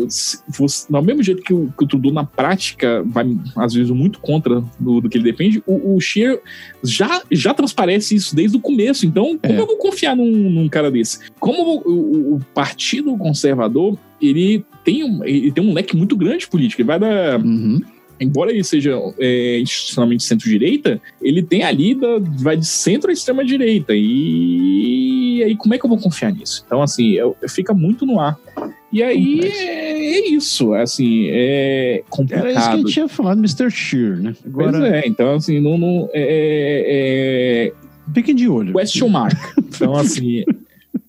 [0.48, 3.26] você, no mesmo jeito que o, que o Trudeau, na prática, vai,
[3.56, 6.40] às vezes, muito contra do, do que ele defende, o, o Scheer
[6.82, 9.04] já, já transparece isso desde o começo.
[9.04, 9.60] Então, como é.
[9.60, 11.30] eu vou confiar num, num cara desse?
[11.38, 16.48] Como o, o, Partido Conservador, ele tem, um, ele tem um leque muito grande de
[16.48, 16.82] política.
[16.82, 17.36] Ele vai da...
[17.38, 17.80] Uhum
[18.20, 23.92] embora ele seja é, institucionalmente centro-direita, ele tem ali da, vai de centro a extrema-direita.
[23.94, 26.64] E aí, como é que eu vou confiar nisso?
[26.66, 28.38] Então, assim, eu, eu fica muito no ar.
[28.90, 32.46] E aí é, é, isso, assim, é complicado.
[32.46, 33.70] Era isso que a gente tinha falado, Mr.
[33.70, 34.34] Shear, né?
[34.46, 34.78] Agora...
[34.78, 35.76] Pois é, então assim, não.
[35.76, 37.87] não é, é...
[38.14, 38.72] Fiquem de olho.
[38.72, 39.36] Question mark.
[39.78, 40.44] Então, assim.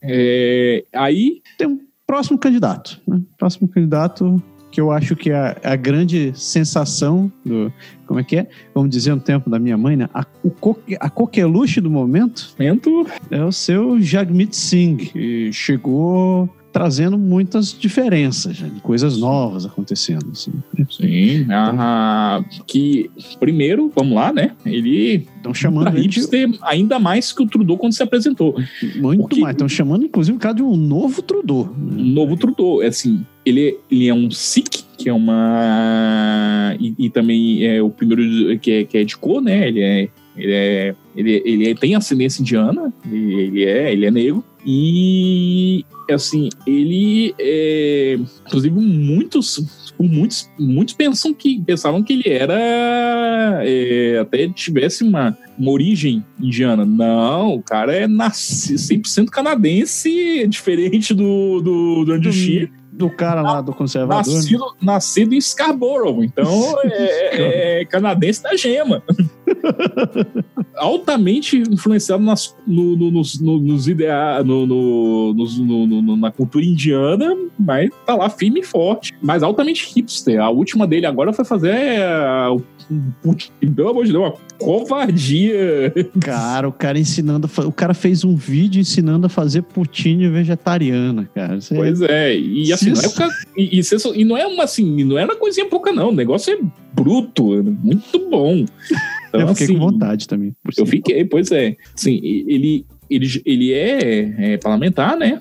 [0.01, 0.83] é...
[0.93, 1.41] Aí.
[1.57, 3.01] Tem um próximo candidato.
[3.07, 3.21] Né?
[3.37, 7.73] Próximo candidato que eu acho que é a, a, grande sensação do.
[8.05, 8.47] Como é que é?
[8.73, 10.07] Vamos dizer no tempo da minha mãe, né?
[10.13, 12.53] A, o coque, a coqueluche do momento.
[12.57, 13.07] Momento.
[13.31, 20.27] É o seu Jagmeet Singh, chegou trazendo muitas diferenças, né, coisas novas acontecendo.
[20.31, 20.51] Assim.
[20.89, 23.09] Sim, ah, que
[23.39, 24.51] primeiro, vamos lá, né?
[24.65, 26.59] Ele estão chamando hipster de...
[26.61, 28.55] ainda mais que o Trudeau quando se apresentou.
[28.95, 29.39] Muito Porque...
[29.39, 31.73] mais, estão chamando inclusive o cara de um novo Trudeau.
[31.77, 37.09] Um novo Trudeau, é assim, ele, ele é um Sikh, que é uma e, e
[37.09, 39.67] também é o primeiro que é, que é de cor, né?
[39.67, 40.09] Ele é
[40.39, 44.43] ele, é, ele, ele tem ascendência indiana, ele, ele, é, ele é negro.
[44.65, 48.17] E, assim, ele é.
[48.47, 49.89] Inclusive, muitos.
[50.01, 53.61] Muitos, muitos pensam que, pensavam que ele era.
[53.63, 56.85] É, até tivesse uma, uma origem indiana.
[56.85, 63.41] Não, o cara é nasci, 100% canadense, diferente do, do, do Andrew Scheer do cara
[63.41, 64.33] lá do conservador.
[64.33, 64.71] Nascido, né?
[64.81, 69.01] nascido em Scarborough, então é, é, canadense da gema.
[70.75, 77.89] Altamente influenciado nas, no, no, nos, no, nos ideais, no, no, na cultura indiana, mas
[78.05, 79.13] tá lá firme e forte.
[79.21, 80.41] Mas altamente hipster.
[80.41, 83.35] A última dele agora foi fazer uh, o
[83.75, 85.93] pelo amor de Deus, uma covardia.
[86.19, 87.49] Cara, o cara ensinando.
[87.65, 91.61] O cara fez um vídeo ensinando a fazer poutine vegetariana, cara.
[91.61, 91.75] Você...
[91.75, 95.23] Pois é, e assim, não é, e, e, e, não é uma assim, não é
[95.23, 96.09] uma coisinha pouca, não.
[96.09, 96.59] O negócio é
[97.03, 98.65] bruto, muito bom.
[99.29, 100.55] Então, eu fiquei assim, com vontade também.
[100.75, 101.77] Eu fiquei, pois é.
[101.95, 105.39] Assim, ele, ele, ele é, é parlamentar, né?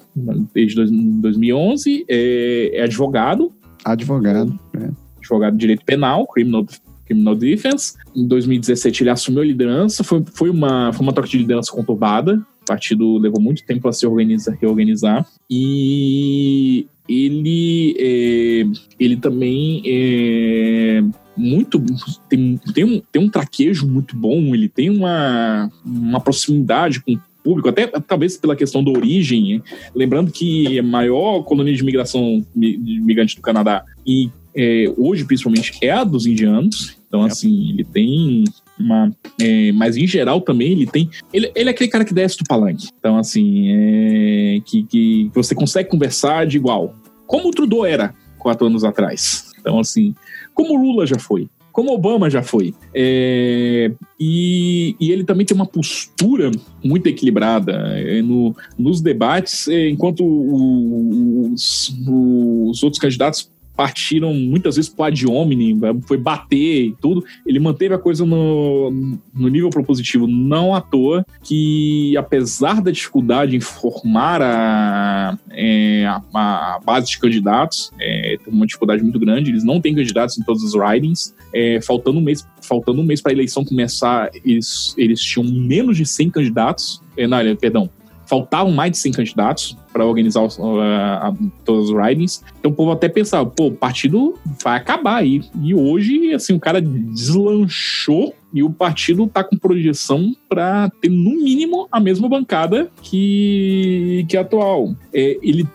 [0.55, 3.51] Desde 2011, é, é advogado.
[3.83, 4.91] Advogado, é.
[5.17, 6.67] Advogado de direito penal, criminal,
[7.07, 7.95] criminal defense.
[8.15, 12.45] Em 2017 ele assumiu a liderança, foi, foi, uma, foi uma troca de liderança conturbada.
[12.63, 15.27] O partido levou muito tempo a se organizar, reorganizar.
[15.51, 18.67] E ele, é,
[19.01, 21.03] ele também é
[21.39, 21.83] muito.
[22.29, 27.21] Tem, tem, um, tem um traquejo muito bom, ele tem uma, uma proximidade com o
[27.43, 29.63] público, até talvez pela questão da origem.
[29.95, 35.79] Lembrando que a maior colônia de imigração de migrante do Canadá, e é, hoje principalmente,
[35.81, 36.97] é a dos indianos.
[37.07, 37.27] Então, é.
[37.27, 38.45] assim, ele tem
[38.79, 39.11] uma.
[39.41, 41.09] É, mas em geral também ele tem.
[41.33, 42.89] Ele, ele é aquele cara que desce do palanque.
[42.99, 46.95] Então, assim, é, que, que você consegue conversar de igual.
[47.27, 49.49] Como o Trudeau era quatro anos atrás.
[49.61, 50.15] Então, assim,
[50.59, 51.49] como Lula já foi.
[51.71, 52.75] Como Obama já foi.
[52.93, 56.51] É, e, e, ele também tem uma postura
[56.85, 63.49] muito equilibrada é, no, nos debates, é, enquanto os, os outros candidatos
[63.79, 67.25] partiram muitas vezes pro ad hominem, foi bater e tudo.
[67.47, 68.91] Ele manteve a coisa no,
[69.33, 76.75] no nível propositivo, não à toa, que apesar da dificuldade em formar a, é, a,
[76.75, 80.43] a base de candidatos, é, tem uma dificuldade muito grande, eles não têm candidatos em
[80.43, 84.95] todos os ridings, é, faltando um mês faltando um mês para a eleição começar, eles,
[84.99, 87.89] eles tinham menos de 100 candidatos, é, não, perdão,
[88.29, 92.45] faltavam mais de 100 candidatos para organizar os, uh, todos os ridings.
[92.59, 95.43] Então o povo até pensava, pô, o partido vai acabar aí.
[95.63, 101.43] E hoje, assim, o cara deslanchou e o partido tá com projeção para ter, no
[101.43, 104.95] mínimo, a mesma bancada que, que a atual.
[105.13, 105.67] É, ele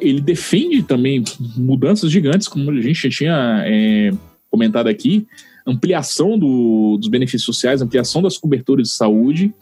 [0.00, 1.22] ele defende também
[1.54, 4.10] mudanças gigantes, como a gente tinha é,
[4.50, 5.26] comentado aqui,
[5.66, 9.52] ampliação do, dos benefícios sociais, ampliação das coberturas de saúde,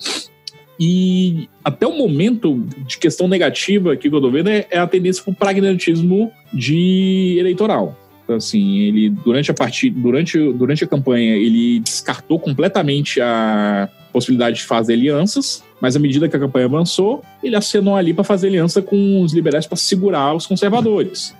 [0.84, 5.22] e até o momento de questão negativa que eu tô vendo é, é a tendência
[5.22, 7.96] para o pragmatismo de eleitoral.
[8.24, 14.56] Então, assim, ele durante a partida, durante, durante a campanha, ele descartou completamente a possibilidade
[14.56, 18.48] de fazer alianças, mas à medida que a campanha avançou, ele acenou ali para fazer
[18.48, 21.32] aliança com os liberais para segurar os conservadores.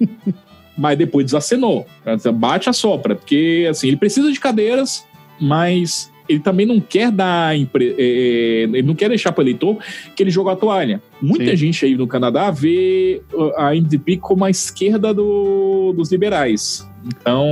[0.76, 1.86] mas depois desacenou.
[2.34, 5.06] Bate a sopra, porque assim, ele precisa de cadeiras,
[5.40, 7.54] mas ele também não quer dar.
[7.54, 9.78] É, é, ele não quer deixar para o eleitor
[10.16, 11.00] que ele joga a toalha.
[11.20, 11.56] Muita Sim.
[11.56, 13.22] gente aí no Canadá vê
[13.56, 16.88] a NDP como a esquerda do, dos liberais.
[17.04, 17.46] Então.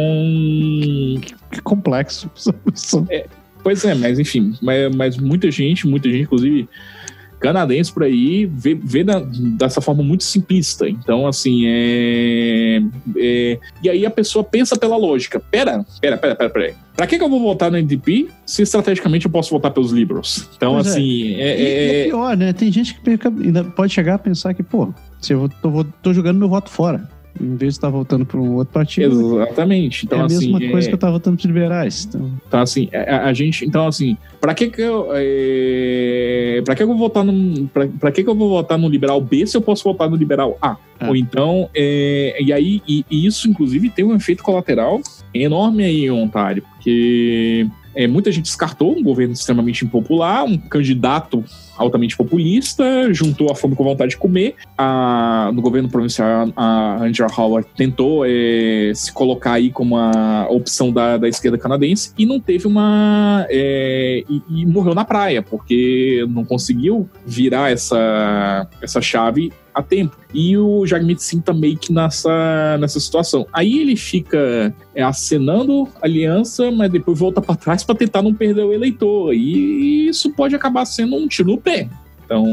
[1.50, 2.30] Que complexo.
[3.10, 3.26] É,
[3.62, 6.68] pois é, mas enfim, mas, mas muita gente, muita gente, inclusive
[7.40, 9.20] canadense por aí vê, vê da,
[9.58, 10.88] dessa forma muito simplista.
[10.88, 12.82] Então, assim, é,
[13.16, 15.40] é, E aí a pessoa pensa pela lógica.
[15.40, 16.74] Pera, pera, pera, pera, pera.
[16.94, 20.48] Pra que, que eu vou votar no NDP se estrategicamente eu posso votar pelos Liberals?
[20.54, 20.90] Então, pois é.
[20.90, 21.34] assim.
[21.34, 21.40] É.
[21.40, 22.52] É, é, é, pior, né?
[22.52, 26.38] Tem gente que ainda pode chegar a pensar que, pô, se eu tô, tô jogando
[26.38, 27.08] meu voto fora
[27.38, 29.42] em vez de estar votando para um outro partido.
[29.42, 30.06] Exatamente.
[30.06, 30.88] Então, é a assim, mesma coisa é...
[30.88, 32.06] que eu estava votando para os liberais.
[32.08, 36.62] Então, então assim, a, a, gente, então assim, para que que eu, é...
[36.64, 39.46] para que eu vou votar no, para que que eu vou votar no liberal B
[39.46, 40.76] se eu posso votar no liberal A?
[40.98, 41.08] É.
[41.08, 42.36] Ou então, é...
[42.40, 45.00] e aí, e, e, isso inclusive tem um efeito colateral
[45.32, 47.66] enorme aí em Ontário, porque
[48.00, 51.44] é, muita gente descartou um governo extremamente impopular, um candidato
[51.76, 54.54] altamente populista, juntou a fome com a vontade de comer.
[54.76, 60.90] A, no governo provincial, a Angela Howard tentou é, se colocar aí como a opção
[60.90, 63.46] da, da esquerda canadense e não teve uma.
[63.50, 70.16] É, e, e, morreu na praia, porque não conseguiu virar essa, essa chave a tempo.
[70.32, 73.46] E o Jagmeet Singh tá meio que nessa, nessa situação.
[73.52, 78.64] Aí ele fica é, acenando aliança, mas depois volta para trás para tentar não perder
[78.64, 79.34] o eleitor.
[79.34, 81.88] E isso pode acabar sendo um tiro no pé.
[82.24, 82.44] Então,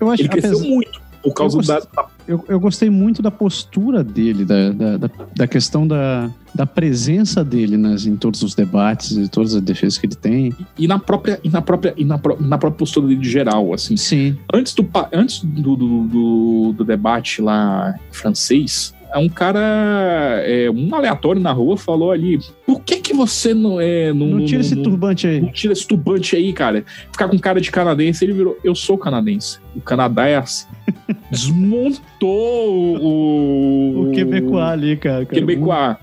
[0.00, 0.68] eu acho, ele cresceu apesar...
[0.68, 2.06] muito por causa gostei, da.
[2.28, 7.78] Eu, eu, gostei muito da postura dele, da, da, da, questão da, da presença dele
[7.78, 10.54] nas, em todos os debates e todas as defesas que ele tem.
[10.78, 13.96] E, na própria, e na própria, e na, na própria postura dele de geral, assim.
[13.96, 14.36] Sim.
[14.52, 21.40] Antes do, antes do, do, do, do debate lá francês, um cara, é, um aleatório
[21.40, 24.12] na rua falou ali, por que que você não é...
[24.12, 25.40] Não, não tira esse turbante aí.
[25.40, 26.84] Não tira esse turbante aí, cara.
[27.10, 29.58] Ficar com cara de canadense, ele virou, eu sou canadense.
[29.74, 30.66] O Canadá é assim.
[31.30, 34.08] Desmontou o...
[34.08, 35.24] O Quebecois ali, cara.
[35.24, 35.40] cara.
[35.40, 35.96] Quebecois.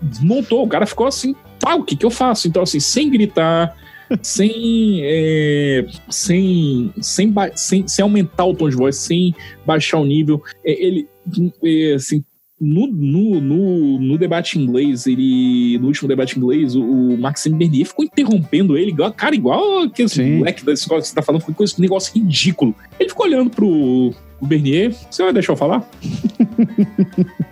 [0.00, 2.48] Desmontou, o cara ficou assim, pá, o que que eu faço?
[2.48, 3.76] Então, assim, sem gritar,
[4.22, 9.34] sem, é, sem, sem, sem, sem aumentar o tom de voz, sem
[9.64, 10.42] baixar o nível.
[10.64, 11.09] É, ele, é,
[11.94, 12.24] assim,
[12.60, 15.78] no, no, no, no, debate inglês, ele.
[15.78, 20.38] No último debate inglês, o, o Maxime Bernier ficou interrompendo ele, igual, cara, igual aquele
[20.38, 22.74] moleque da escola que você tá falando, foi um negócio ridículo.
[22.98, 24.94] Ele ficou olhando pro, pro Bernier.
[25.10, 25.88] Você vai deixar eu falar?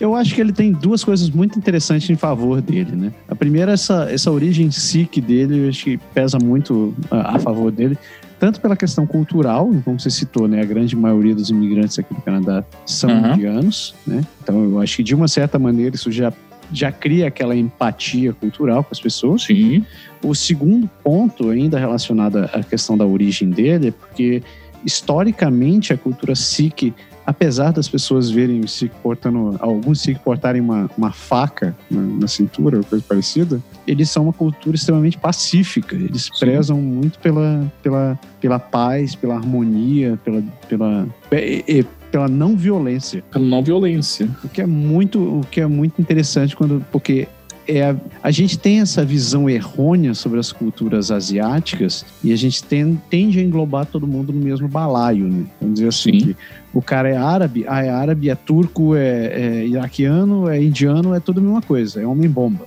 [0.00, 3.12] Eu acho que ele tem duas coisas muito interessantes em favor dele, né?
[3.28, 7.70] A primeira, essa, essa origem sikh dele, eu acho que pesa muito a, a favor
[7.70, 7.98] dele,
[8.40, 10.62] tanto pela questão cultural, como você citou, né?
[10.62, 13.34] A grande maioria dos imigrantes aqui do Canadá são uhum.
[13.34, 14.22] indianos, né?
[14.42, 16.32] Então eu acho que de uma certa maneira isso já
[16.72, 19.42] já cria aquela empatia cultural com as pessoas.
[19.42, 19.84] Sim.
[20.22, 24.40] O segundo ponto, ainda relacionado à questão da origem dele, é porque
[24.84, 26.94] historicamente a cultura sikh
[27.30, 32.26] apesar das pessoas verem o Sikh portando, alguns Sikh portarem uma, uma faca na, na,
[32.26, 35.94] cintura ou coisa parecida, eles são uma cultura extremamente pacífica.
[35.94, 36.40] Eles Sim.
[36.40, 43.22] prezam muito pela, pela, pela paz, pela harmonia, pela, pela, e, pela não violência.
[43.30, 44.28] Pela não violência.
[44.42, 47.28] O que é muito, o que é muito interessante quando, porque
[47.68, 53.00] é, a gente tem essa visão errônea sobre as culturas asiáticas e a gente tem,
[53.08, 55.44] tende a englobar todo mundo no mesmo balaio, né?
[55.60, 56.34] Vamos dizer assim,
[56.72, 61.20] o cara é árabe, ah, é árabe, é turco, é, é iraquiano, é indiano, é
[61.20, 62.66] tudo a mesma coisa, é homem-bomba.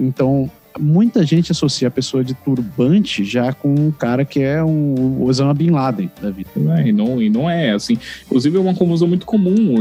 [0.00, 5.22] Então, muita gente associa a pessoa de turbante já com um cara que é um
[5.22, 6.50] Osama Bin Laden da vida.
[6.78, 7.98] É, e, não, e não é assim.
[8.26, 9.76] Inclusive, é uma confusão muito comum.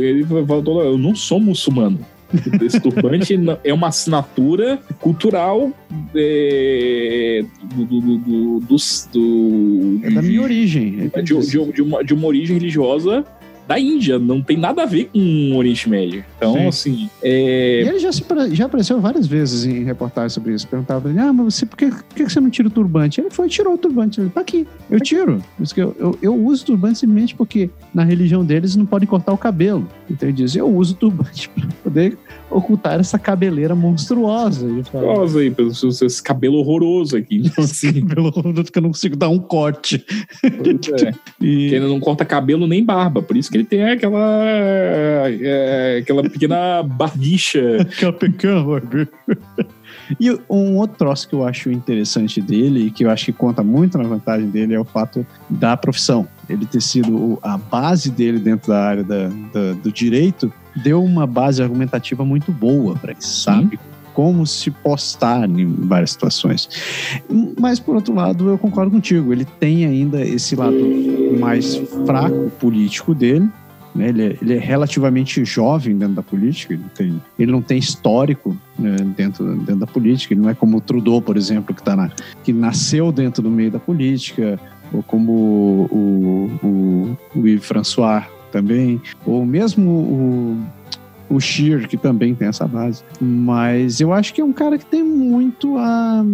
[0.00, 2.00] Ele falou: eu não sou muçulmano.
[2.62, 5.72] Esse turbante é uma assinatura cultural
[6.14, 8.76] é, do, do, do, do,
[9.12, 11.10] do, É da minha origem.
[11.12, 13.24] É de, de, de, uma, de uma origem religiosa
[13.68, 16.24] da Índia, não tem nada a ver com o Oriente Médio.
[16.38, 16.66] Então, Sim.
[16.66, 17.10] assim.
[17.22, 17.82] É...
[17.82, 20.66] E ele já, se, já apareceu várias vezes em reportagens sobre isso.
[20.66, 23.20] Perguntava ah, mas você, por que, por que você não tira o turbante?
[23.20, 24.22] Ele foi e tirou o turbante.
[24.22, 25.42] Ele, tá aqui, eu tiro.
[25.76, 29.38] Eu, eu, eu uso o turbante simplesmente porque na religião deles não podem cortar o
[29.38, 29.86] cabelo.
[30.10, 32.16] Então ele diz: eu uso o turbante pra poder
[32.50, 34.66] ocultar essa cabeleira monstruosa.
[34.66, 35.54] Monstruosa aí,
[36.02, 37.42] esse cabelo horroroso aqui.
[37.48, 40.04] Então, assim, cabelo horroroso que eu não consigo dar um corte.
[40.44, 41.12] É.
[41.40, 41.74] e...
[41.74, 44.48] ele não corta cabelo nem barba, por isso que ele tem aquela
[45.28, 47.82] é, aquela pequena barbicha.
[47.82, 49.10] aquela pequena barbicha.
[50.18, 53.62] E um outro troço que eu acho interessante dele, e que eu acho que conta
[53.62, 56.26] muito na vantagem dele, é o fato da profissão.
[56.48, 61.26] Ele ter sido a base dele dentro da área da, da, do direito, deu uma
[61.26, 63.78] base argumentativa muito boa para ele, sabe?
[64.18, 66.68] Como se postar em várias situações.
[67.56, 69.32] Mas, por outro lado, eu concordo contigo.
[69.32, 70.76] Ele tem ainda esse lado
[71.38, 73.48] mais fraco político dele,
[73.94, 74.08] né?
[74.08, 78.56] Ele, é, ele, é, relativamente jovem dentro da política, ele, tem, ele não tem histórico
[78.76, 81.94] né, dentro, dentro da política, ele não é como o Trudeau, por exemplo, que, tá
[81.94, 82.10] na,
[82.42, 84.58] que nasceu dentro do meio da política,
[84.92, 85.32] ou como
[85.92, 90.58] o, o, o Yves François também, ou mesmo o,
[91.28, 93.02] o Shear, que também tem essa base.
[93.20, 96.24] Mas eu acho que é um cara que tem muito a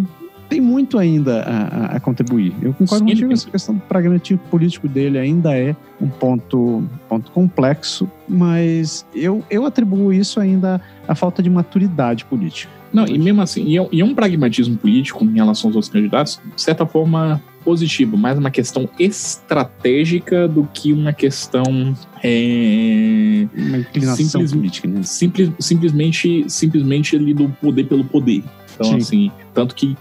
[0.49, 2.55] tem muito ainda a, a contribuir.
[2.63, 7.31] Eu concordo Sim, contigo, essa questão do pragmatismo político dele ainda é um ponto, ponto
[7.33, 12.71] complexo, mas eu, eu atribuo isso ainda à falta de maturidade política.
[12.93, 15.93] Não, e mesmo assim, e é, e é um pragmatismo político em relação aos outros
[15.93, 23.79] candidatos, de certa forma positivo, mais uma questão estratégica do que uma questão é, uma
[23.79, 25.03] inclinação simples, política, né?
[25.03, 28.43] simples, simplesmente simplesmente ali do poder pelo poder.
[28.75, 28.97] Então, Sim.
[28.97, 29.97] assim, tanto que,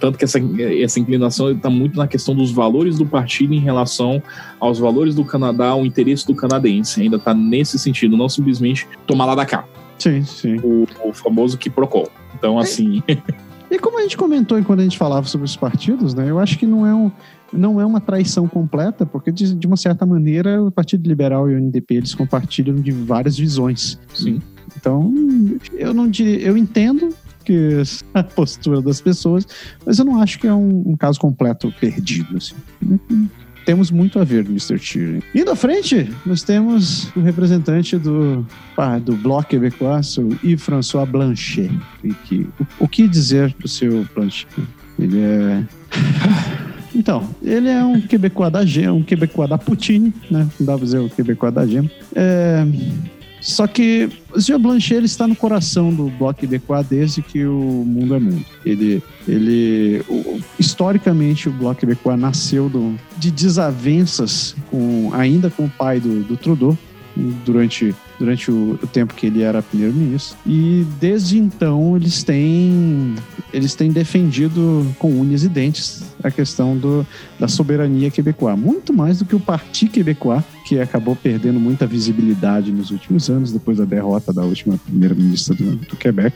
[0.00, 0.38] tanto que essa,
[0.82, 4.22] essa inclinação está muito na questão dos valores do partido em relação
[4.58, 7.02] aos valores do Canadá, ao interesse do canadense.
[7.02, 9.66] Ainda está nesse sentido, não simplesmente tomar lá da cá.
[9.98, 10.56] Sim, sim.
[10.62, 12.10] O, o famoso quiprocol.
[12.34, 13.02] Então, assim.
[13.74, 16.30] E como a gente comentou quando a gente falava sobre os partidos, né?
[16.30, 17.10] Eu acho que não é um,
[17.52, 21.56] não é uma traição completa, porque de, de uma certa maneira o Partido Liberal e
[21.56, 23.98] o NDP eles compartilham de várias visões.
[24.14, 24.40] Sim.
[24.76, 25.12] Então,
[25.72, 27.08] eu não diria, eu entendo
[27.44, 27.82] que
[28.14, 29.44] a postura das pessoas,
[29.84, 32.36] mas eu não acho que é um, um caso completo perdido.
[32.36, 32.54] Assim.
[33.64, 34.78] Temos muito a ver, Mr.
[34.78, 35.20] Tyrion.
[35.34, 38.46] Indo à frente, nós temos o representante do,
[38.76, 41.70] ah, do Bloco Quebecois, o Yves-François Blanchet.
[42.24, 44.48] Que, o, o que dizer do seu Blanchet?
[44.98, 45.64] Ele é.
[46.96, 50.48] Então, ele é um quebecois da gema, um quebecois da Putin, né?
[50.60, 51.90] Não dá pra dizer o quebecois da gema.
[52.14, 52.64] É,
[53.44, 57.84] só que o Jean Blanchet ele está no coração do Bloco Québécois desde que o
[57.86, 58.44] mundo é mundo.
[58.64, 60.02] Ele, ele
[60.58, 66.38] historicamente, o Bloco Québécois nasceu do, de desavenças com, ainda com o pai do, do
[66.38, 66.76] Trudeau,
[67.44, 70.36] durante, durante o, o tempo que ele era primeiro-ministro.
[70.46, 73.14] E desde então eles têm,
[73.52, 77.06] eles têm defendido com unhas e dentes a questão do,
[77.38, 78.56] da soberania quebecoa.
[78.56, 83.52] Muito mais do que o Parti Quebecois, que acabou perdendo muita visibilidade nos últimos anos,
[83.52, 86.34] depois da derrota da última primeira-ministra do, do, Quebec,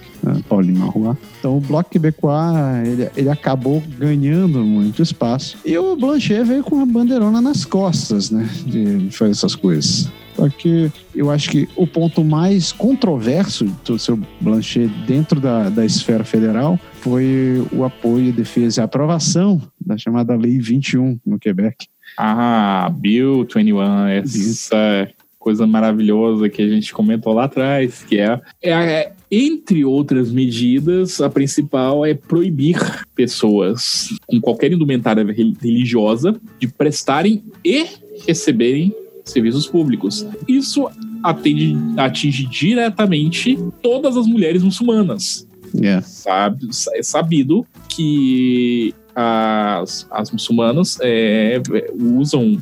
[0.49, 1.17] Pauline Marois.
[1.39, 5.57] Então o Bloco Quebecois, ele, ele acabou ganhando muito espaço.
[5.65, 10.11] E o Blanchet veio com a bandeirona nas costas, né, de, fazer essas coisas.
[10.37, 15.85] Só que eu acho que o ponto mais controverso do seu Blanchet dentro da, da
[15.85, 21.89] esfera federal foi o apoio, defesa e aprovação da chamada Lei 21 no Quebec.
[22.21, 25.09] Ah, Bill 21, essa
[25.39, 31.21] coisa maravilhosa que a gente comentou lá atrás, que é, é, é entre outras medidas,
[31.21, 32.77] a principal é proibir
[33.15, 35.25] pessoas com qualquer indumentária
[35.63, 37.87] religiosa de prestarem e
[38.27, 38.93] receberem
[39.25, 40.27] serviços públicos.
[40.49, 40.91] Isso
[41.23, 45.47] atende, atinge diretamente todas as mulheres muçulmanas.
[45.75, 46.03] Yeah.
[46.03, 51.61] Sabe, é sabido que as, as muçulmanas é,
[51.99, 52.59] usam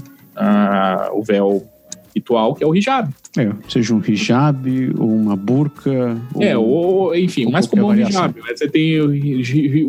[1.12, 1.66] o véu
[2.14, 3.12] ritual, que é o hijab.
[3.36, 6.18] É, seja um hijab ou uma burca.
[6.40, 8.34] É, ou, enfim, ou mais comum é o hijab.
[8.34, 8.54] Né?
[8.56, 9.08] Você tem o,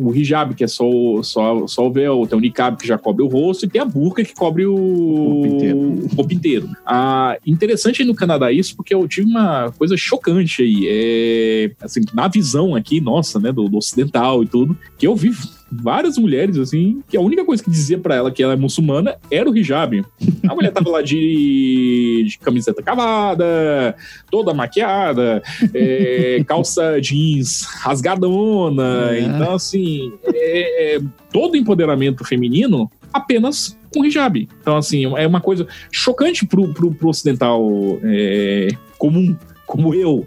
[0.05, 0.85] o hijab, que é só,
[1.23, 3.85] só, só o véu, tem o niqab, que já cobre o rosto, e tem a
[3.85, 5.79] burca, que cobre o, o corpo inteiro.
[5.79, 6.69] O corpo inteiro.
[6.85, 10.85] Ah, interessante no Canadá isso, porque eu tive uma coisa chocante aí.
[10.89, 15.31] É, assim, na visão aqui, nossa, né, do, do ocidental e tudo, que eu vi
[15.71, 19.17] várias mulheres, assim, que a única coisa que dizia para ela que ela é muçulmana
[19.29, 20.03] era o hijab.
[20.47, 23.95] A mulher tava lá de, de camiseta cavada,
[24.31, 25.41] toda maquiada,
[25.73, 29.11] é, calça jeans rasgadona.
[29.11, 29.19] É.
[29.21, 34.47] Então, assim, é, é, todo empoderamento feminino apenas com hijab.
[34.61, 37.67] Então, assim, é uma coisa chocante pro, pro, pro ocidental
[38.03, 39.35] é, comum
[39.67, 40.25] como eu,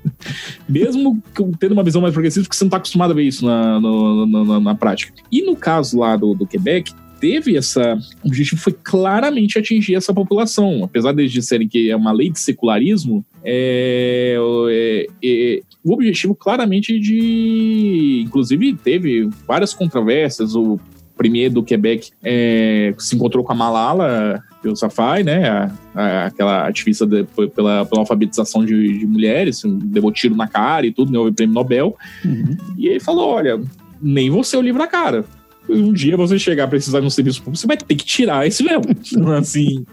[0.69, 1.21] mesmo
[1.59, 4.27] tendo uma visão mais progressista, porque você não está acostumado a ver isso na, no,
[4.27, 5.15] na, na, prática.
[5.33, 7.99] E no caso lá do, do Quebec, teve essa.
[8.23, 10.85] O objetivo foi claramente atingir essa população.
[10.85, 14.37] Apesar deles disserem que é uma lei de secularismo, é,
[14.71, 18.23] é, é, o objetivo claramente de.
[18.27, 20.55] Inclusive, teve várias controvérsias.
[20.55, 20.79] O
[21.17, 25.49] premier do Quebec é, se encontrou com a Malala pelo Safai, né?
[25.49, 30.87] A, a, aquela ativista de, pela, pela alfabetização de, de mulheres, levou tiro na cara
[30.87, 31.97] e tudo, ganhou o prêmio Nobel.
[32.24, 32.57] Uhum.
[32.77, 33.61] E ele falou: olha,
[34.01, 35.24] nem você o livro na cara.
[35.69, 38.47] Um dia você chegar a precisar de um serviço público, você vai ter que tirar
[38.47, 38.65] esse.
[38.65, 39.85] Então, assim,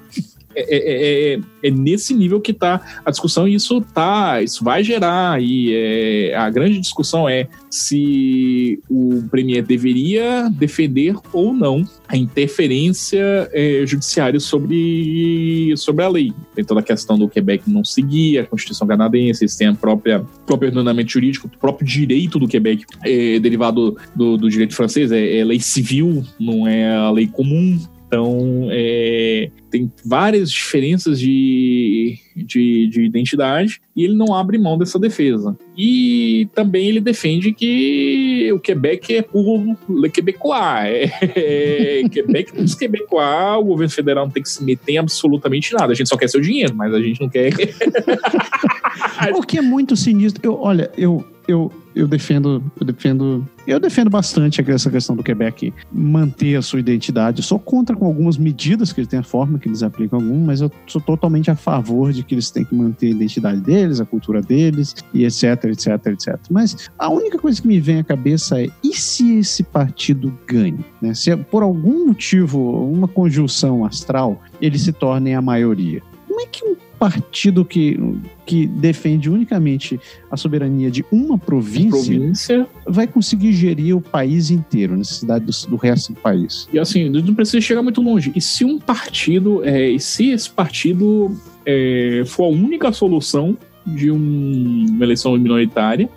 [0.57, 4.83] é, é, é, é, nesse nível que está a discussão e isso tá, isso vai
[4.83, 12.17] gerar e é, a grande discussão é se o premier deveria defender ou não a
[12.17, 16.33] interferência é, judiciária sobre, sobre a lei.
[16.55, 20.25] Tem toda a questão do Quebec não seguir a Constituição canadense, eles têm a própria
[20.45, 25.37] próprio ordenamento jurídico, o próprio direito do Quebec é derivado do, do direito francês, é,
[25.37, 27.79] é lei civil, não é a lei comum.
[28.07, 34.97] Então, é, tem várias diferenças de, de, de, identidade e ele não abre mão dessa
[34.97, 35.57] defesa.
[35.77, 41.11] E também ele defende que o Quebec é por Le Quebecois.
[41.21, 45.73] É, é, Quebec dos Quebecois, o governo federal não tem que se meter em absolutamente
[45.73, 45.91] nada.
[45.91, 47.51] A gente só quer seu dinheiro, mas a gente não quer.
[49.35, 50.41] o que é muito sinistro.
[50.45, 55.73] Eu, olha, eu, eu, eu defendo, eu defendo, eu defendo bastante essa questão do Quebec
[55.91, 57.39] manter a sua identidade.
[57.39, 60.45] Eu sou contra com algumas medidas que eles têm, a forma que eles aplicam algum,
[60.45, 63.99] mas eu sou totalmente a favor de que eles têm que manter a identidade deles,
[63.99, 66.35] a cultura deles e etc, etc, etc.
[66.49, 70.85] Mas a única coisa que me vem à cabeça é e se esse partido ganhe,
[71.01, 71.13] né?
[71.13, 76.01] Se por algum motivo, uma conjunção astral, ele se torne a maioria.
[76.27, 77.99] Como é que um partido que,
[78.45, 79.99] que defende unicamente
[80.29, 85.69] a soberania de uma província, província, vai conseguir gerir o país inteiro, a necessidade do,
[85.69, 86.67] do, resto do país.
[86.71, 88.31] E assim, não precisa chegar muito longe.
[88.35, 94.11] E se um partido, é, e se esse partido é, for a única solução de
[94.11, 96.09] um, uma eleição minoritária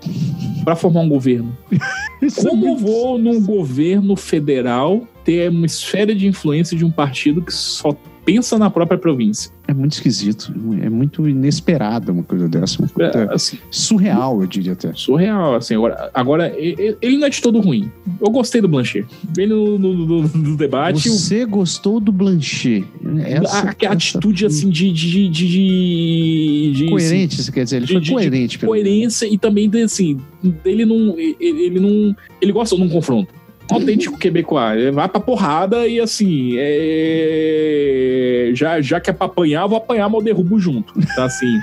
[0.65, 1.57] para formar um governo?
[2.37, 7.53] Como é vou num governo federal ter uma esfera de influência de um partido que
[7.53, 9.51] só pensa na própria província.
[9.71, 10.53] É muito esquisito,
[10.83, 12.83] é muito inesperado uma coisa dessa.
[12.83, 14.93] Uma coisa é, assim, surreal, eu diria até.
[14.97, 15.77] Surreal, assim.
[15.77, 17.89] Agora, agora, ele não é de todo ruim.
[18.21, 19.07] Eu gostei do Blanchet.
[19.39, 21.09] Ele no, no, no, no debate.
[21.09, 22.85] Você gostou do Blanchet?
[23.25, 24.91] Essa, a, atitude, assim, de.
[24.91, 27.77] de, de, de coerente, assim, você quer dizer?
[27.77, 28.59] Ele foi coerente.
[28.59, 30.19] coerência e também, assim,
[30.65, 31.17] ele não.
[31.17, 32.17] Ele, ele não.
[32.43, 33.40] Ele gosta de um confronto
[33.73, 34.95] autêntico quebecois.
[34.95, 38.51] Vai pra porrada e assim, é...
[38.55, 40.95] já, já que é pra apanhar, vou apanhar, mas eu derrubo junto.
[41.15, 41.61] Tá assim.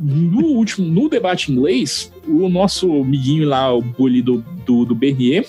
[0.00, 5.46] no último, no debate inglês, o nosso amiguinho lá, o bully do, do, do Bernier,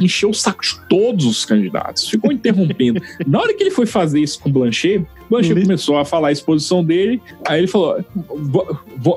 [0.00, 3.00] encheu o saco de todos os candidatos, ficou interrompendo.
[3.26, 6.84] Na hora que ele foi fazer isso com Blanchet, Blanchet começou a falar a exposição
[6.84, 7.98] dele, aí ele falou,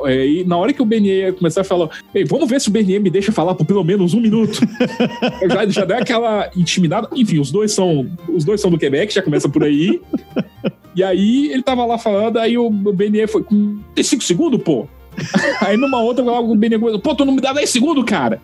[0.05, 1.89] é, e na hora que o Bernier começou a falar,
[2.27, 4.59] vamos ver se o Bernier me deixa falar por pelo menos um minuto.
[5.49, 7.09] já, já deu aquela intimidada.
[7.15, 10.01] Enfim, os dois são os dois são do Quebec, já começa por aí.
[10.95, 13.43] E aí ele tava lá falando, aí o BNE foi.
[13.93, 14.87] Tem 5 segundos, pô?
[15.61, 18.41] aí numa outra, o BNE começou, pô, tu não me dá 10 segundos, cara.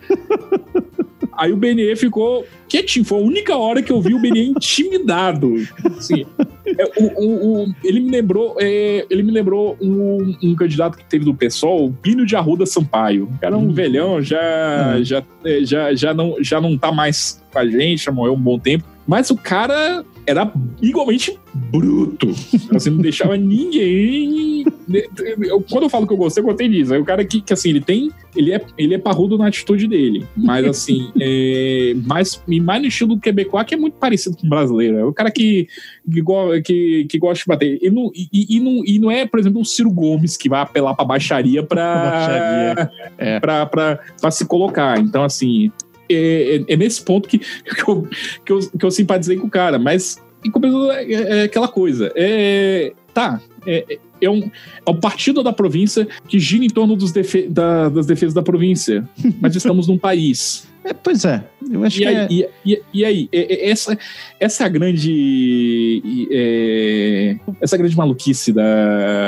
[1.37, 3.05] Aí o BNE ficou quietinho.
[3.05, 5.55] Foi a única hora que eu vi o BNE intimidado.
[5.97, 6.25] Assim,
[6.65, 11.05] é, o, o, o, ele me lembrou, é, ele me lembrou um, um, candidato que
[11.05, 13.25] teve do PSOL, o Plínio de Arruda Sampaio.
[13.25, 13.73] O cara é um hum.
[13.73, 15.03] velhão, já, hum.
[15.03, 18.41] já, é, já, já, não, já não tá mais com a gente, já morreu um
[18.41, 18.85] bom tempo.
[19.07, 20.51] Mas o cara era
[20.81, 22.33] igualmente bruto.
[22.73, 24.65] Assim, não deixava ninguém
[25.69, 26.93] quando eu falo que eu gostei, eu gostei disso.
[26.93, 28.11] É o cara que, que assim, ele tem.
[28.35, 30.25] Ele é, ele é parrudo na atitude dele.
[30.35, 34.49] Mas assim, é, mais, mais no estilo do quebecois, que é muito parecido com o
[34.49, 34.97] brasileiro.
[34.97, 35.67] É o cara que,
[36.11, 36.23] que,
[36.63, 37.79] que, que gosta de bater.
[37.81, 40.61] E não, e, e, não, e não é, por exemplo, o Ciro Gomes que vai
[40.61, 41.95] apelar pra baixaria pra,
[42.75, 42.91] baixaria.
[43.17, 43.39] É.
[43.39, 44.99] pra, pra, pra se colocar.
[44.99, 45.71] Então, assim,
[46.09, 48.07] é, é, é, nesse ponto que, que, eu,
[48.45, 52.11] que, eu, que eu simpatizei com o cara, mas em compensação é, é, aquela coisa.
[52.15, 54.49] É, tá, é, é, um,
[54.85, 58.41] é um partido da província que gira em torno dos defe da, das defesas da
[58.41, 59.07] província,
[59.41, 60.67] mas estamos num país.
[60.83, 62.27] É, pois é, eu acho e que aí, é...
[62.29, 63.97] e, e, e, aí, essa,
[64.39, 68.63] essa é a grande é, essa é a grande maluquice da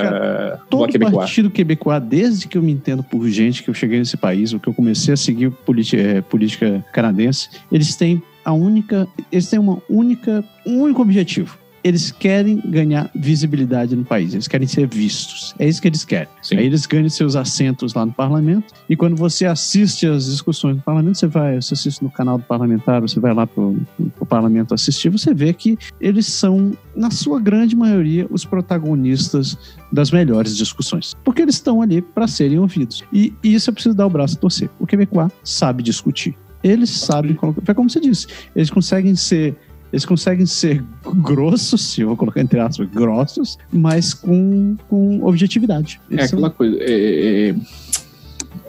[0.03, 3.97] Cara, todo do partido quebecois, desde que eu me entendo por gente que eu cheguei
[3.97, 5.51] nesse país, ou que eu comecei a seguir
[5.95, 11.57] é, política canadense, eles têm a única, eles têm uma única, um único objetivo.
[11.87, 15.55] Eles querem ganhar visibilidade no país, eles querem ser vistos.
[15.57, 16.27] É isso que eles querem.
[16.41, 16.57] Sim.
[16.57, 20.81] Aí eles ganham seus assentos lá no parlamento, e quando você assiste às discussões do
[20.81, 23.79] parlamento, você vai, você assiste no canal do parlamentar, você vai lá pro,
[24.15, 29.57] pro parlamento assistir, você vê que eles são, na sua grande maioria, os protagonistas
[29.91, 31.13] das melhores discussões.
[31.23, 33.03] Porque eles estão ali para serem ouvidos.
[33.13, 34.69] E, e isso eu preciso dar o braço a torcer.
[34.79, 36.35] O Quebecois sabe discutir.
[36.63, 37.61] Eles sabem colocar.
[37.61, 39.55] Foi como você disse, eles conseguem ser.
[39.91, 40.83] Eles conseguem ser
[41.21, 45.99] grossos, se eu vou colocar entre aspas, grossos, mas com, com objetividade.
[46.09, 46.57] Eles é aquela são...
[46.57, 46.77] coisa.
[46.81, 47.55] É, é...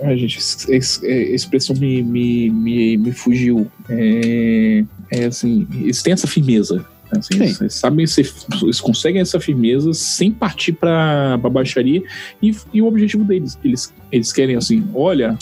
[0.00, 0.38] A gente,
[0.70, 3.66] a expressão me, me, me, me fugiu.
[3.88, 6.86] É, é assim, eles têm essa firmeza.
[7.10, 8.04] Assim, eles, sabem,
[8.62, 12.02] eles conseguem essa firmeza sem partir para a baixaria
[12.42, 15.36] e, e o objetivo deles, eles, eles querem assim, olha,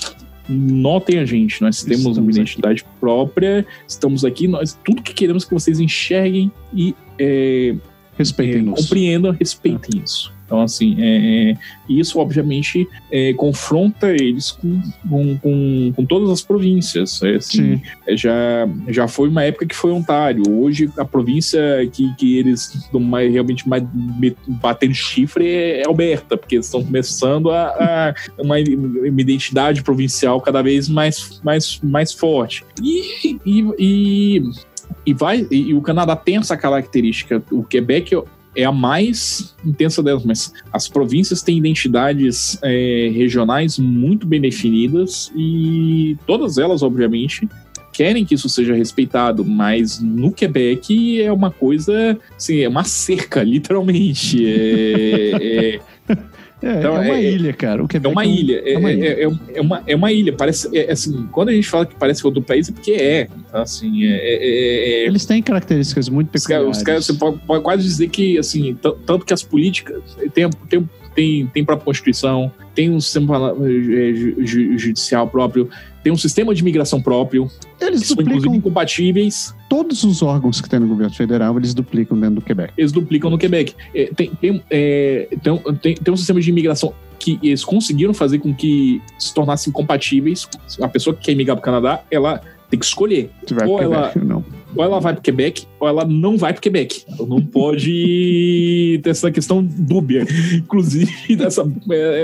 [0.48, 2.90] notem a gente, nós temos estamos uma identidade aqui.
[3.00, 7.74] própria, estamos aqui, nós tudo que queremos que vocês enxerguem e é,
[8.16, 10.04] respeitem é, compreendam, respeitem ah.
[10.04, 10.35] isso.
[10.46, 11.56] Então, assim, é, é,
[11.88, 17.20] isso obviamente é, confronta eles com, com, com, com, todas as províncias.
[17.22, 18.32] É, assim, é, já,
[18.88, 20.44] já foi uma época que foi ontário.
[20.48, 21.60] Hoje, a província
[21.92, 23.82] que, que eles estão mais, realmente mais
[24.46, 30.62] batendo chifre é Alberta, porque eles estão começando a, a uma, uma, identidade provincial cada
[30.62, 32.64] vez mais, mais, mais forte.
[32.80, 34.42] E, e, e
[35.04, 37.42] e vai e, e, o Canadá tem essa característica.
[37.50, 38.12] O Quebec
[38.56, 45.30] é a mais intensa delas, mas as províncias têm identidades é, regionais muito bem definidas
[45.36, 47.48] e todas elas, obviamente,
[47.92, 53.40] querem que isso seja respeitado, mas no Quebec é uma coisa, assim, é uma cerca,
[53.44, 54.46] literalmente.
[54.46, 55.80] É, é,
[56.66, 57.82] é, então, é uma é, ilha, cara.
[57.82, 58.62] O Quebec é uma ilha.
[58.64, 59.06] É, uma ilha.
[59.54, 60.32] É, uma, é uma ilha.
[60.32, 63.28] Parece, assim, quando a gente fala que parece outro país, é porque é.
[63.48, 66.78] Então, assim, Eles têm características muito peculiares.
[66.78, 70.02] Os caras, você pode, pode, quase dizer que, assim, tanto que as políticas
[70.34, 73.54] tem, tem, tem, tem própria Constituição, tem um sistema
[74.76, 75.70] judicial próprio,
[76.06, 77.50] tem um sistema de imigração próprio.
[77.80, 79.52] Eles que duplicam, são, incompatíveis.
[79.68, 82.72] Todos os órgãos que tem no governo federal, eles duplicam dentro do Quebec.
[82.78, 83.74] Eles duplicam no Quebec.
[83.92, 88.38] É, tem, tem, é, tem, tem, tem um sistema de imigração que eles conseguiram fazer
[88.38, 90.48] com que se tornassem compatíveis.
[90.80, 93.32] A pessoa que quer migrar para o Canadá, ela tem que escolher.
[93.66, 94.44] ou ela, não
[94.76, 97.04] ou ela vai para Quebec ou ela não vai para Quebec.
[97.26, 100.26] Não pode ter essa questão dúbia.
[100.54, 101.70] Inclusive, dessa,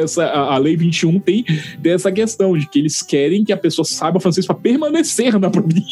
[0.02, 1.44] essa, a Lei 21 tem
[1.78, 5.86] dessa questão de que eles querem que a pessoa saiba francês para permanecer na província.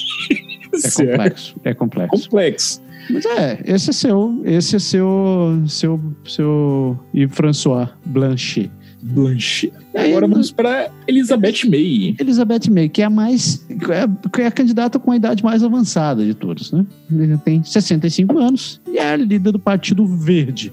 [0.73, 1.57] É complexo.
[1.65, 2.25] É complexo.
[2.25, 2.83] Complexo.
[3.11, 8.71] Mas é, esse é seu, esse é seu, seu, seu Yves François Blanchet.
[9.95, 12.15] Agora vamos para Elizabeth May.
[12.19, 13.67] Elizabeth May, que é a mais.
[13.71, 16.85] É, é a candidata com a idade mais avançada de todos, né?
[17.11, 20.73] Ela tem 65 anos e é a líder do Partido Verde.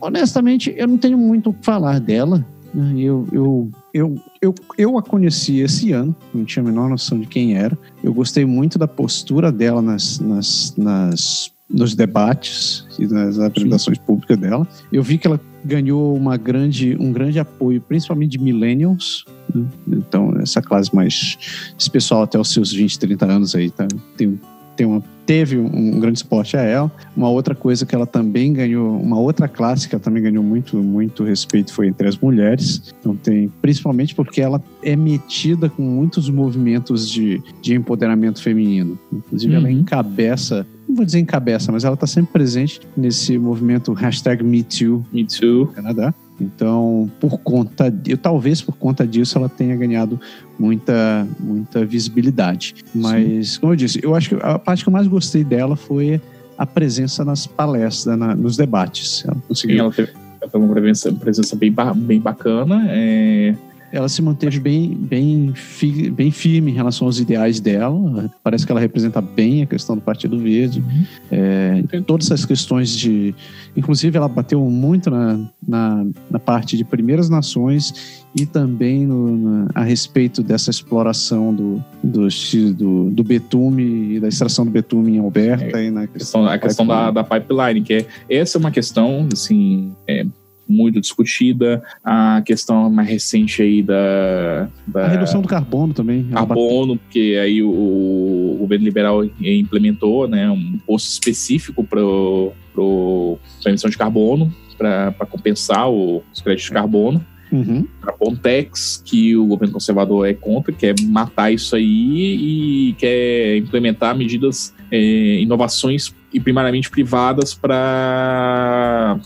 [0.00, 2.44] Honestamente, eu não tenho muito o que falar dela.
[2.74, 2.94] Né?
[2.96, 7.26] Eu, eu, eu, eu, eu a conheci esse ano, não tinha a menor noção de
[7.26, 7.78] quem era.
[8.02, 14.04] Eu gostei muito da postura dela nas, nas, nas nos debates e nas apresentações Sim.
[14.04, 14.66] públicas dela.
[14.92, 19.24] Eu vi que ela ganhou uma grande, um grande apoio, principalmente de millennials.
[19.54, 19.64] Né?
[19.88, 21.38] Então, essa classe mais.
[21.78, 23.86] Esse pessoal até os seus 20, 30 anos aí, tá?
[24.16, 24.38] tem,
[24.76, 26.90] tem uma, teve um, um grande suporte a ela.
[27.16, 30.76] Uma outra coisa que ela também ganhou, uma outra classe que ela também ganhou muito,
[30.76, 32.92] muito respeito foi entre as mulheres.
[33.00, 38.98] Então, tem, principalmente porque ela é metida com muitos movimentos de, de empoderamento feminino.
[39.12, 39.60] Inclusive, uhum.
[39.60, 45.04] ela encabeça não vou dizer encabeça, mas ela está sempre presente nesse movimento hashtag MeToo,
[45.12, 45.68] MeToo.
[45.68, 46.14] Canadá.
[46.40, 50.20] Então, por conta, de, talvez por conta disso, ela tenha ganhado
[50.58, 52.74] muita, muita visibilidade.
[52.94, 53.60] Mas, Sim.
[53.60, 56.20] como eu disse, eu acho que a parte que eu mais gostei dela foi
[56.58, 59.24] a presença nas palestras, na, nos debates.
[59.24, 59.76] Ela conseguiu.
[59.76, 60.12] Sim, ela teve
[60.50, 62.84] foi uma presença, presença bem, bem bacana.
[62.88, 63.54] É,
[63.92, 68.30] ela se manteve bem, bem, fi, bem firme em relação aos ideais dela.
[68.42, 70.80] Parece que ela representa bem a questão do Partido Verde.
[70.80, 71.04] Uhum.
[71.30, 73.34] É, todas essas questões de.
[73.76, 79.68] Inclusive, ela bateu muito na, na, na parte de primeiras nações e também no, na,
[79.74, 82.28] a respeito dessa exploração do, do,
[82.74, 85.78] do, do, betume e da extração do betume em Alberta.
[85.78, 89.28] É, e na questão, a questão da, da pipeline, que é, essa é uma questão
[89.30, 90.24] assim, é,
[90.68, 91.82] muito discutida.
[92.04, 94.68] A questão mais recente aí da.
[94.86, 96.24] da a redução do carbono também.
[96.24, 103.90] Carbono, porque aí o, o governo liberal implementou né, um posto específico para a emissão
[103.90, 107.24] de carbono, para compensar o, os créditos de carbono.
[107.52, 107.86] Uhum.
[108.02, 114.16] A Pontex, que o governo conservador é contra, quer matar isso aí e quer implementar
[114.16, 119.18] medidas, é, inovações e primariamente privadas para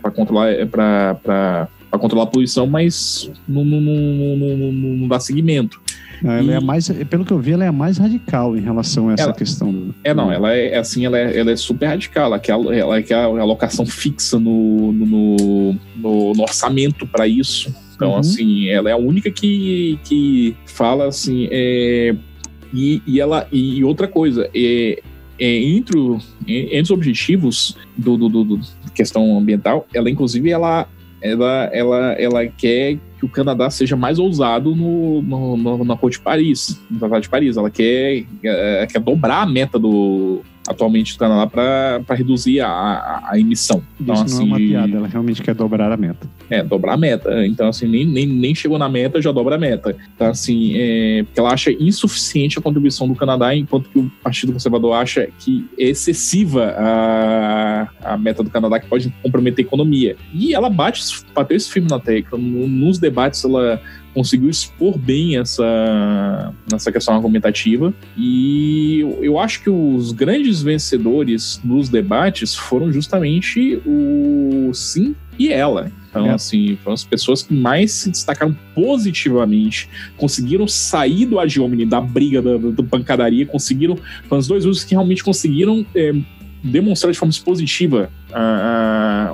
[0.00, 1.68] para controlar é, para
[1.98, 5.80] controlar a poluição, mas não, não, não, não, dá seguimento.
[6.22, 6.50] Ela e...
[6.50, 9.24] é mais, pelo que eu vi, ela é a mais radical em relação a essa
[9.24, 9.72] ela, questão.
[9.72, 9.94] Do...
[10.02, 12.26] É, não, ela é assim, ela é, ela é super radical.
[12.26, 17.74] Ela quer, ela quer a alocação fixa no, no, no, no orçamento para isso.
[17.94, 18.18] Então, uhum.
[18.18, 21.48] assim, ela é a única que, que fala assim.
[21.50, 22.14] É,
[22.72, 25.00] e, e ela e outra coisa, é,
[25.38, 28.60] é, entre, o, entre os objetivos do, do, do, do,
[28.94, 30.86] questão ambiental, ela inclusive ela,
[31.20, 36.10] ela, ela, ela quer que o Canadá seja mais ousado no, no, no na Cor
[36.10, 37.56] de Paris, no Tratado de Paris.
[37.56, 43.30] Ela quer, é, quer dobrar a meta do, atualmente do Canadá para reduzir a, a,
[43.32, 43.82] a, emissão.
[44.00, 46.26] Então, Isso assim, não é uma piada, ela realmente quer dobrar a meta.
[46.48, 47.46] É, dobrar a meta.
[47.46, 49.94] Então, assim, nem, nem, nem chegou na meta, já dobra a meta.
[50.14, 54.52] Então, assim, é, porque ela acha insuficiente a contribuição do Canadá, enquanto que o Partido
[54.52, 60.16] Conservador acha que é excessiva a, a meta do Canadá, que pode comprometer a economia.
[60.32, 61.02] E ela bate,
[61.34, 62.38] bateu esse filme na tecla.
[62.38, 63.80] Nos debates, ela
[64.14, 67.92] conseguiu expor bem essa, essa questão argumentativa.
[68.16, 75.90] E eu acho que os grandes vencedores dos debates foram justamente o Sim e ela.
[76.08, 76.30] Então, é.
[76.30, 82.40] assim, foram as pessoas que mais se destacaram positivamente, conseguiram sair do Agiomini, da briga,
[82.40, 83.98] da, da, pancadaria, conseguiram.
[84.28, 86.14] Foram os dois usos que realmente conseguiram é,
[86.62, 88.10] demonstrar de forma positiva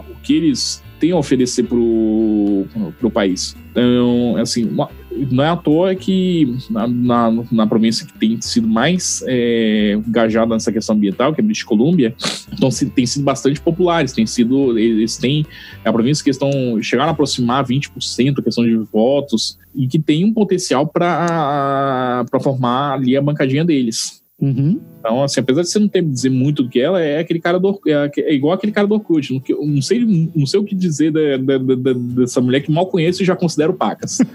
[0.09, 2.66] o que eles têm a oferecer pro,
[2.98, 3.56] pro país.
[3.70, 4.90] Então, assim, uma,
[5.31, 10.55] não é à toa que na, na, na, província que tem sido mais é, engajada
[10.55, 12.14] nessa questão ambiental, que é British Columbia,
[12.52, 15.47] então se, tem sido bastante populares, tem sido, eles têm,
[15.85, 16.51] é a província que estão,
[16.82, 22.94] chegaram a aproximar 20% a questão de votos, e que tem um potencial para formar
[22.94, 24.20] ali a bancadinha deles.
[24.40, 24.81] Uhum.
[25.01, 27.59] Então, assim, apesar de você não ter dizer muito do que ela, é aquele cara
[27.59, 29.32] do é, é igual aquele cara do Orkut.
[29.32, 32.86] Não, não, sei, não sei o que dizer da, da, da, dessa mulher que mal
[32.86, 34.18] conheço e já considero pacas.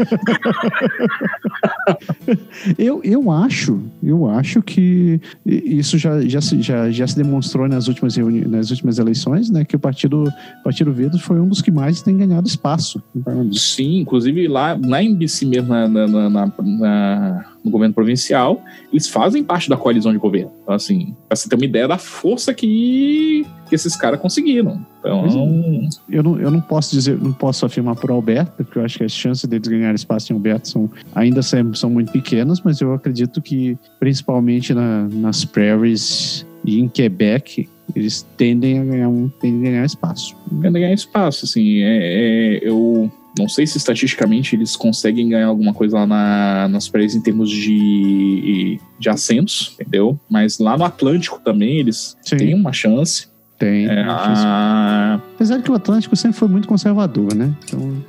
[2.80, 8.18] eu, eu acho, eu acho que isso já, já, já, já se demonstrou nas últimas,
[8.18, 9.64] nas últimas eleições, né?
[9.64, 10.24] Que o Partido,
[10.64, 13.04] Partido Verde foi um dos que mais tem ganhado espaço.
[13.54, 18.62] Sim, inclusive lá, lá em BC mesmo, na, na, na, na no governo provincial,
[18.92, 20.52] eles fazem parte da coalizão de governo.
[20.66, 24.84] Então, assim, pra você ter uma ideia da força que, que esses caras conseguiram.
[25.00, 28.98] Então, eu não, eu não posso dizer, não posso afirmar por Alberta, porque eu acho
[28.98, 32.96] que as chances deles ganharem espaço em Alberta são, ainda são muito pequenas, mas eu
[32.96, 39.68] acredito que, principalmente na, nas prairies e em Quebec, eles tendem a ganhar, um, tendem
[39.68, 40.36] a ganhar espaço.
[40.50, 41.82] Tendem a ganhar espaço, assim.
[41.82, 46.88] É, é, eu não sei se estatisticamente eles conseguem ganhar alguma coisa lá na, nas
[46.88, 50.20] praias em termos de, de assentos, entendeu?
[50.30, 52.38] Mas lá no Atlântico também eles Sim.
[52.38, 53.28] têm uma chance.
[53.58, 53.86] Tem.
[53.86, 55.22] É, a...
[55.36, 57.54] Apesar de que o Atlântico sempre foi muito conservador, né?
[57.64, 58.04] Então...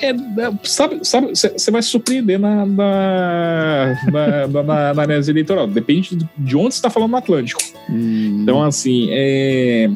[0.00, 5.66] É, é sabe, sabe, você vai se surpreender na, na, na, na, na análise eleitoral.
[5.66, 7.60] Depende de onde você está falando no Atlântico.
[7.90, 8.38] Hum.
[8.42, 9.90] Então, assim, é,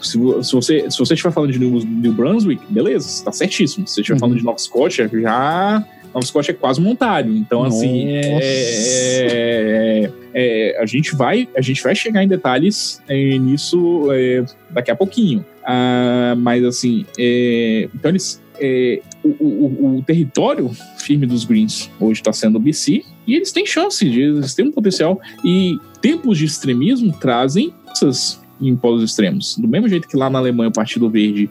[0.00, 3.86] se, se, você, se você estiver falando de New, New Brunswick, beleza, está certíssimo.
[3.86, 4.20] Se você estiver uhum.
[4.20, 5.86] falando de Nova Scotia, já.
[6.14, 7.36] Nova Scotia é quase um Ontário.
[7.36, 7.76] Então, Nossa.
[7.76, 8.22] assim, é,
[9.22, 14.90] é, é, a, gente vai, a gente vai chegar em detalhes é, nisso é, daqui
[14.90, 15.44] a pouquinho.
[15.64, 18.44] Ah, mas, assim, é, então eles.
[19.22, 23.66] O, o, o, território firme dos Greens hoje está sendo o BC e eles têm
[23.66, 25.20] chance, eles têm um potencial.
[25.44, 29.56] E tempos de extremismo trazem essas em polos extremos.
[29.56, 31.50] Do mesmo jeito que lá na Alemanha o Partido Verde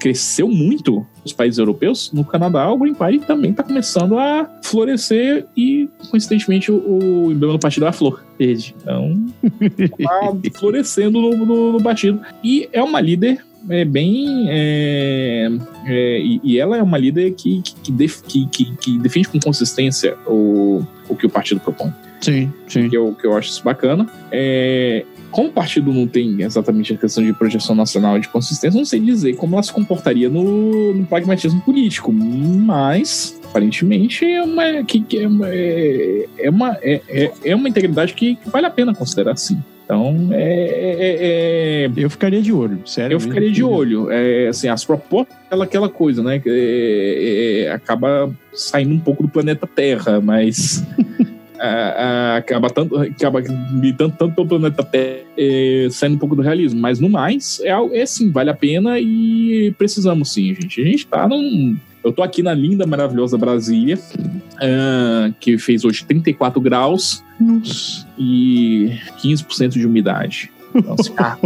[0.00, 5.46] cresceu muito nos países europeus, no Canadá o Green Party também está começando a florescer
[5.56, 8.74] e, coincidentemente, o, o emblema do partido é a flor verde.
[8.80, 9.26] Então,
[10.02, 12.20] tá florescendo no, no, no partido.
[12.42, 14.46] E é uma líder é bem.
[14.48, 15.48] É,
[15.86, 19.38] é, e, e, ela é uma líder que, que, que, def, que, que, defende com
[19.38, 21.92] consistência o, o que o partido propõe.
[22.20, 22.88] Sim, sim.
[22.88, 24.06] Que eu, que eu acho isso bacana.
[24.30, 28.78] É, como o partido não tem exatamente a questão de projeção nacional e de consistência,
[28.78, 34.84] não sei dizer como ela se comportaria no, no pragmatismo político, mas aparentemente é uma,
[34.84, 38.66] que, que é, uma, é, é uma, é, é, é uma integridade que, que vale
[38.66, 39.60] a pena considerar assim.
[39.84, 43.16] Então, é, é, é, Eu ficaria de olho, sério.
[43.16, 44.10] Eu ficaria de olho.
[44.10, 46.40] É, assim, as propostas, aquela, aquela coisa, né?
[46.46, 50.82] É, é, acaba saindo um pouco do planeta Terra, mas.
[52.36, 53.40] acaba tanto acaba
[53.70, 57.72] militando tanto pelo planeta Terra é, saindo um pouco do realismo mas no mais é,
[58.00, 62.22] é sim vale a pena e precisamos sim gente a gente tá num eu tô
[62.22, 68.06] aqui na linda, maravilhosa Brasília, uh, que fez hoje 34 graus Nossa.
[68.18, 68.90] e
[69.22, 70.50] 15% de umidade.
[70.74, 71.38] Então, assim, ah,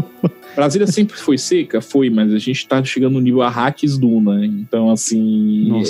[0.55, 1.83] Brasília sempre foi seca?
[1.83, 4.47] Foi, mas a gente tá chegando no nível Arrakis Duna.
[4.47, 5.83] Então, assim.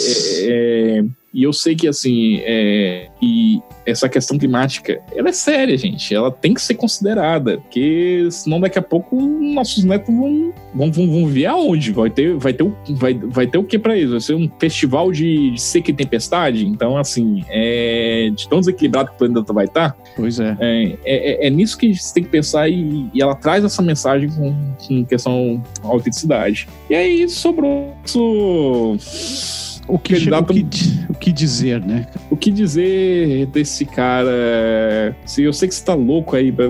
[0.42, 1.04] É, é,
[1.36, 6.14] e eu sei que, assim, é, e essa questão climática, ela é séria, gente.
[6.14, 11.10] Ela tem que ser considerada, porque senão daqui a pouco nossos netos vão, vão, vão,
[11.10, 11.92] vão ver aonde?
[11.92, 14.12] Vai ter, vai ter, o, vai, vai ter o que para eles?
[14.12, 16.66] Vai ser um festival de, de, seca e tempestade?
[16.66, 19.90] Então, assim, é, de tão desequilibrado que o planeta vai estar.
[19.90, 20.56] Tá, pois é.
[20.58, 21.46] É, é.
[21.48, 24.54] é, nisso que você tem que pensar e, e ela traz essa mensagem com,
[24.88, 26.66] com questão autenticidade.
[26.88, 30.50] E aí sobrou isso o que, candidato...
[30.50, 32.06] o, que, o que dizer, né?
[32.30, 35.16] O que dizer desse cara?
[35.24, 36.66] Se eu sei que você tá louco aí pra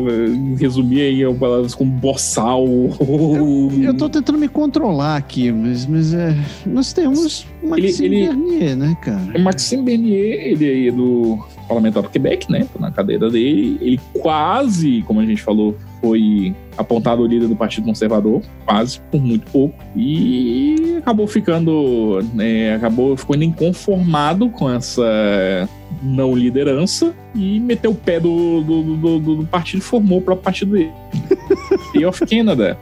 [0.59, 2.67] resumir aí palavras como boçal.
[2.67, 6.37] Eu, eu tô tentando me controlar aqui, mas, mas é,
[6.67, 9.39] nós temos Maxime ele, ele, Bernier, né, cara?
[9.39, 12.67] O Maxime Bernier, ele aí é do parlamentar do Quebec, né?
[12.79, 13.79] Na cadeira dele.
[13.81, 15.77] Ele quase, como a gente falou,
[16.07, 22.75] foi apontado o líder do Partido Conservador, quase, por muito pouco, e acabou ficando, né,
[22.75, 25.69] acabou ficando inconformado com essa
[26.03, 30.23] não liderança e meteu o pé do, do, do, do, do partido e formou o
[30.23, 30.93] próprio partido dele.
[31.89, 32.79] State of Canada.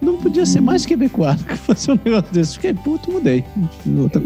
[0.00, 2.54] Não podia ser mais quebecoado que fazer um negócio desse.
[2.54, 3.44] Fiquei puto, mudei.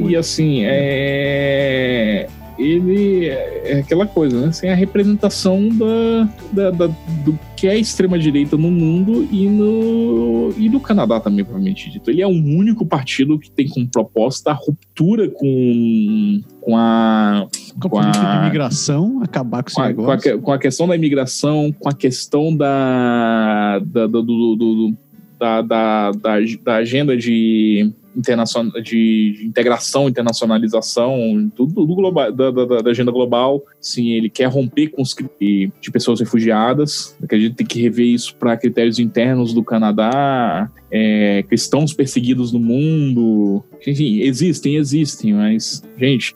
[0.08, 2.28] E assim, é
[2.60, 4.48] ele é aquela coisa, né?
[4.48, 6.86] Assim, a representação da, da, da,
[7.24, 12.10] do que é a extrema-direita no mundo e no, e no Canadá também, provavelmente dito.
[12.10, 17.46] Ele é o único partido que tem como proposta a ruptura com, com a.
[17.80, 20.32] Com, com a, de imigração, acabar com com a, negócio.
[20.32, 24.96] Com a, com a, questão da imigração, com a questão da, da, do, do, do
[25.38, 32.64] da, da, da, da agenda de internacional, de integração, internacionalização, tudo do global, da, da,
[32.82, 33.62] da, agenda global.
[33.80, 37.16] Sim, ele quer romper com os de pessoas refugiadas.
[37.30, 42.58] A gente tem que rever isso para critérios internos do Canadá, é, cristãos perseguidos no
[42.58, 43.62] mundo.
[43.86, 46.34] Enfim, existem, existem, mas, gente,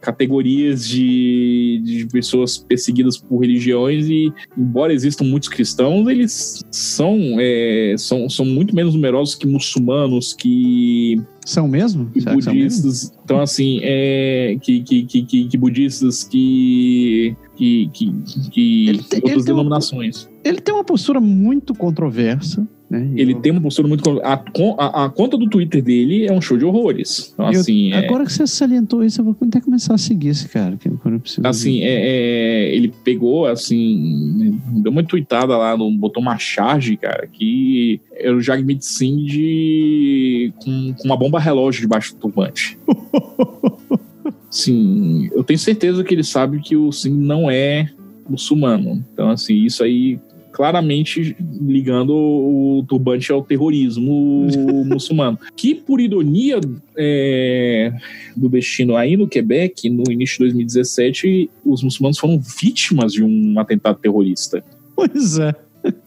[0.00, 7.94] categorias de, de pessoas perseguidas por religiões e, embora existam muitos cristãos, eles são, é,
[7.98, 12.10] são, são muito menos numerosos que muçulmanos, que são mesmo?
[12.10, 12.84] Que budistas.
[12.84, 13.20] Mesmo?
[13.24, 17.36] Então, assim, é, que, que, que, que, budistas que.
[17.56, 18.12] que, que,
[18.50, 20.24] que outras denominações.
[20.24, 22.66] Uma, ele tem uma postura muito controversa.
[22.88, 23.10] Né?
[23.16, 23.40] Ele eu...
[23.40, 24.20] tem uma postura muito.
[24.22, 24.34] A,
[24.78, 27.32] a, a, conta do Twitter dele é um show de horrores.
[27.34, 28.26] Então, eu, assim, é agora é...
[28.26, 30.76] que você salientou isso, eu vou até começar a seguir esse cara.
[30.76, 36.38] Que eu preciso assim, é, é, ele pegou, assim, deu uma tweetada lá, botou uma
[36.38, 42.20] charge, cara, que era o Jagmeet Singh de, com, com uma bomba relógio debaixo do
[42.20, 42.78] turbante.
[44.48, 47.90] Sim, eu tenho certeza que ele sabe que o Singh não é
[48.28, 49.04] muçulmano.
[49.12, 50.18] Então, assim, isso aí
[50.56, 54.48] claramente ligando o turbante ao terrorismo
[54.88, 55.38] muçulmano.
[55.54, 56.58] Que, por ironia
[56.96, 57.92] é,
[58.34, 63.60] do destino aí no Quebec, no início de 2017, os muçulmanos foram vítimas de um
[63.60, 64.64] atentado terrorista.
[64.94, 65.54] Pois é.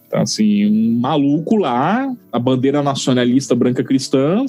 [0.07, 4.43] Então, assim, um maluco lá, a bandeira nacionalista branca cristã,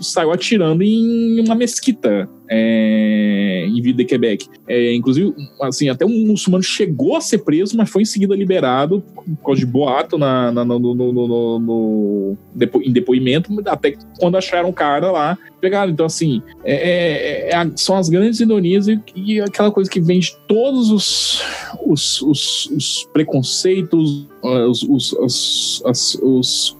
[0.00, 4.48] saiu atirando em uma mesquita é, em Ville de Quebec.
[4.66, 9.02] É, inclusive, assim, até um muçulmano chegou a ser preso, mas foi em seguida liberado
[9.14, 14.36] por causa de boato na, na no, no, no, no, depo, em depoimento, até quando
[14.36, 15.92] acharam o cara lá, pegaram.
[15.92, 20.20] Então, assim, é, é, é são as grandes ironias e, e, aquela coisa que vem
[20.20, 21.42] de todos os,
[21.84, 26.76] os, os, os preconceitos, os, os, os, os,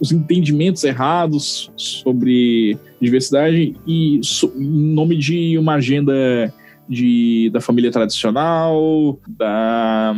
[0.00, 6.52] os entendimentos errados sobre diversidade e so, em nome de uma agenda
[6.88, 10.16] de, da família tradicional, da,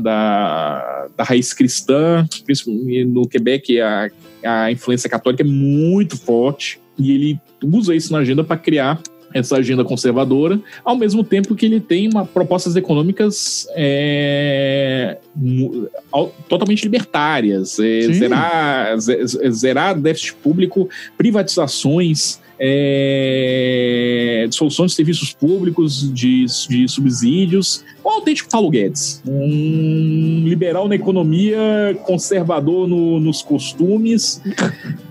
[0.00, 2.26] da, da raiz cristã,
[3.06, 4.10] no Quebec a,
[4.44, 9.00] a influência católica é muito forte e ele usa isso na agenda para criar
[9.32, 15.18] essa agenda conservadora, ao mesmo tempo que ele tem uma, propostas econômicas é,
[16.48, 18.96] totalmente libertárias, é, zerar,
[19.50, 27.84] zerar déficit público, privatizações, é, soluções de serviços públicos, de, de subsídios.
[28.04, 29.22] Um autêntico Paulo Guedes.
[29.26, 31.58] Um liberal na economia,
[32.04, 34.42] conservador no, nos costumes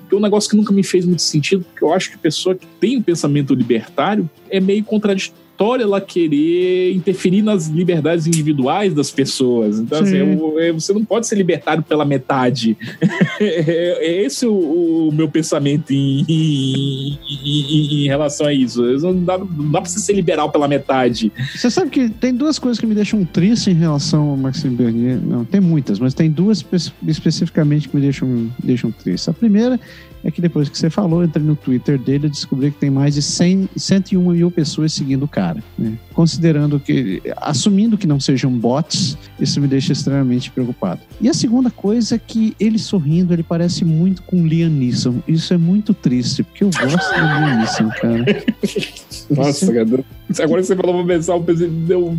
[0.10, 2.56] que é um negócio que nunca me fez muito sentido, porque eu acho que pessoa
[2.56, 5.39] que tem um pensamento libertário é meio contraditório
[5.82, 9.80] ela querer interferir nas liberdades individuais das pessoas.
[9.80, 10.38] Então, assim,
[10.74, 12.78] você não pode ser libertário pela metade.
[13.42, 18.82] é, é, esse o, o meu pensamento em, em, em, em, relação a isso.
[19.00, 21.32] Não dá, não dá pra você ser liberal pela metade.
[21.54, 25.20] Você sabe que tem duas coisas que me deixam triste em relação ao Maxime Bernier.
[25.22, 26.66] Não, tem muitas, mas tem duas
[27.06, 29.30] especificamente que me deixam, deixam triste.
[29.30, 29.80] A primeira
[30.24, 33.16] é que depois que você falou, entrei no Twitter dele e descobri que tem mais
[33.16, 35.64] de 100, 101 mil pessoas seguindo o cara.
[35.78, 35.98] Né?
[36.14, 41.02] Considerando que, assumindo que não sejam bots, isso me deixa extremamente preocupado.
[41.22, 45.22] E a segunda coisa é que ele sorrindo, ele parece muito com Liam Neeson.
[45.28, 48.26] Isso é muito triste, porque eu gosto do Liam Neeson, cara.
[49.30, 49.74] Nossa, você...
[49.74, 50.06] cara.
[50.44, 52.16] Agora você falou pra pensar, eu pensei, deu.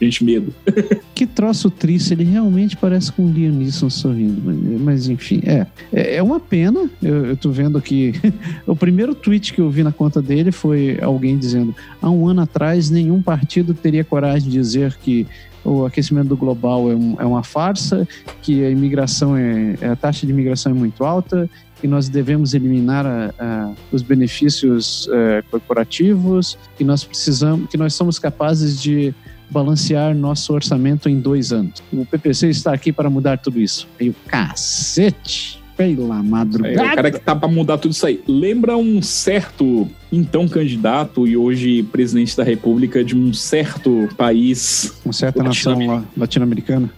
[0.00, 0.54] Gente, medo.
[1.14, 4.40] que troço triste, ele realmente parece com o Liam Neeson sorrindo.
[4.44, 5.66] Mas, mas enfim, é.
[5.92, 6.88] É uma pena.
[7.02, 8.12] Eu, eu tô vendo que
[8.66, 12.42] o primeiro tweet que eu vi na conta dele foi alguém dizendo: há um ano
[12.42, 15.26] atrás, nenhum partido teria coragem de dizer que
[15.64, 18.06] o aquecimento global é, um, é uma farsa,
[18.42, 21.48] que a imigração é, a taxa de imigração é muito alta,
[21.80, 27.94] que nós devemos eliminar a, a, os benefícios é, corporativos, que nós precisamos, que nós
[27.94, 29.14] somos capazes de
[29.50, 31.82] balancear nosso orçamento em dois anos.
[31.92, 33.88] O PPC está aqui para mudar tudo isso.
[34.00, 35.63] Aí o cacete!
[35.76, 36.82] Pela madrugada.
[36.82, 38.22] É, o cara que tá para mudar tudo isso aí.
[38.26, 44.94] Lembra um certo então candidato e hoje presidente da República de um certo país.
[45.04, 46.90] Uma certa nação latino-americana.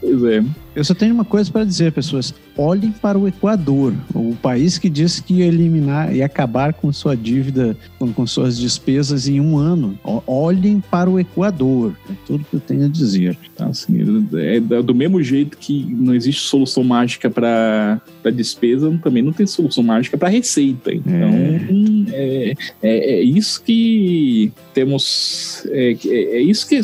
[0.00, 0.42] Pois é.
[0.74, 2.34] Eu só tenho uma coisa para dizer, pessoas.
[2.56, 7.16] Olhem para o Equador, o país que disse que ia eliminar e acabar com sua
[7.16, 9.98] dívida, com, com suas despesas em um ano.
[10.26, 11.96] Olhem para o Equador.
[12.08, 13.36] É tudo que eu tenho a dizer.
[13.58, 13.98] Assim,
[14.36, 18.00] é do mesmo jeito que não existe solução mágica para
[18.32, 20.92] despesa, também não tem solução mágica para receita.
[20.92, 21.60] Então, é.
[22.12, 25.64] É, é, é, isso que temos.
[25.70, 26.80] É, é, é isso que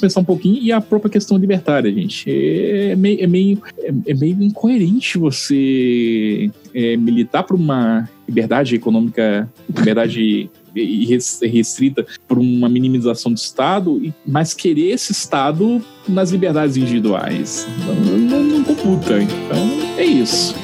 [0.00, 2.30] pensar um pouquinho e a própria questão libertária, gente.
[2.30, 3.62] É meio, é meio,
[4.06, 6.50] é, meio incoerente você
[6.98, 10.50] militar por uma liberdade econômica, liberdade
[11.42, 17.66] restrita por uma minimização do Estado, mas querer esse Estado nas liberdades individuais.
[17.86, 19.20] Não, não, não computa.
[19.20, 20.54] Então, é isso.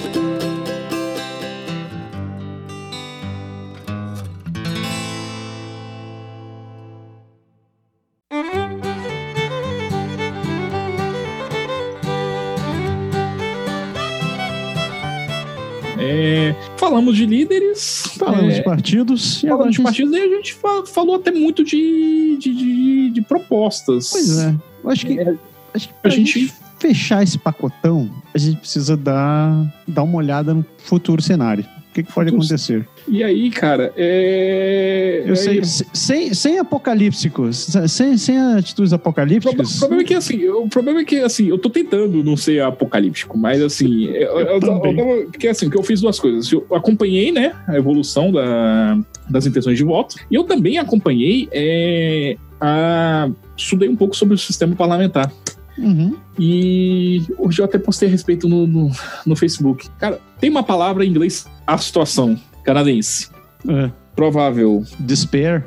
[16.95, 18.05] Falamos de líderes.
[18.17, 19.43] Falamos é, de partidos.
[19.43, 20.57] E falamos de partidos e a gente
[20.87, 24.11] falou até muito de, de, de, de propostas.
[24.11, 24.55] Pois é.
[24.85, 25.35] Eu acho que, é,
[25.75, 30.55] acho que a gente, gente fechar esse pacotão, a gente precisa dar, dar uma olhada
[30.55, 31.67] no futuro cenário.
[31.95, 32.85] O que, que pode acontecer?
[33.07, 35.23] E aí, cara, é.
[35.25, 39.77] Eu sei, sem, sem apocalípticos, sem, sem atitudes apocalípticas.
[39.77, 42.61] O problema é que, assim, o problema é que, assim, eu tô tentando não ser
[42.63, 46.51] apocalíptico, mas, assim, eu, eu, eu, porque, assim, que eu fiz duas coisas.
[46.51, 48.99] Eu acompanhei, né, a evolução da,
[49.31, 54.39] das intenções de voto, e eu também acompanhei, é, a, estudei um pouco sobre o
[54.39, 55.31] sistema parlamentar.
[55.79, 56.17] Uhum.
[56.39, 58.91] E hoje eu até postei a respeito no, no,
[59.27, 59.89] no Facebook.
[59.99, 63.29] Cara, tem uma palavra em inglês, a situação canadense.
[63.69, 63.91] É.
[64.15, 64.85] Provável.
[65.01, 65.67] Despair.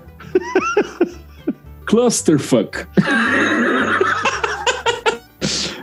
[1.86, 2.86] Clusterfuck.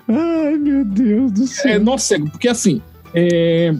[0.08, 1.72] Ai, meu Deus do céu.
[1.72, 2.82] É, nossa, porque assim,
[3.14, 3.74] é,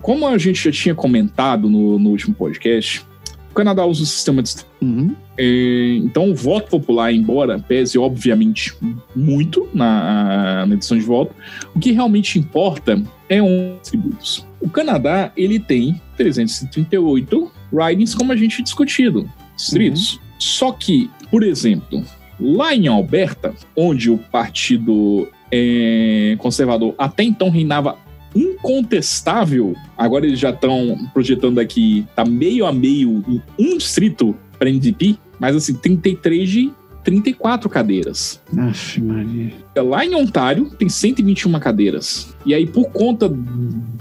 [0.00, 3.04] como a gente já tinha comentado no, no último podcast,
[3.50, 4.54] o Canadá usa o sistema de.
[4.80, 5.14] Uhum.
[5.38, 8.74] É, então, o voto popular, embora pese, obviamente,
[9.14, 11.34] muito na, na edição de voto,
[11.74, 14.46] o que realmente importa é um tributos.
[14.60, 20.14] O Canadá, ele tem 338 ridings, como a gente discutido, distritos.
[20.14, 20.20] Uhum.
[20.38, 22.02] Só que, por exemplo,
[22.40, 27.98] lá em Alberta, onde o partido é, conservador até então reinava
[28.34, 34.68] incontestável, agora eles já estão projetando aqui, tá meio a meio em um distrito para
[34.70, 36.72] NDP, mas assim, 33 de
[37.04, 38.42] 34 cadeiras.
[38.58, 39.52] Aff, Maria.
[39.76, 42.34] Lá em Ontário tem 121 cadeiras.
[42.44, 43.30] E aí, por conta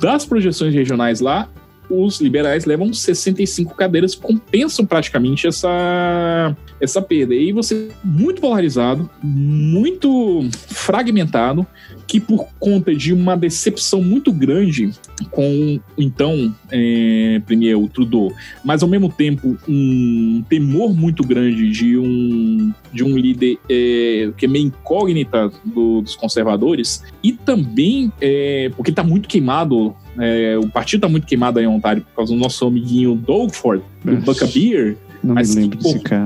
[0.01, 1.47] das projeções regionais lá,
[1.89, 7.35] os liberais levam 65 cadeiras, compensam praticamente essa, essa perda.
[7.35, 11.65] E aí você muito polarizado, muito fragmentado,
[12.07, 14.91] que por conta de uma decepção muito grande
[15.31, 18.31] com então é, Premier o Trudeau,
[18.63, 24.45] mas ao mesmo tempo um temor muito grande de um de um líder é, que
[24.45, 30.69] é meio incógnita do, dos conservadores e também é, porque está muito queimado é, o
[30.69, 34.15] partido está muito queimado aí em Ontário por causa do nosso amiguinho Doug Ford, do
[34.17, 36.25] Buckabeer, Não mas me lembro desse cara.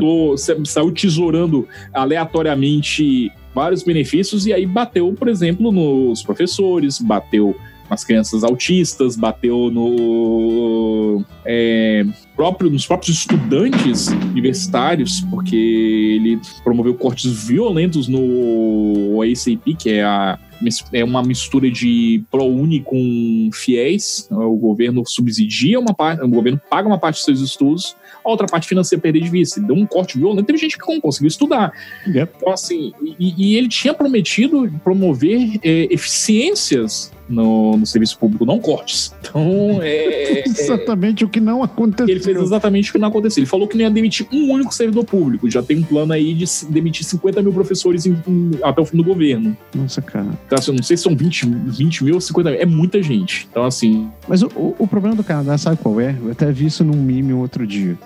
[0.66, 7.56] saiu tesourando aleatoriamente vários benefícios e aí bateu, por exemplo, nos professores, bateu
[7.90, 12.06] nas crianças autistas, bateu no é,
[12.36, 20.38] próprio, nos próprios estudantes universitários, porque ele promoveu cortes violentos no ACP, que é a
[20.92, 24.28] é uma mistura de ProUni com fiéis.
[24.30, 28.48] O governo subsidia uma parte, o governo paga uma parte dos seus estudos, a outra
[28.48, 29.60] parte financeira perder de vista.
[29.60, 31.72] Ele deu um corte violento, teve gente que não conseguiu estudar.
[32.08, 32.34] Yep.
[32.38, 38.60] Então, assim, e, e, ele tinha prometido promover é, eficiências no, no, serviço público, não
[38.60, 39.14] cortes.
[39.22, 39.42] Então,
[39.82, 42.10] é, é exatamente é, o que não aconteceu.
[42.10, 43.42] Ele fez exatamente o que não aconteceu.
[43.42, 45.50] Ele falou que não ia demitir um único servidor público.
[45.50, 48.98] Já tem um plano aí de demitir 50 mil professores em, em, até o fim
[48.98, 49.56] do governo.
[49.76, 50.28] Nossa, cara.
[50.46, 52.60] Então, assim, não sei se são 20, 20 mil ou 50 mil.
[52.60, 53.48] É muita gente.
[53.50, 54.10] Então, assim.
[54.28, 56.16] Mas o, o, o problema do Canadá, sabe qual é?
[56.22, 57.98] Eu até vi isso num meme outro dia.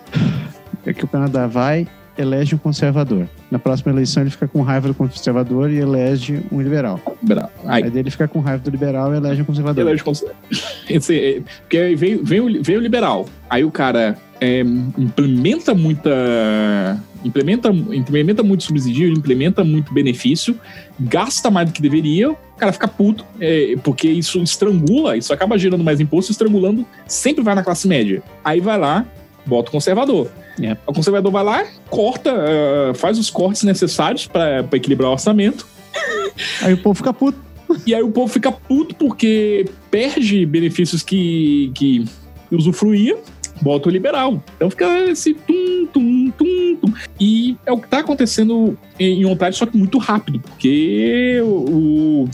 [0.85, 1.87] É que o Canadá vai
[2.17, 3.27] elege um conservador.
[3.49, 6.99] Na próxima eleição ele fica com raiva do conservador e elege um liberal.
[7.21, 7.51] Liberal.
[7.65, 9.87] Aí, Aí dele fica com raiva do liberal e elege um conservador.
[9.87, 10.03] Elege
[10.89, 13.27] Esse, é, porque veio, veio, veio o liberal.
[13.49, 14.61] Aí o cara é,
[14.97, 16.99] implementa muita.
[17.23, 20.59] Implementa, implementa muito subsídio, implementa muito benefício,
[20.99, 25.57] gasta mais do que deveria, o cara fica puto, é, porque isso estrangula, isso acaba
[25.57, 28.21] gerando mais imposto, estrangulando, sempre vai na classe média.
[28.43, 29.05] Aí vai lá,
[29.45, 30.29] bota o conservador.
[30.61, 30.77] É.
[30.85, 35.67] O conservador vai lá, corta, uh, faz os cortes necessários para equilibrar o orçamento.
[36.61, 37.39] Aí o povo fica puto.
[37.87, 42.05] E aí o povo fica puto porque perde benefícios que, que
[42.51, 43.17] usufruía,
[43.61, 44.43] bota o liberal.
[44.55, 46.93] Então fica esse tum, tum, tum, tum.
[47.19, 52.27] E é o que tá acontecendo em Ontário, só que muito rápido, porque o,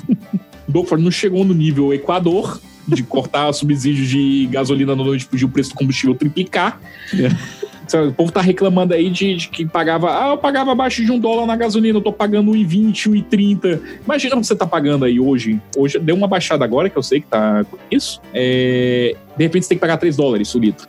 [0.67, 5.49] o não chegou no nível Equador de cortar subsídios de gasolina no noite, podia o
[5.49, 6.81] preço do combustível triplicar.
[7.13, 7.58] É.
[7.97, 10.09] O povo tá reclamando aí de, de, que pagava.
[10.11, 13.81] Ah, eu pagava abaixo de um dólar na gasolina, eu tô pagando 1,20, 1,30.
[14.05, 15.59] Imagina o que você tá pagando aí hoje.
[15.75, 18.21] Hoje deu uma baixada agora, que eu sei que tá com isso.
[18.33, 20.87] É, de repente você tem que pagar 3 dólares o litro.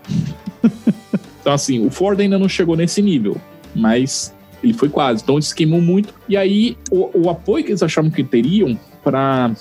[1.41, 3.37] então, assim, o Ford ainda não chegou nesse nível.
[3.75, 5.23] Mas ele foi quase.
[5.23, 6.13] Então, eles queimou muito.
[6.29, 9.53] E aí, o, o apoio que eles achavam que teriam para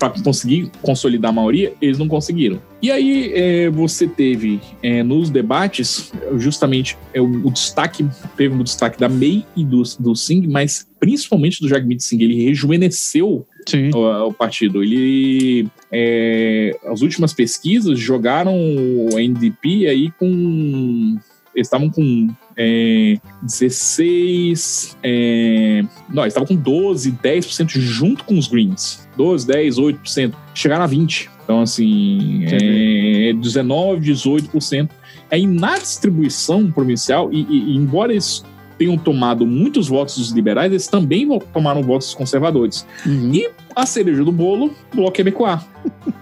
[0.00, 2.58] para conseguir consolidar a maioria, eles não conseguiram.
[2.82, 8.62] E aí é, você teve é, nos debates, justamente é, o, o, destaque, teve um
[8.62, 13.46] destaque da May e do, do Singh, mas principalmente do Jagmeet Singh, ele rejuvenesceu
[13.94, 14.82] o, o, partido.
[14.82, 21.18] Ele, é, as últimas pesquisas jogaram o NDP aí com
[21.54, 24.96] eles estavam com é, 16.
[25.02, 29.08] É, não, eles estavam com 12, 10% junto com os Greens.
[29.16, 30.34] 12, 10, 8%.
[30.54, 31.28] Chegaram a 20%.
[31.50, 34.88] Então, assim, é, 19, 18%.
[35.28, 38.44] Aí na distribuição provincial, e, e, embora eles
[38.78, 42.86] tenham tomado muitos votos dos liberais, eles também tomaram votos dos conservadores.
[43.04, 43.34] Uhum.
[43.34, 45.60] E a cereja do bolo, Bloco Québécois.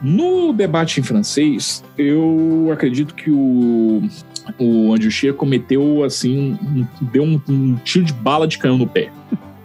[0.00, 4.02] no debate em francês, eu acredito que o
[4.58, 8.86] o Andrew Scheer cometeu, assim, um, deu um, um tiro de bala de canhão no
[8.86, 9.12] pé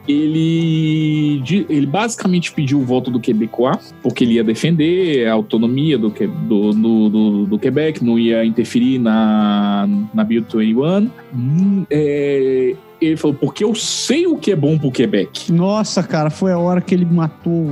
[0.08, 6.10] ele, ele basicamente pediu o voto do Quebecois, porque ele ia defender a autonomia do,
[6.10, 11.10] do, do, do, Quebec, não ia interferir na, na Bill 21.
[11.34, 15.52] Hum, é, ele falou, porque eu sei o que é bom pro Quebec.
[15.52, 17.66] Nossa, cara, foi a hora que ele matou.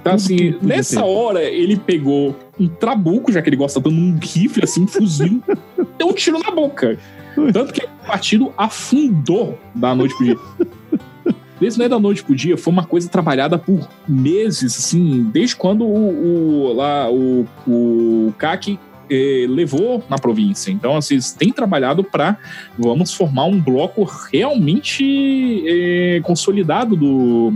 [0.00, 1.06] Então, assim, nessa ter.
[1.06, 5.42] hora, ele pegou um trabuco, já que ele gosta dando um rifle, assim, um fuzil,
[5.98, 6.98] deu um tiro na boca.
[7.52, 10.36] Tanto que o partido afundou da noite pro dia.
[11.60, 15.56] Desde não é da noite pro dia, foi uma coisa trabalhada por meses, assim, desde
[15.56, 18.78] quando o, o lá o, o CAC
[19.10, 20.70] eh, levou na província.
[20.70, 22.36] Então, assim, eles têm trabalhado para
[22.78, 27.52] vamos formar um bloco realmente eh, consolidado do,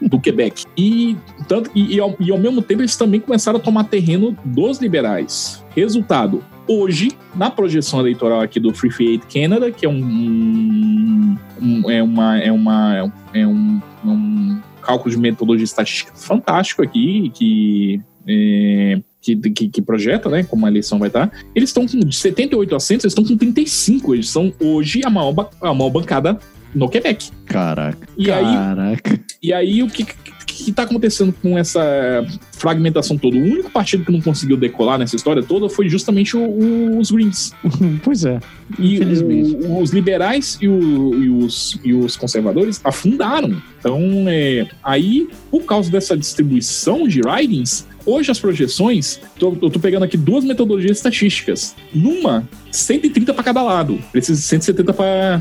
[0.00, 0.64] do Quebec.
[0.76, 1.16] E,
[1.48, 4.78] tanto, e, e, ao, e ao mesmo tempo eles também começaram a tomar terreno dos
[4.78, 5.64] liberais.
[5.74, 12.02] Resultado, hoje, na projeção eleitoral aqui do Free Trade Canada, que é um, um, é,
[12.02, 19.36] uma, é, uma, é um, um cálculo de metodologia estatística fantástico aqui, que é, que,
[19.36, 23.04] que, que, projeta, né, como a eleição vai estar, eles estão com de 78 assentos,
[23.04, 24.14] eles estão com 35.
[24.14, 26.38] Eles são hoje a maior, a maior bancada
[26.74, 27.30] no Quebec.
[27.46, 28.06] Caraca.
[28.18, 29.10] E caraca.
[29.10, 33.36] Aí, e aí, o que, que está acontecendo com essa fragmentação toda?
[33.36, 37.52] O único partido que não conseguiu decolar nessa história toda foi justamente o, os Greens.
[38.02, 38.40] pois é.
[38.78, 43.62] E o, os liberais e, o, e, os, e os conservadores afundaram.
[43.78, 49.80] Então, é, aí, por causa dessa distribuição de ridings, Hoje as projeções, tô, eu tô
[49.80, 51.74] pegando aqui duas metodologias estatísticas.
[51.92, 53.98] Numa, 130 para cada lado.
[54.12, 55.40] Precisa de 170 para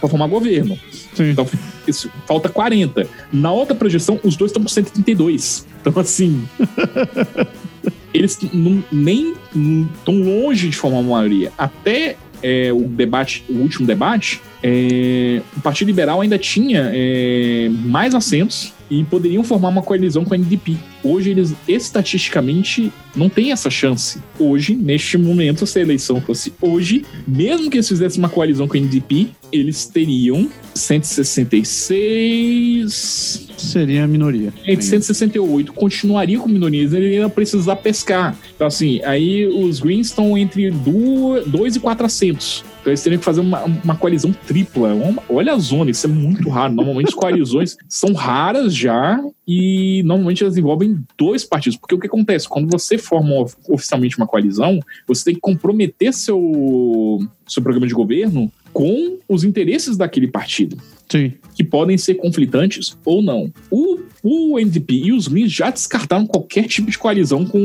[0.00, 0.76] formar governo.
[1.16, 1.30] Sim.
[1.30, 1.48] Então,
[1.86, 3.06] isso, falta 40.
[3.32, 5.66] Na outra projeção, os dois estão com 132.
[5.80, 6.46] Então, assim.
[8.12, 8.38] eles
[8.90, 9.34] nem
[9.98, 11.52] estão longe de formar uma maioria.
[11.56, 18.14] Até é, o debate, o último debate, é, o Partido Liberal ainda tinha é, mais
[18.14, 20.76] assentos e poderiam formar uma coalizão com a NDP.
[21.02, 24.18] Hoje eles estatisticamente não têm essa chance.
[24.38, 28.76] Hoje, neste momento, se a eleição fosse hoje, mesmo que eles fizessem uma coalizão com
[28.76, 33.45] a NDP, eles teriam 166.
[33.66, 34.52] Seria a minoria.
[34.64, 38.36] Entre 168 continuaria com minorias, ele ia precisar pescar.
[38.54, 42.64] Então, assim, aí os Greens estão entre 2 e 4 assentos.
[42.86, 44.94] Então eles teriam que fazer uma, uma coalizão tripla.
[44.94, 46.72] Uma, olha a zona, isso é muito raro.
[46.72, 51.76] Normalmente as coalizões são raras já e normalmente elas envolvem dois partidos.
[51.76, 52.48] Porque o que acontece?
[52.48, 58.52] Quando você forma oficialmente uma coalizão, você tem que comprometer seu, seu programa de governo
[58.72, 60.76] com os interesses daquele partido.
[61.08, 61.32] Sim.
[61.54, 63.52] Que podem ser conflitantes ou não.
[63.70, 67.60] O, o NDP e os Greens já descartaram qualquer tipo de coalizão com,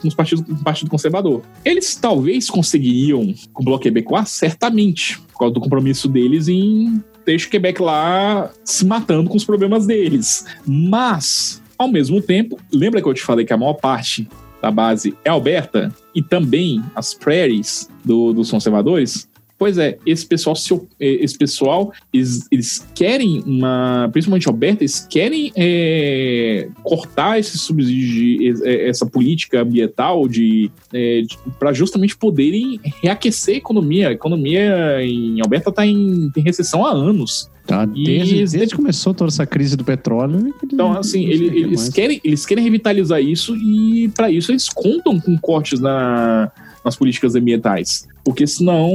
[0.00, 1.42] com os partidos com o Partido Conservador.
[1.64, 7.46] Eles talvez conseguiriam com o Bloco Quebecois, certamente, por causa do compromisso deles em deixa
[7.46, 10.44] o Quebec lá se matando com os problemas deles.
[10.66, 14.28] Mas, ao mesmo tempo, lembra que eu te falei que a maior parte
[14.60, 19.28] da base é Alberta e também as prairies do, dos conservadores,
[19.62, 20.56] Pois é, esse pessoal,
[20.98, 24.08] esse pessoal eles, eles querem uma.
[24.12, 31.38] Principalmente Alberta, eles querem é, cortar esse subsídio, é, essa política ambiental de, é, de
[31.60, 34.08] para justamente poderem reaquecer a economia.
[34.08, 37.48] A economia em Alberta está em tem recessão há anos.
[37.64, 40.52] Tá, desde, eles, desde que começou toda essa crise do petróleo.
[40.64, 45.38] Então, assim, eles, eles querem, eles querem revitalizar isso e, para isso, eles contam com
[45.38, 46.50] cortes na,
[46.84, 48.10] nas políticas ambientais.
[48.24, 48.90] Porque senão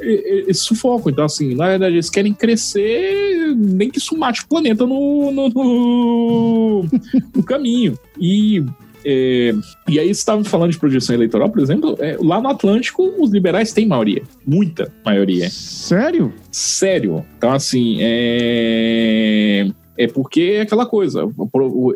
[0.00, 1.10] eles sufocam.
[1.10, 5.48] Então, assim, na verdade, eles querem crescer, nem que isso mate o planeta no, no,
[5.48, 6.84] no,
[7.34, 7.98] no caminho.
[8.20, 8.64] E
[9.04, 9.54] é,
[9.88, 13.30] e aí, você estava falando de projeção eleitoral, por exemplo, é, lá no Atlântico, os
[13.30, 14.22] liberais têm maioria.
[14.46, 15.48] Muita maioria.
[15.50, 16.32] Sério?
[16.50, 17.24] Sério.
[17.36, 19.70] Então, assim, é.
[20.00, 21.28] É porque é aquela coisa,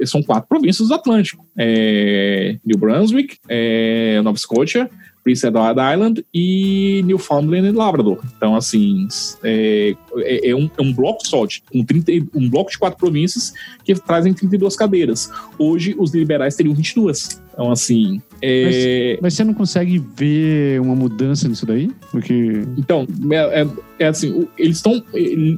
[0.07, 4.91] são quatro províncias do Atlântico: é New Brunswick, é Nova Scotia,
[5.23, 8.19] Prince Edward Island e Newfoundland e Labrador.
[8.37, 9.07] Então, assim,
[9.43, 13.53] é, é, é, um, é um, bloco só, um, 30, um bloco de quatro províncias
[13.85, 15.31] que trazem 32 cadeiras.
[15.59, 17.41] Hoje, os liberais teriam 22.
[17.53, 18.21] Então, assim.
[18.41, 19.13] É...
[19.15, 21.91] Mas, mas, você não consegue ver uma mudança nisso daí?
[22.11, 22.63] Porque...
[22.77, 23.69] Então, é, é,
[24.01, 25.03] é assim, eles estão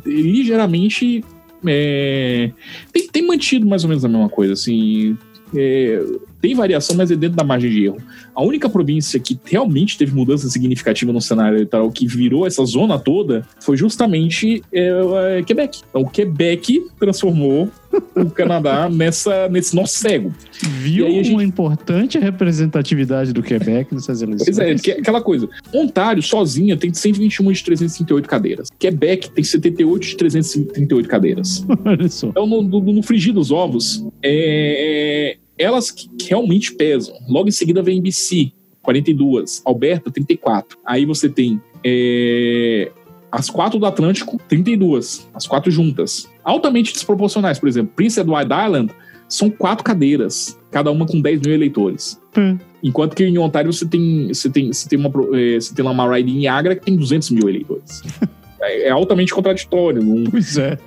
[0.04, 1.24] ligeiramente.
[1.66, 2.50] É,
[2.92, 5.16] tem, tem mantido mais ou menos a mesma coisa, assim.
[5.56, 6.04] É,
[6.44, 7.96] tem variação, mas é dentro da margem de erro.
[8.34, 12.98] A única província que realmente teve mudança significativa no cenário eleitoral, que virou essa zona
[12.98, 14.90] toda, foi justamente é,
[15.38, 15.80] é, Quebec.
[15.88, 17.70] Então, o Quebec transformou
[18.14, 20.34] o Canadá nessa, nesse nosso cego.
[20.60, 21.30] Viu gente...
[21.30, 24.54] uma importante representatividade do Quebec nessas eleições?
[24.54, 25.48] Pois é, que, é aquela coisa.
[25.72, 28.68] Ontário, sozinha, tem 121 de 338 cadeiras.
[28.78, 31.64] Quebec tem 78 de 338 cadeiras.
[31.86, 32.26] Olha só.
[32.26, 37.14] Então, no, no, no frigir dos ovos, é, elas que realmente pesam.
[37.28, 38.52] Logo em seguida vem BC,
[38.82, 40.78] 42, Alberta, 34.
[40.84, 42.90] Aí você tem é,
[43.30, 46.28] as quatro do Atlântico, 32, as quatro juntas.
[46.44, 48.92] Altamente desproporcionais, por exemplo, Prince Edward Island
[49.28, 52.20] são quatro cadeiras, cada uma com 10 mil eleitores.
[52.36, 52.58] Hum.
[52.82, 56.14] Enquanto que em Ontário você tem, você tem, você tem, uma, é, você tem uma
[56.14, 58.02] riding em Agra que tem 200 mil eleitores.
[58.60, 60.02] é, é, altamente contraditório.
[60.02, 60.30] Não...
[60.30, 60.78] Pois é.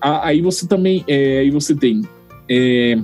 [0.00, 2.02] Aí você também, é, aí você tem
[2.48, 2.96] é,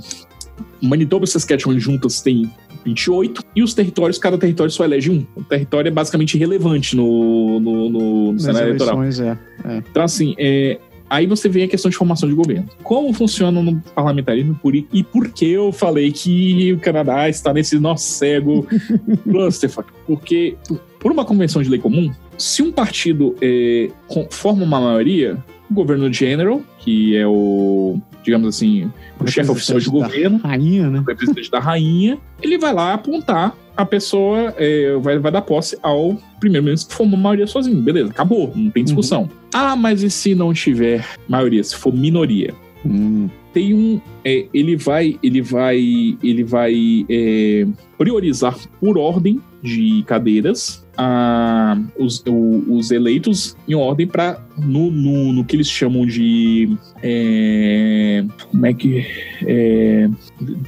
[0.82, 2.50] Manitoba e Saskatchewan juntas têm
[2.84, 5.26] 28, e os territórios, cada território só elege um.
[5.36, 9.02] O território é basicamente irrelevante no, no, no, no cenário eleitoral.
[9.02, 9.82] É, é.
[9.90, 10.78] Então, assim, é,
[11.10, 12.68] aí você vem a questão de formação de governo.
[12.82, 17.78] Como funciona no parlamentarismo por, e por que eu falei que o Canadá está nesse
[17.78, 18.66] nosso cego
[19.28, 19.90] clusterfuck?
[20.06, 20.56] Porque
[20.98, 23.90] por uma convenção de lei comum, se um partido é,
[24.30, 25.36] forma uma maioria,
[25.70, 30.98] o governo general, que é o, digamos assim, o chefe oficial de governo, rainha, né?
[30.98, 35.78] o representante da rainha, ele vai lá apontar a pessoa, é, vai, vai dar posse
[35.82, 37.80] ao primeiro-ministro que formou maioria sozinho.
[37.80, 39.22] Beleza, acabou, não tem discussão.
[39.22, 39.28] Uhum.
[39.54, 42.54] Ah, mas e se não tiver maioria, se for minoria?
[42.84, 43.30] Hum.
[43.54, 43.98] Tem um.
[44.24, 45.18] É, ele vai.
[45.22, 45.78] Ele vai.
[46.22, 54.04] Ele vai é, priorizar por ordem de cadeiras a, os, o, os eleitos em ordem
[54.04, 59.06] para no, no, no, que eles chamam de é, como é que
[59.46, 60.10] é,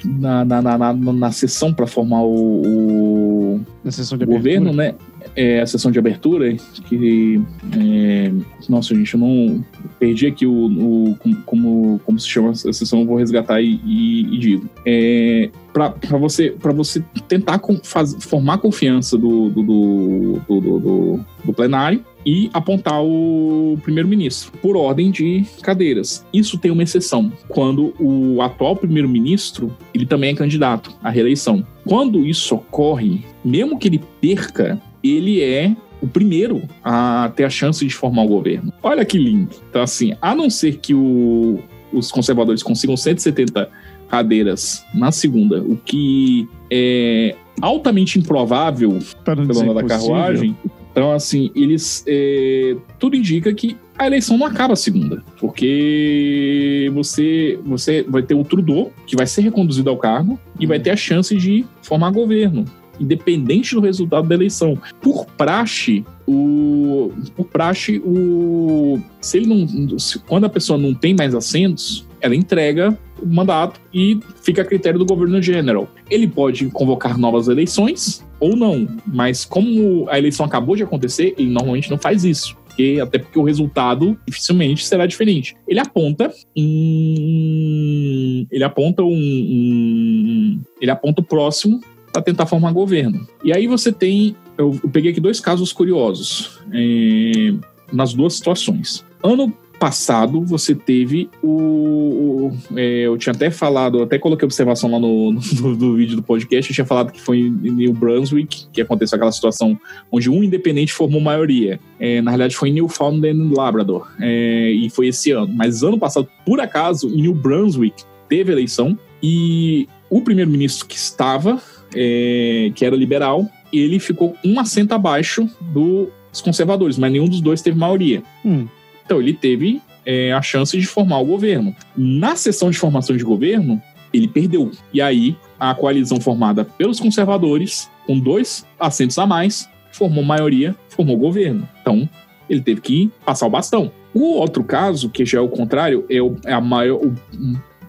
[0.04, 4.94] na, na, na, na, sessão para formar o, o, na sessão de governo, né?
[5.36, 6.54] É, a sessão de abertura
[6.88, 7.40] que
[7.78, 8.32] é,
[8.68, 9.64] nossa gente, eu não
[9.98, 11.16] perdi aqui o, o
[11.46, 14.68] como, como se chama a sessão, vou resgatar e, e, e digo.
[14.84, 22.04] É, para você, você tentar com, faz, formar confiança do, do, do, do, do plenário
[22.24, 26.24] e apontar o primeiro-ministro por ordem de cadeiras.
[26.32, 31.64] Isso tem uma exceção, quando o atual primeiro-ministro ele também é candidato à reeleição.
[31.84, 37.84] Quando isso ocorre, mesmo que ele perca, ele é o primeiro a ter a chance
[37.84, 38.72] de formar o governo.
[38.82, 39.50] Olha que lindo.
[39.68, 41.60] Então, assim, a não ser que o,
[41.92, 43.68] os conservadores consigam 170
[44.08, 50.56] cadeiras na segunda, o que é altamente improvável pelo nome da carruagem.
[50.90, 52.02] Então, assim, eles.
[52.06, 55.22] É, tudo indica que a eleição não acaba a segunda.
[55.38, 60.80] Porque você, você vai ter o Trudeau, que vai ser reconduzido ao cargo, e vai
[60.80, 62.64] ter a chance de formar governo
[63.00, 64.78] independente do resultado da eleição.
[65.00, 71.14] Por praxe, o por praxe, o se ele não se, quando a pessoa não tem
[71.14, 75.88] mais assentos, ela entrega o mandato e fica a critério do governo general.
[76.10, 81.50] Ele pode convocar novas eleições ou não, mas como a eleição acabou de acontecer, ele
[81.50, 82.58] normalmente não faz isso.
[83.02, 85.54] Até porque o resultado dificilmente será diferente.
[85.68, 91.80] Ele aponta um, ele aponta um, um ele aponta o próximo
[92.12, 93.26] para tentar formar governo.
[93.42, 97.54] E aí você tem, eu, eu peguei aqui dois casos curiosos é,
[97.92, 99.04] nas duas situações.
[99.22, 101.48] Ano passado você teve o.
[101.48, 106.22] o é, eu tinha até falado, até coloquei observação lá no, no, no, vídeo do
[106.22, 109.80] podcast, eu tinha falado que foi em New Brunswick que aconteceu aquela situação
[110.12, 111.80] onde um independente formou maioria.
[111.98, 114.12] É, na realidade foi em Newfoundland Labrador.
[114.20, 115.52] É, e foi esse ano.
[115.52, 121.60] Mas ano passado, por acaso, em New Brunswick teve eleição e o primeiro-ministro que estava
[121.94, 127.62] é, que era liberal, ele ficou um assento abaixo dos conservadores, mas nenhum dos dois
[127.62, 128.22] teve maioria.
[128.44, 128.66] Hum.
[129.04, 131.74] Então ele teve é, a chance de formar o governo.
[131.96, 133.80] Na sessão de formação de governo,
[134.12, 134.70] ele perdeu.
[134.92, 141.16] E aí, a coalizão formada pelos conservadores, com dois assentos a mais, formou maioria, formou
[141.16, 141.68] governo.
[141.80, 142.08] Então,
[142.48, 143.92] ele teve que passar o bastão.
[144.12, 147.14] O outro caso, que já é o contrário, é, o, é a maior, o,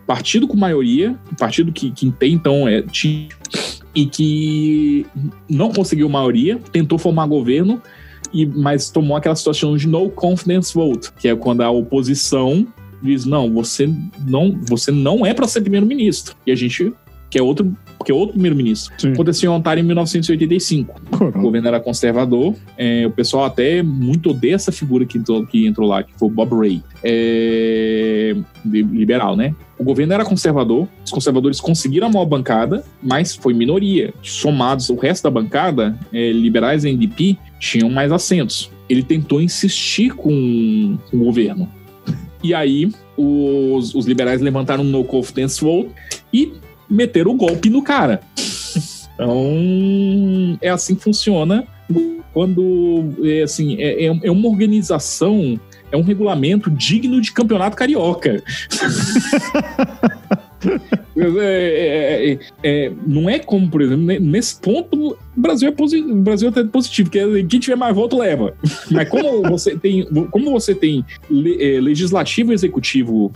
[0.05, 3.29] partido com maioria, o partido que, que tem, então, é, tinha
[3.93, 5.05] e que
[5.49, 7.81] não conseguiu maioria, tentou formar governo,
[8.33, 12.65] e, mas tomou aquela situação de no confidence vote, que é quando a oposição
[13.01, 13.89] diz não, você
[14.25, 16.35] não, você não é para ser primeiro-ministro.
[16.45, 16.93] E a gente
[17.29, 18.93] que é outro, que é outro primeiro-ministro.
[19.11, 21.01] Aconteceu em Ontário em 1985.
[21.35, 22.55] O governo era conservador.
[22.77, 26.27] É, o pessoal até muito odeia essa figura que entrou, que entrou lá, que foi
[26.27, 26.81] o Bob Ray.
[27.03, 29.55] É, liberal, né?
[29.81, 34.13] O governo era conservador, os conservadores conseguiram a maior bancada, mas foi minoria.
[34.21, 38.69] Somados o resto da bancada, é, liberais e NDP tinham mais assentos.
[38.87, 41.67] Ele tentou insistir com, o governo.
[42.43, 45.89] E aí, os, os liberais levantaram um no confidence vote
[46.31, 46.53] e
[46.91, 48.21] meteram o golpe no cara.
[49.13, 51.65] Então, é assim que funciona
[52.33, 55.59] quando é assim é, é, é uma organização
[55.91, 58.41] é um regulamento digno de campeonato carioca.
[61.17, 66.15] É, é, é, não é como, por exemplo, nesse ponto, o Brasil é, posi o
[66.15, 68.53] Brasil é positivo, que quem tiver mais voto leva.
[68.91, 73.31] Mas como você tem, como você tem le legislativo e executivo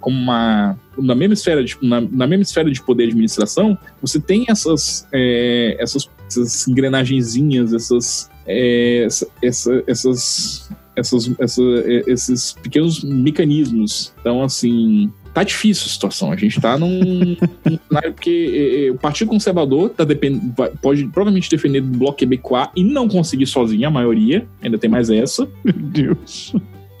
[0.00, 4.20] como uma na mesma esfera de, na, na, mesma esfera de poder de administração, você
[4.20, 11.62] tem essas, essas, essas engrenagenzinhas, essas, essa, essa, essas essas, essa,
[12.06, 14.12] esses pequenos mecanismos.
[14.20, 16.32] Então, assim, tá difícil a situação.
[16.32, 17.36] A gente tá num.
[18.14, 20.40] porque o Partido Conservador tá depend,
[20.80, 24.46] pode provavelmente defender do Bloco Quebecois e não conseguir sozinho a maioria.
[24.62, 25.48] Ainda tem mais essa.
[25.64, 26.54] Meu Deus.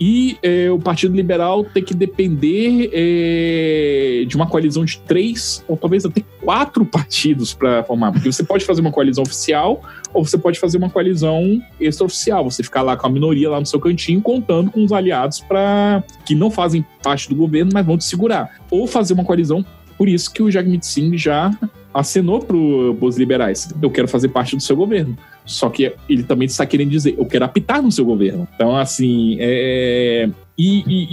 [0.06, 5.78] E é, o Partido Liberal ter que depender é, de uma coalizão de três ou
[5.78, 8.12] talvez até quatro partidos para formar.
[8.12, 9.82] Porque você pode fazer uma coalizão oficial
[10.12, 12.44] ou você pode fazer uma coalizão extraoficial.
[12.44, 16.04] Você ficar lá com a minoria lá no seu cantinho contando com os aliados para
[16.26, 18.58] que não fazem parte do governo, mas vão te segurar.
[18.70, 19.64] Ou fazer uma coalizão
[19.96, 21.50] por isso que o Jagmeet Singh já
[21.94, 23.72] acenou para os liberais.
[23.80, 25.16] Eu quero fazer parte do seu governo.
[25.44, 28.48] Só que ele também está querendo dizer, eu quero apitar no seu governo.
[28.54, 30.28] Então, assim, é...
[30.56, 31.08] E, e,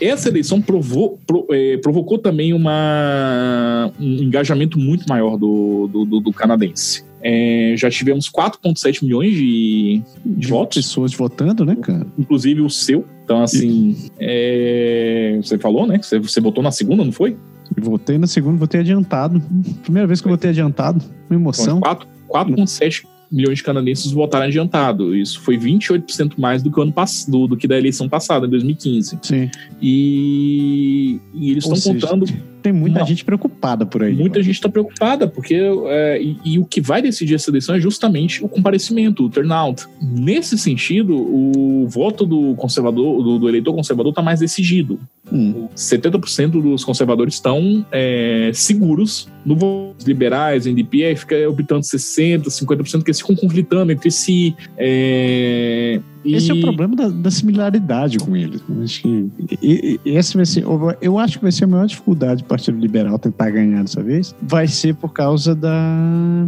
[0.00, 6.04] e, essa eleição provou, pro, é, provocou também uma, um engajamento muito maior do, do,
[6.06, 7.04] do, do canadense.
[7.22, 10.78] É, já tivemos 4,7 milhões de, de, de, votos.
[10.78, 12.06] Pessoas votando, né, cara?
[12.18, 13.04] Inclusive o seu.
[13.24, 16.00] Então, assim, é, você falou, né?
[16.02, 17.36] Você, você votou na segunda, não foi?
[17.78, 19.40] Votei na segunda, votei adiantado.
[19.82, 21.04] Primeira vez que eu votei adiantado.
[21.30, 21.80] Uma emoção.
[21.80, 25.16] 4,7 milhões de canadenses votaram adiantado.
[25.16, 28.50] Isso foi 28% mais do que o ano passado, do que da eleição passada, em
[28.50, 29.18] 2015.
[29.22, 29.50] Sim.
[29.80, 32.26] E, e eles estão contando.
[32.62, 34.14] Tem muita uma, gente preocupada por aí.
[34.14, 35.56] Muita gente está preocupada, porque.
[35.86, 39.84] É, e, e, o que vai decidir essa eleição é justamente o comparecimento, o turnout.
[40.00, 45.00] Nesse sentido, o voto do conservador, do, do eleitor conservador, está mais decidido.
[45.32, 45.68] Hum.
[45.74, 49.94] 70% dos conservadores estão é, seguros no voto.
[49.98, 54.54] Os liberais, NDP, aí fica optando 60%, 50%, que eles ficam conflitando entre si.
[54.76, 56.34] É, e...
[56.34, 58.62] Esse é o problema da, da similaridade com eles.
[58.82, 59.30] Acho que,
[59.62, 60.64] e, e, esse vai ser,
[61.00, 64.34] eu acho que vai ser a maior dificuldade do Partido Liberal tentar ganhar dessa vez.
[64.42, 66.46] Vai ser por causa da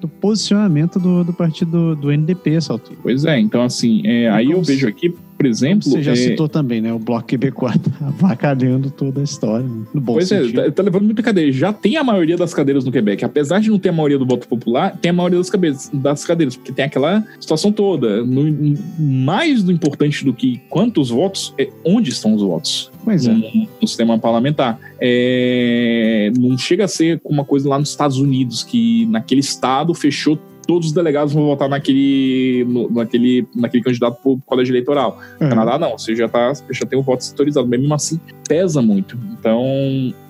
[0.00, 2.98] do posicionamento do, do partido do NDP altura.
[3.02, 5.88] Pois é, então assim, é, aí eu vejo aqui, por exemplo.
[5.88, 6.16] Você já é...
[6.16, 6.92] citou também, né?
[6.92, 9.66] O Bloco Quebecois tá avacalhando toda a história.
[9.66, 9.86] Né?
[9.94, 10.60] No bom pois é, sentido.
[10.60, 11.50] é, tá, tá, levando muita cadeira.
[11.50, 13.24] Já tem a maioria das cadeiras no Quebec.
[13.24, 16.26] Apesar de não ter a maioria do voto popular, tem a maioria das, cadeiras, das
[16.26, 18.22] cadeiras, porque tem aquela situação toda.
[18.22, 22.92] No, mais do importante do que quantos votos é onde estão os votos.
[23.02, 23.32] Pois é.
[23.32, 24.78] No, no sistema parlamentar.
[25.00, 29.94] É, não chega a ser como uma coisa lá nos Estados Unidos, que naquele estado
[29.94, 30.38] fechou
[30.70, 35.18] todos os delegados vão votar naquele, no, naquele, naquele candidato para o colégio eleitoral.
[35.40, 35.50] No uhum.
[35.50, 39.18] Canadá, não, você já, tá, já tem o voto setorizado, mesmo assim pesa muito.
[39.32, 39.64] Então,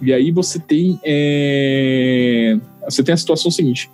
[0.00, 0.98] e aí você tem.
[1.04, 2.56] É,
[2.88, 3.90] você tem a situação seguinte: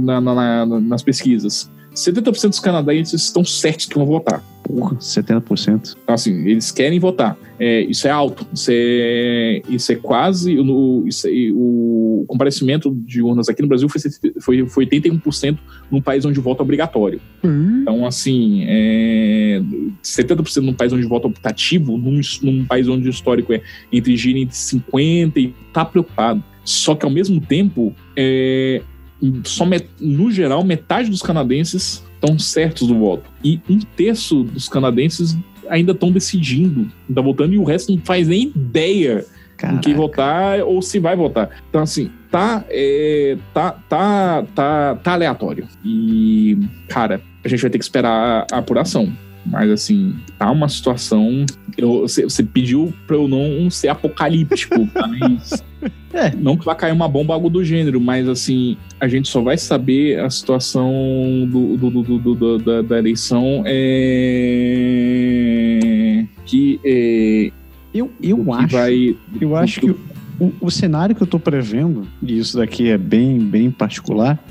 [0.00, 4.44] na, na, na, nas pesquisas, 70% dos canadenses estão certos que vão votar.
[4.62, 5.96] Porra, 70%.
[6.02, 7.38] Então, assim, eles querem votar.
[7.58, 8.46] É, isso é alto.
[8.52, 10.58] Isso é, isso é quase.
[10.58, 14.00] O, isso é, o comparecimento de urnas aqui no Brasil foi,
[14.40, 15.56] foi, foi 81%
[15.90, 17.20] num país onde o voto é obrigatório.
[17.42, 17.78] Uhum.
[17.80, 19.62] Então, assim, é,
[20.02, 23.62] 70% num país onde o voto é optativo, num, num país onde o histórico é
[23.90, 26.44] entre gira entre 50% e tá preocupado.
[26.62, 28.82] Só que, ao mesmo tempo, é,
[29.44, 33.24] só met, no geral, metade dos canadenses estão certos do voto.
[33.42, 35.36] E um terço dos canadenses
[35.68, 39.24] ainda estão decidindo, está votando, e o resto não faz nem ideia
[39.56, 39.78] Caraca.
[39.78, 41.50] em quem votar ou se vai votar.
[41.68, 45.66] Então, assim, tá, é, tá, tá, tá, tá aleatório.
[45.84, 49.12] E, cara, a gente vai ter que esperar a apuração.
[49.46, 51.46] Mas, assim, tá uma situação.
[51.76, 55.62] Eu, você, você pediu pra eu não ser apocalíptico, mas.
[56.12, 59.40] É, não que vai cair uma bomba, algo do gênero, mas assim, a gente só
[59.42, 60.90] vai saber a situação
[61.48, 63.84] do, do, do, do da, da, eleição é...
[66.46, 67.52] que é...
[67.94, 69.14] eu, eu acho vai...
[69.40, 73.38] eu acho que o, o, cenário que eu tô prevendo, e isso daqui é bem,
[73.38, 74.42] bem particular,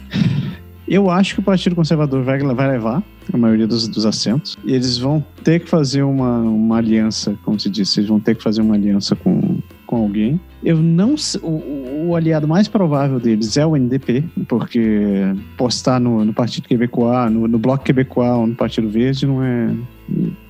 [0.88, 3.04] eu acho que o Partido Conservador vai, vai levar
[3.34, 4.58] a maioria dos, dos assentos.
[4.64, 8.36] E eles vão ter que fazer uma, uma aliança, como se disse, eles vão ter
[8.36, 10.40] que fazer uma aliança com, com alguém.
[10.64, 16.34] Eu não o, o aliado mais provável deles é o NDP, porque postar no, no
[16.34, 19.74] Partido Quebecois, no, no Bloco Quebecois ou no Partido Verde não é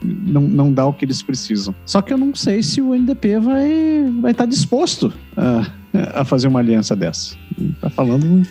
[0.02, 1.74] não, não dá o que eles precisam.
[1.86, 5.68] Só que eu não sei se o NDP vai vai estar disposto a,
[6.22, 7.36] a fazer uma aliança dessa.
[7.82, 8.46] Tá falando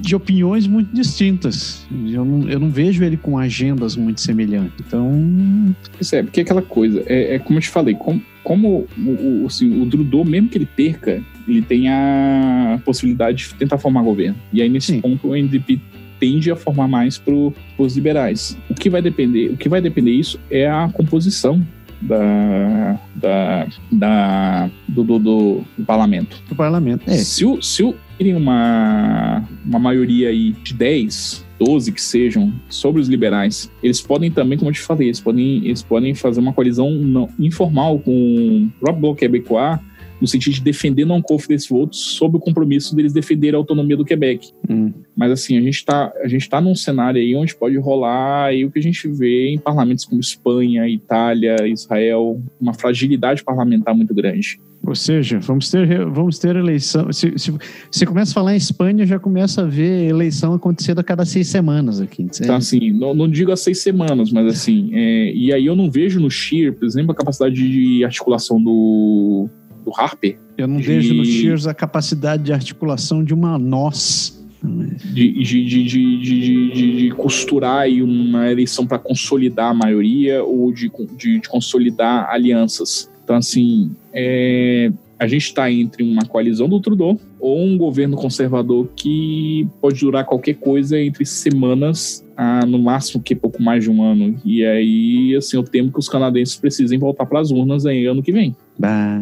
[0.00, 1.86] de opiniões muito distintas.
[1.90, 4.74] Eu não, eu não vejo ele com agendas muito semelhantes.
[4.86, 5.74] Então.
[6.00, 9.42] Isso é, porque é aquela coisa, é, é como eu te falei, como, como o,
[9.42, 14.02] o, assim, o Trudeau, mesmo que ele perca, ele tem a possibilidade de tentar formar
[14.02, 14.36] governo.
[14.52, 15.00] E aí, nesse Sim.
[15.00, 15.80] ponto, o NDP
[16.18, 18.56] tende a formar mais para os liberais.
[18.68, 21.64] O que vai depender, o que vai depender disso é a composição
[22.00, 26.42] da, da, da do, do, do, parlamento.
[26.48, 27.16] Do parlamento, é.
[27.16, 27.94] Se o, se o
[28.36, 34.58] uma, uma maioria aí de 10, 12 que sejam sobre os liberais, eles podem também,
[34.58, 38.70] como eu te falei, eles podem, eles podem fazer uma coalizão não, informal com o
[38.80, 39.78] próprio Bloco Quebecois
[40.20, 44.50] no sentido de defender non-conference votes sob o compromisso deles defender a autonomia do Quebec.
[44.68, 44.92] Hum.
[45.16, 48.64] Mas assim, a gente está a gente tá num cenário aí onde pode rolar aí
[48.64, 54.14] o que a gente vê em parlamentos como Espanha, Itália, Israel, uma fragilidade parlamentar muito
[54.14, 54.58] grande.
[54.86, 57.10] Ou seja, vamos ter, vamos ter eleição.
[57.10, 57.52] Se, se
[57.90, 61.48] você começa a falar em Espanha, já começa a ver eleição acontecendo a cada seis
[61.48, 62.22] semanas aqui.
[62.22, 65.90] Então, assim, não, não digo a seis semanas, mas assim, é, e aí eu não
[65.90, 69.48] vejo no Shear, por exemplo, a capacidade de articulação do,
[69.84, 70.38] do Harper.
[70.56, 70.86] Eu não de...
[70.86, 74.42] vejo no Shears a capacidade de articulação de uma noz.
[74.64, 81.38] De, de, de, de, costurar aí uma eleição para consolidar a maioria ou de, de,
[81.38, 83.10] de consolidar alianças.
[83.22, 88.88] Então, assim, é, a gente está entre uma coalizão do Trudeau ou um governo conservador
[88.96, 94.02] que pode durar qualquer coisa entre semanas a, no máximo que pouco mais de um
[94.02, 94.36] ano.
[94.44, 98.22] E aí, assim, eu temo que os canadenses precisem voltar para as urnas aí ano
[98.22, 98.56] que vem.
[98.78, 99.20] Bah,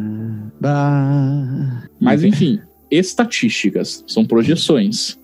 [0.60, 1.88] bah.
[2.00, 5.18] Mas, enfim, estatísticas, são projeções.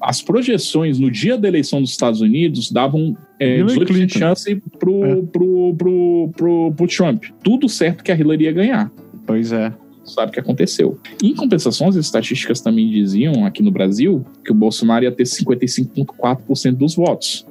[0.00, 5.04] As projeções no dia da eleição dos Estados Unidos davam é, 18% de chance pro,
[5.04, 5.16] é.
[5.16, 7.24] pro, pro, pro, pro Trump.
[7.42, 8.92] Tudo certo que a Hillary ia ganhar.
[9.26, 9.72] Pois é
[10.08, 10.98] sabe o que aconteceu.
[11.22, 16.72] Em compensação, as estatísticas também diziam aqui no Brasil que o Bolsonaro ia ter 55,4%
[16.72, 17.46] dos votos.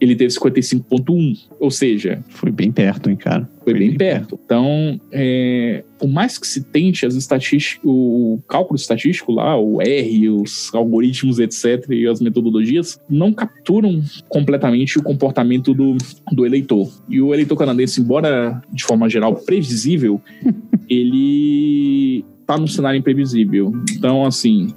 [0.00, 1.48] Ele teve 55,1%.
[1.58, 2.22] Ou seja.
[2.28, 3.48] Foi bem perto, hein, cara?
[3.70, 4.38] Foi, bem, perto.
[4.44, 10.30] Então, é, por mais que se tente as estatísticas, o cálculo estatístico lá, o R,
[10.30, 15.96] os algoritmos, etc., e as metodologias, não capturam completamente o comportamento do,
[16.32, 16.90] do eleitor.
[17.08, 20.20] E o eleitor canadense, embora de forma geral previsível,
[20.88, 23.72] ele tá num cenário imprevisível.
[23.92, 24.68] Então, assim,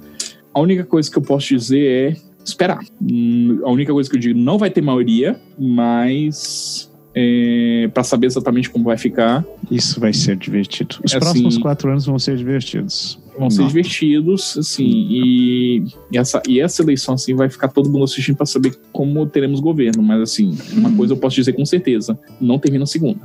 [0.52, 2.80] a única coisa que eu posso dizer é esperar.
[3.00, 8.26] Hum, a única coisa que eu digo, não vai ter maioria, mas é, para saber
[8.26, 9.44] exatamente como vai ficar.
[9.70, 10.96] Isso vai ser divertido.
[11.04, 13.18] Os é próximos assim, quatro anos vão ser divertidos.
[13.38, 18.04] Vão ser divertidos, assim, e, e, essa, e essa eleição, assim, vai ficar todo mundo
[18.04, 20.02] assistindo para saber como teremos governo.
[20.02, 20.96] Mas, assim, uma hum.
[20.96, 23.20] coisa eu posso dizer com certeza: não termina segunda.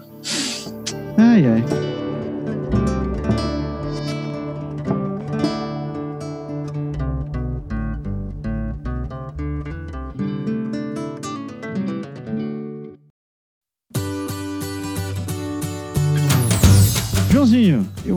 [1.18, 1.64] Ai, ai.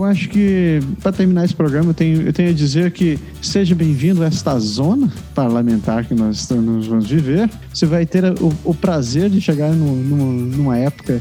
[0.01, 3.75] Eu acho que para terminar esse programa eu tenho, eu tenho a dizer que seja
[3.75, 7.51] bem-vindo a esta zona parlamentar que nós estamos, vamos viver.
[7.73, 11.21] Você vai ter o, o prazer de chegar no, no, numa época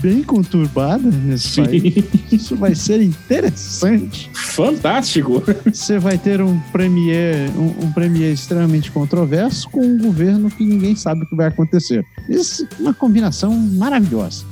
[0.00, 1.64] bem conturbada nesse Sim.
[1.64, 2.04] país.
[2.32, 4.30] Isso vai ser interessante.
[4.32, 5.42] Fantástico!
[5.66, 10.94] Você vai ter um premier, um, um premier extremamente controverso com um governo que ninguém
[10.96, 12.04] sabe o que vai acontecer.
[12.28, 14.44] Isso é uma combinação maravilhosa.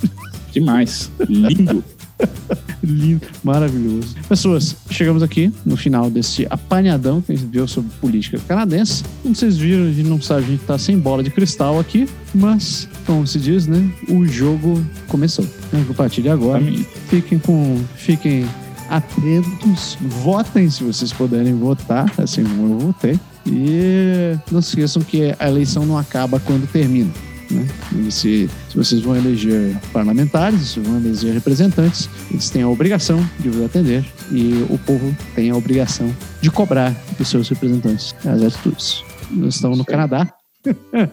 [0.52, 1.10] Demais.
[1.28, 1.82] Lindo.
[2.82, 4.14] Lindo, maravilhoso.
[4.28, 9.04] Pessoas, chegamos aqui no final desse apanhadão que a gente viu sobre política canadense.
[9.22, 12.08] Como vocês viram, a gente não sabe, a gente tá sem bola de cristal aqui,
[12.34, 13.88] mas, como se diz, né?
[14.08, 15.44] O jogo começou.
[15.72, 16.62] Né, a partir de agora,
[17.08, 17.80] fiquem com.
[17.96, 18.46] Fiquem
[18.88, 23.18] atentos, votem se vocês puderem votar, assim como eu votei.
[23.46, 27.10] E não se esqueçam que a eleição não acaba quando termina.
[27.52, 27.66] Né?
[28.10, 33.48] Se, se vocês vão eleger parlamentares, se vão eleger representantes, eles têm a obrigação de
[33.48, 39.04] vos atender e o povo tem a obrigação de cobrar dos seus representantes as atitudes.
[39.30, 40.32] Nós estamos no Canadá.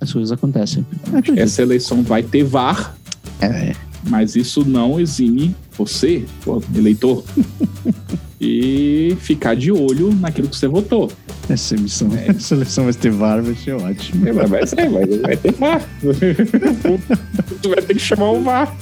[0.00, 0.86] As coisas acontecem.
[1.36, 2.96] Essa eleição vai ter VAR.
[3.40, 3.74] É.
[4.08, 6.24] Mas isso não exime você,
[6.74, 7.24] eleitor,
[8.40, 11.10] e ficar de olho naquilo que você votou.
[11.48, 12.28] Essa emissão, é.
[12.36, 14.28] essa eleição vai ter VAR, vai ser ótimo.
[14.28, 15.82] É, vai, ser, vai, vai ter VAR.
[17.62, 18.76] tu vai ter que chamar o VAR.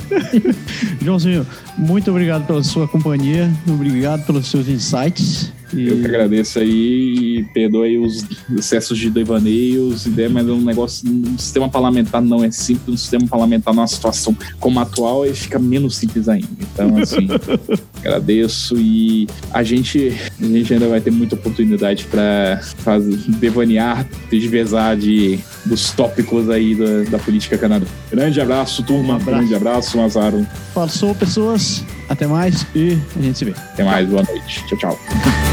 [1.00, 1.46] Joãozinho,
[1.78, 5.52] muito obrigado pela sua companhia, obrigado pelos seus insights.
[5.74, 5.88] E...
[5.88, 8.24] Eu que agradeço aí e perdoe os
[8.56, 11.08] excessos de devaneios, ideia, mas é um negócio.
[11.08, 15.34] Um sistema parlamentar não é simples, um sistema parlamentar numa situação como a atual, ele
[15.34, 16.48] fica menos simples ainda.
[16.60, 17.26] Então, assim,
[17.98, 22.60] agradeço e a gente, a gente ainda vai ter muita oportunidade para
[23.38, 27.92] devanear, desvezar de, dos tópicos aí da, da política canadense.
[28.10, 29.14] Grande abraço, turma.
[29.14, 29.30] Um abraço.
[29.30, 30.46] Grande abraço, Mazaro.
[30.74, 31.84] Passou, pessoas.
[32.08, 33.50] Até mais e a gente se vê.
[33.50, 34.64] Até mais, boa noite.
[34.68, 35.45] Tchau, tchau.